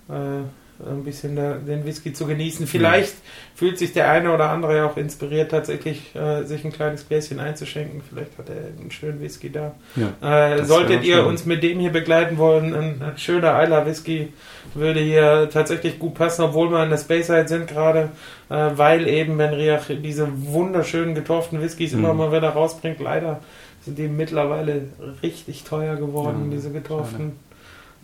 [0.10, 0.44] äh,
[0.90, 2.66] ein bisschen da, den Whisky zu genießen.
[2.68, 3.14] Vielleicht
[3.56, 7.40] fühlt sich der eine oder andere ja auch inspiriert, tatsächlich äh, sich ein kleines Gläschen
[7.40, 8.02] einzuschenken.
[8.10, 9.74] Vielleicht hat er einen schönen Whisky da.
[9.96, 10.56] ja.
[10.56, 11.26] Äh, solltet ihr schön.
[11.26, 14.34] uns mit dem hier begleiten wollen, ein, ein schöner Eiler Whisky
[14.74, 18.10] würde hier tatsächlich gut passen, obwohl wir in der Space Side sind gerade,
[18.50, 22.00] äh, weil eben Ben Riach diese wunderschönen getorften Whiskys Mhm.
[22.00, 23.00] immer mal wieder rausbringt.
[23.00, 23.40] Leider
[23.84, 24.84] sind die mittlerweile
[25.24, 27.34] richtig teuer geworden, Ja, diese getorften.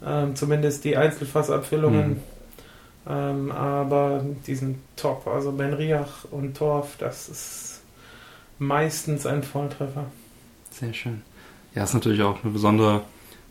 [0.05, 2.09] Ähm, zumindest die Einzelfassabfüllungen.
[2.09, 2.17] Mhm.
[3.09, 5.27] Ähm, aber die sind top.
[5.27, 7.81] Also Benriach und Torf, das ist
[8.59, 10.05] meistens ein Volltreffer.
[10.71, 11.21] Sehr schön.
[11.75, 13.01] Ja, ist natürlich auch eine besondere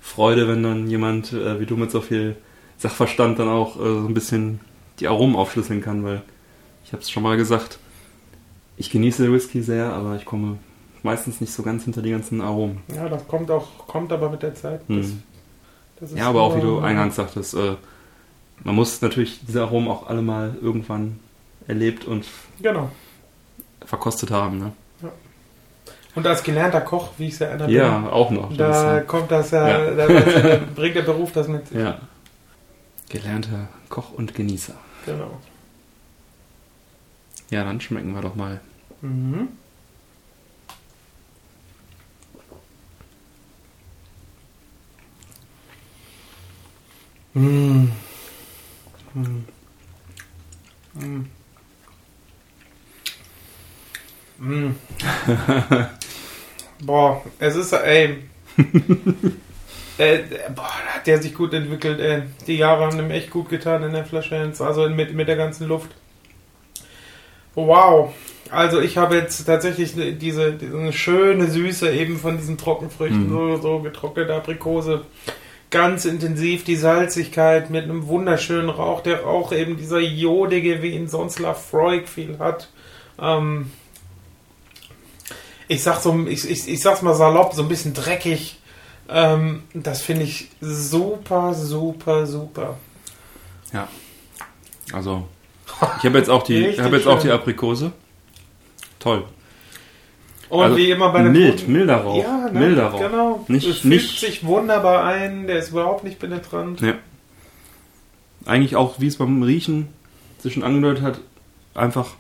[0.01, 2.37] Freude, wenn dann jemand äh, wie du mit so viel
[2.79, 4.61] Sachverstand dann auch äh, so ein bisschen
[5.01, 6.23] die Aromen aufschlüsseln kann, weil
[6.85, 7.79] ich habe es schon mal gesagt,
[8.77, 10.59] ich genieße Whisky sehr, aber ich komme
[11.03, 12.83] meistens nicht so ganz hinter die ganzen Aromen.
[12.95, 14.81] Ja, das kommt auch, kommt aber mit der Zeit.
[14.89, 15.23] Das, Hm.
[16.01, 17.77] das Ja, aber auch wie du eingangs sagtest, äh,
[18.65, 21.19] man muss natürlich diese Aromen auch alle mal irgendwann
[21.69, 22.27] erlebt und
[22.61, 22.91] Genau.
[23.85, 24.59] verkostet haben.
[24.59, 24.73] Ne?
[26.15, 28.49] Und als gelernter Koch, wie ich es ja einer Ja, auch noch.
[28.57, 29.91] Das da ist, kommt das ja, Ja.
[29.91, 31.71] Da, da bringt der Beruf das mit.
[31.73, 32.01] äh, ja.
[33.11, 34.75] Gelernter Koch und Genießer.
[35.05, 35.39] Genau.
[37.51, 38.61] Ja, dann schmecken wir doch mal.
[39.03, 39.49] Mhm.
[47.35, 47.89] Mm.
[49.17, 49.45] Mm.
[51.01, 51.25] Mm.
[54.39, 54.75] Mm.
[56.85, 58.19] Boah, es ist, ey.
[59.99, 60.19] äh,
[60.55, 62.23] boah, hat der sich gut entwickelt, ey.
[62.47, 65.69] Die Jahre haben ihm echt gut getan in der Flasche, also mit, mit der ganzen
[65.69, 65.91] Luft.
[67.55, 68.13] Wow.
[68.51, 73.31] Also ich habe jetzt tatsächlich diese, diese schöne Süße eben von diesen Trockenfrüchten, Mhm.
[73.31, 75.07] so, so getrocknete Aprikose.
[75.77, 81.07] Ganz intensiv die Salzigkeit mit einem wunderschönen Rauch, der auch eben dieser jodige, wie ihn
[81.07, 82.71] sonst Lafroig viel hat.
[83.21, 83.71] Ähm,
[85.69, 88.59] ich sag so, ich, ich, ich sag's mal salopp, so ein bisschen dreckig.
[89.11, 92.79] Ähm, das finde ich super, super, super.
[94.95, 95.29] Also,
[95.99, 97.93] ich habe jetzt auch die, habe jetzt auch die Aprikose.
[98.99, 99.25] Toll.
[100.49, 102.23] Und Also wie immer bei einem Mild, guten- milder Rauch.
[102.23, 102.61] Ja, ne?
[102.61, 103.01] milder Rauch.
[103.01, 103.45] Genau.
[103.49, 106.81] Nicht- es fügt nicht- sich wunderbar ein, der ist überhaupt nicht penetrant.
[106.81, 106.95] Ja.
[108.45, 109.89] Eigentlich auch, wie es beim Riechen
[110.39, 111.21] sich schon angedeutet hat,
[111.75, 112.11] einfach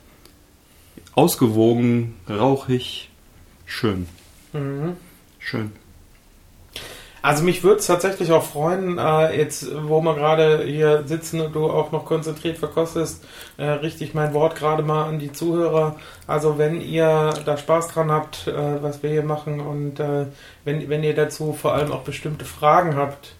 [1.15, 3.11] ausgewogen, rauchig,
[3.65, 4.07] schön.
[4.53, 4.97] Mhm.
[5.39, 5.73] Schön.
[7.27, 11.57] Also mich würde es tatsächlich auch freuen, äh, jetzt wo wir gerade hier sitzen und
[11.57, 13.24] du auch noch konzentriert verkostest,
[13.57, 15.97] äh, richte ich mein Wort gerade mal an die Zuhörer.
[16.28, 20.27] Also wenn ihr da Spaß dran habt, äh, was wir hier machen und äh,
[20.65, 23.35] wenn, wenn ihr dazu vor allem auch bestimmte Fragen habt,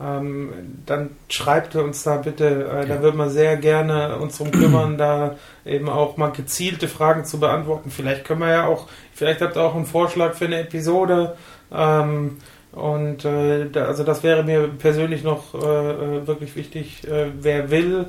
[0.00, 0.52] ähm,
[0.86, 2.46] dann schreibt uns da bitte.
[2.46, 3.02] Äh, Da Ja.
[3.02, 5.34] würden wir sehr gerne uns drum kümmern, da
[5.66, 7.90] eben auch mal gezielte Fragen zu beantworten.
[7.90, 11.36] Vielleicht können wir ja auch, vielleicht habt ihr auch einen Vorschlag für eine Episode.
[11.72, 12.38] Ähm,
[12.72, 17.06] und äh, da, also das wäre mir persönlich noch äh, äh, wirklich wichtig.
[17.06, 18.06] Äh, wer will,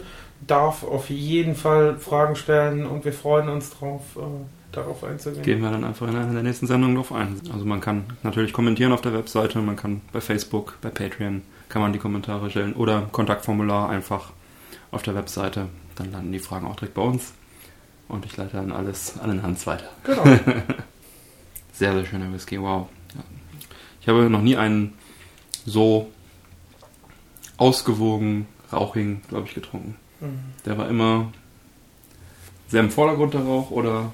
[0.47, 4.21] darf auf jeden Fall Fragen stellen und wir freuen uns drauf, äh,
[4.71, 5.43] darauf einzugehen.
[5.43, 7.41] Gehen wir dann einfach in der nächsten Sendungen drauf ein.
[7.51, 11.81] Also man kann natürlich kommentieren auf der Webseite, man kann bei Facebook, bei Patreon, kann
[11.81, 14.31] man die Kommentare stellen oder Kontaktformular einfach
[14.91, 15.67] auf der Webseite.
[15.95, 17.33] Dann landen die Fragen auch direkt bei uns.
[18.07, 19.89] Und ich leite dann alles an den Hans weiter.
[20.03, 20.23] Genau.
[21.73, 22.87] Sehr, sehr schöner Whisky, wow.
[24.05, 24.13] Ja.
[24.13, 24.93] Ich habe noch nie einen
[25.65, 26.09] so
[27.57, 29.95] ausgewogen, rauchigen, glaube ich, getrunken.
[30.19, 30.39] Mhm.
[30.65, 31.31] Der war immer
[32.67, 34.11] sehr im Vordergrund der Rauch oder.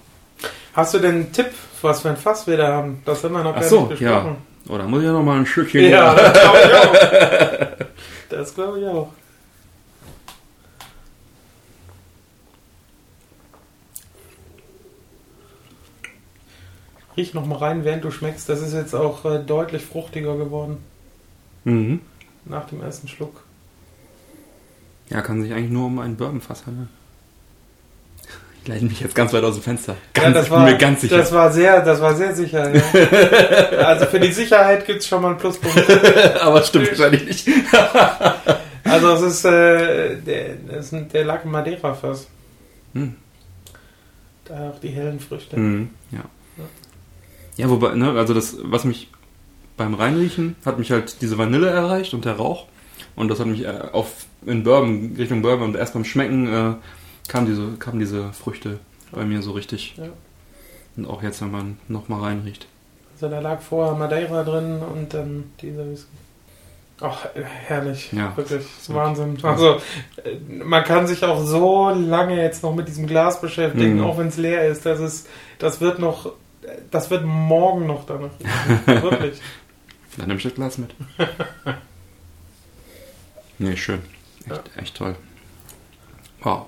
[0.74, 1.48] Hast du denn einen Tipp,
[1.82, 3.02] was für ein Fass wir da haben?
[3.06, 4.38] Das haben wir noch Ach gar so, nicht besprochen.
[4.68, 5.90] Oder muss ich ja noch mal ein Stückchen.
[5.90, 7.86] Ja, das glaube ich auch.
[8.30, 9.11] Das glaube ich auch.
[17.20, 18.48] Riech noch mal rein, während du schmeckst.
[18.48, 20.78] Das ist jetzt auch äh, deutlich fruchtiger geworden
[21.66, 22.00] Mhm.
[22.46, 23.44] nach dem ersten Schluck.
[25.10, 26.88] Ja, kann sich eigentlich nur um einen Bourbonfass handeln.
[28.62, 29.96] Ich leite mich jetzt ganz weit aus dem Fenster.
[30.14, 31.18] Ganz, ja, das war, bin mir ganz sicher.
[31.18, 32.74] Das war sehr, das war sehr sicher.
[32.74, 32.82] Ja.
[33.88, 35.90] also für die Sicherheit gibt es schon mal einen Pluspunkt.
[36.41, 37.48] Aber stimmt wahrscheinlich nicht.
[38.86, 42.28] Also es ist, äh, der, das ist der im Madeira-Fass.
[42.94, 43.16] Hm.
[44.46, 45.60] Da auch die hellen Früchte.
[45.60, 46.24] Mhm, ja.
[47.60, 49.10] Ja, wobei, ne, also das, was mich
[49.77, 52.65] beim Reinriechen, hat mich halt diese Vanille erreicht und der Rauch.
[53.15, 56.73] Und das hat mich äh, auf, in Bourbon, Richtung Bourbon und erst beim Schmecken äh,
[57.27, 58.80] kamen diese, kamen diese Früchte
[59.11, 59.95] bei mir so richtig.
[59.98, 60.06] Ja.
[60.95, 62.68] Und auch jetzt, wenn man nochmal reinriecht.
[63.14, 66.07] Also da lag vorher Madeira drin und dann dieser Whisky.
[67.02, 67.26] Ach,
[67.68, 68.11] herrlich.
[68.11, 68.36] Ja.
[68.36, 68.64] Wirklich.
[68.64, 68.94] Das ist.
[68.94, 69.38] Wahnsinn.
[69.44, 69.76] Also,
[70.23, 74.03] äh, man kann sich auch so lange jetzt noch mit diesem Glas beschäftigen, Mhm.
[74.03, 74.86] auch wenn es leer ist.
[74.86, 75.27] Das ist,
[75.60, 76.34] das wird noch,
[76.91, 78.30] das wird morgen noch danach.
[78.86, 79.40] Wirklich.
[80.18, 80.94] Dann nimm ich das Glas mit.
[83.60, 84.02] nee, schön.
[84.49, 85.15] Echt, echt toll.
[86.41, 86.68] Wow.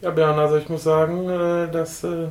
[0.00, 2.28] Ja, Björn, also ich muss sagen, äh, das äh,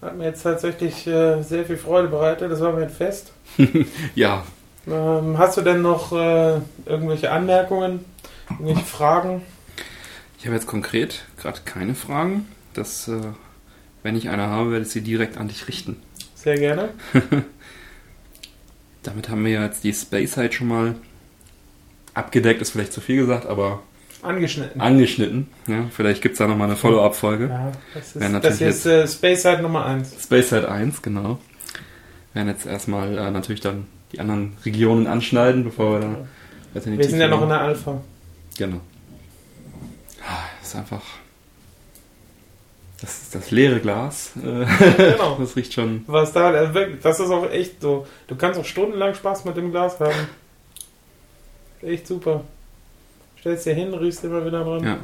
[0.00, 2.50] hat mir jetzt tatsächlich äh, sehr viel Freude bereitet.
[2.50, 3.32] Das war mir ein Fest.
[4.14, 4.44] Ja,
[4.86, 8.04] Ähm, hast du denn noch irgendwelche Anmerkungen,
[8.48, 9.42] irgendwelche Fragen?
[10.38, 12.48] Ich habe jetzt konkret gerade keine Fragen.
[12.72, 13.10] Das,
[14.02, 15.96] wenn ich eine habe, werde ich sie direkt an dich richten.
[16.34, 16.90] Sehr gerne.
[19.02, 20.94] Damit haben wir jetzt die Space Side schon mal
[22.14, 23.82] abgedeckt, ist vielleicht zu viel gesagt, aber
[24.22, 24.80] Angeschnitten.
[24.80, 25.48] angeschnitten.
[25.66, 27.48] Ja, vielleicht gibt es da nochmal eine Follow-up-Folge.
[27.48, 30.22] ja, das ist, das hier ist äh, Space Side Nummer 1.
[30.22, 31.38] Space Side 1, genau.
[32.32, 36.16] Wir werden jetzt erstmal äh, natürlich dann die anderen Regionen anschneiden, bevor wir da
[36.74, 38.00] weiter in die Wir sind ja noch in der Alpha.
[38.58, 38.80] Genau.
[40.28, 41.02] Ah, Das ist einfach.
[43.00, 44.32] Das ist das leere Glas.
[44.34, 45.36] Genau.
[45.40, 46.04] Das riecht schon.
[46.06, 48.06] Was da, wirklich, das ist auch echt so.
[48.26, 50.28] Du kannst auch stundenlang Spaß mit dem Glas haben.
[51.82, 52.44] Echt super.
[53.38, 54.84] Stellst dir hin, riechst immer wieder dran.
[54.84, 54.98] Ja.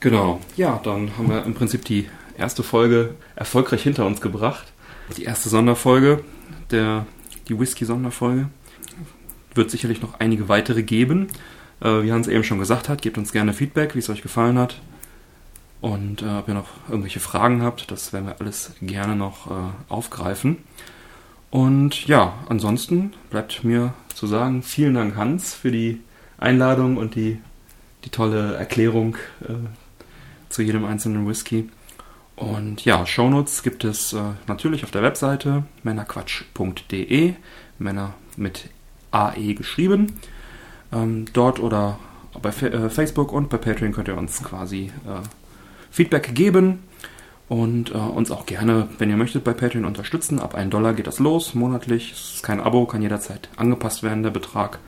[0.00, 0.40] Genau.
[0.56, 4.72] Ja, dann haben wir im Prinzip die erste Folge erfolgreich hinter uns gebracht.
[5.16, 6.24] Die erste Sonderfolge,
[6.72, 7.06] der,
[7.48, 8.48] die Whisky-Sonderfolge.
[9.54, 11.28] Wird sicherlich noch einige weitere geben.
[11.80, 14.58] Äh, wie Hans eben schon gesagt hat, gebt uns gerne Feedback, wie es euch gefallen
[14.58, 14.80] hat.
[15.80, 19.52] Und äh, ob ihr noch irgendwelche Fragen habt, das werden wir alles gerne noch äh,
[19.88, 20.58] aufgreifen.
[21.50, 26.00] Und ja, ansonsten bleibt mir zu sagen, vielen Dank Hans für die
[26.38, 27.38] Einladung und die,
[28.04, 29.52] die tolle Erklärung äh,
[30.48, 31.68] zu jedem einzelnen Whisky.
[32.34, 37.34] Und ja, Shownotes gibt es äh, natürlich auf der Webseite männerquatsch.de,
[37.78, 38.68] Männer mit
[39.10, 40.20] AE geschrieben.
[40.92, 41.98] Ähm, dort oder
[42.42, 45.22] bei Fa äh, Facebook und bei Patreon könnt ihr uns quasi äh,
[45.96, 46.80] Feedback geben
[47.48, 50.40] und äh, uns auch gerne, wenn ihr möchtet, bei Patreon unterstützen.
[50.40, 52.12] Ab 1 Dollar geht das los, monatlich.
[52.12, 54.78] Es ist kein Abo, kann jederzeit angepasst werden, der Betrag.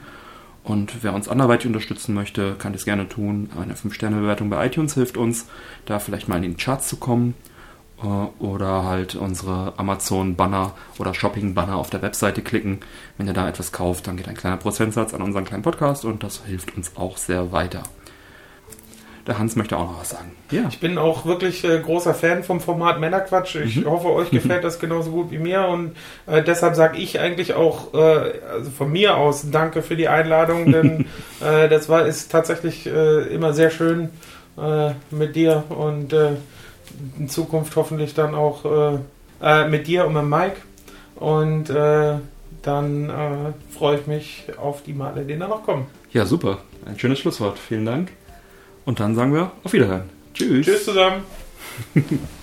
[0.65, 3.49] Und wer uns anderweitig unterstützen möchte, kann das gerne tun.
[3.59, 5.47] Eine 5-Sterne-Bewertung bei iTunes hilft uns,
[5.87, 7.33] da vielleicht mal in die Charts zu kommen.
[8.03, 8.07] Äh,
[8.39, 12.81] Oder halt unsere Amazon-Banner oder Shopping-Banner auf der Webseite klicken.
[13.17, 16.23] Wenn ihr da etwas kauft, dann geht ein kleiner Prozentsatz an unseren kleinen Podcast und
[16.23, 17.83] das hilft uns auch sehr weiter.
[19.29, 20.33] Der Hans möchte auch noch was sagen.
[20.51, 20.63] Ja.
[20.71, 23.57] Ich bin auch wirklich äh, großer Fan vom Format Männerquatsch.
[23.57, 23.85] Ich Mhm.
[23.91, 25.93] hoffe, euch gefällt das genauso gut wie mir und
[26.27, 30.73] äh, deshalb sage ich eigentlich auch äh, also von mir aus Danke für die Einladung,
[30.73, 31.05] denn
[31.41, 34.09] äh, das war ist tatsächlich äh, immer sehr schön
[34.57, 36.13] äh, mit dir und
[37.19, 38.65] in Zukunft hoffentlich dann auch
[39.69, 40.57] mit dir und mit Mike
[41.17, 41.67] und
[42.63, 45.87] dann freue ich mich auf die Male, die da noch kommen.
[46.13, 46.59] Ja, super.
[46.87, 47.59] Ein schönes Schlusswort.
[47.59, 48.11] Vielen Dank.
[48.89, 50.05] Und dann sagen wir auf Wiederhören.
[50.33, 50.65] Tschüss.
[50.65, 51.23] Tschüss zusammen.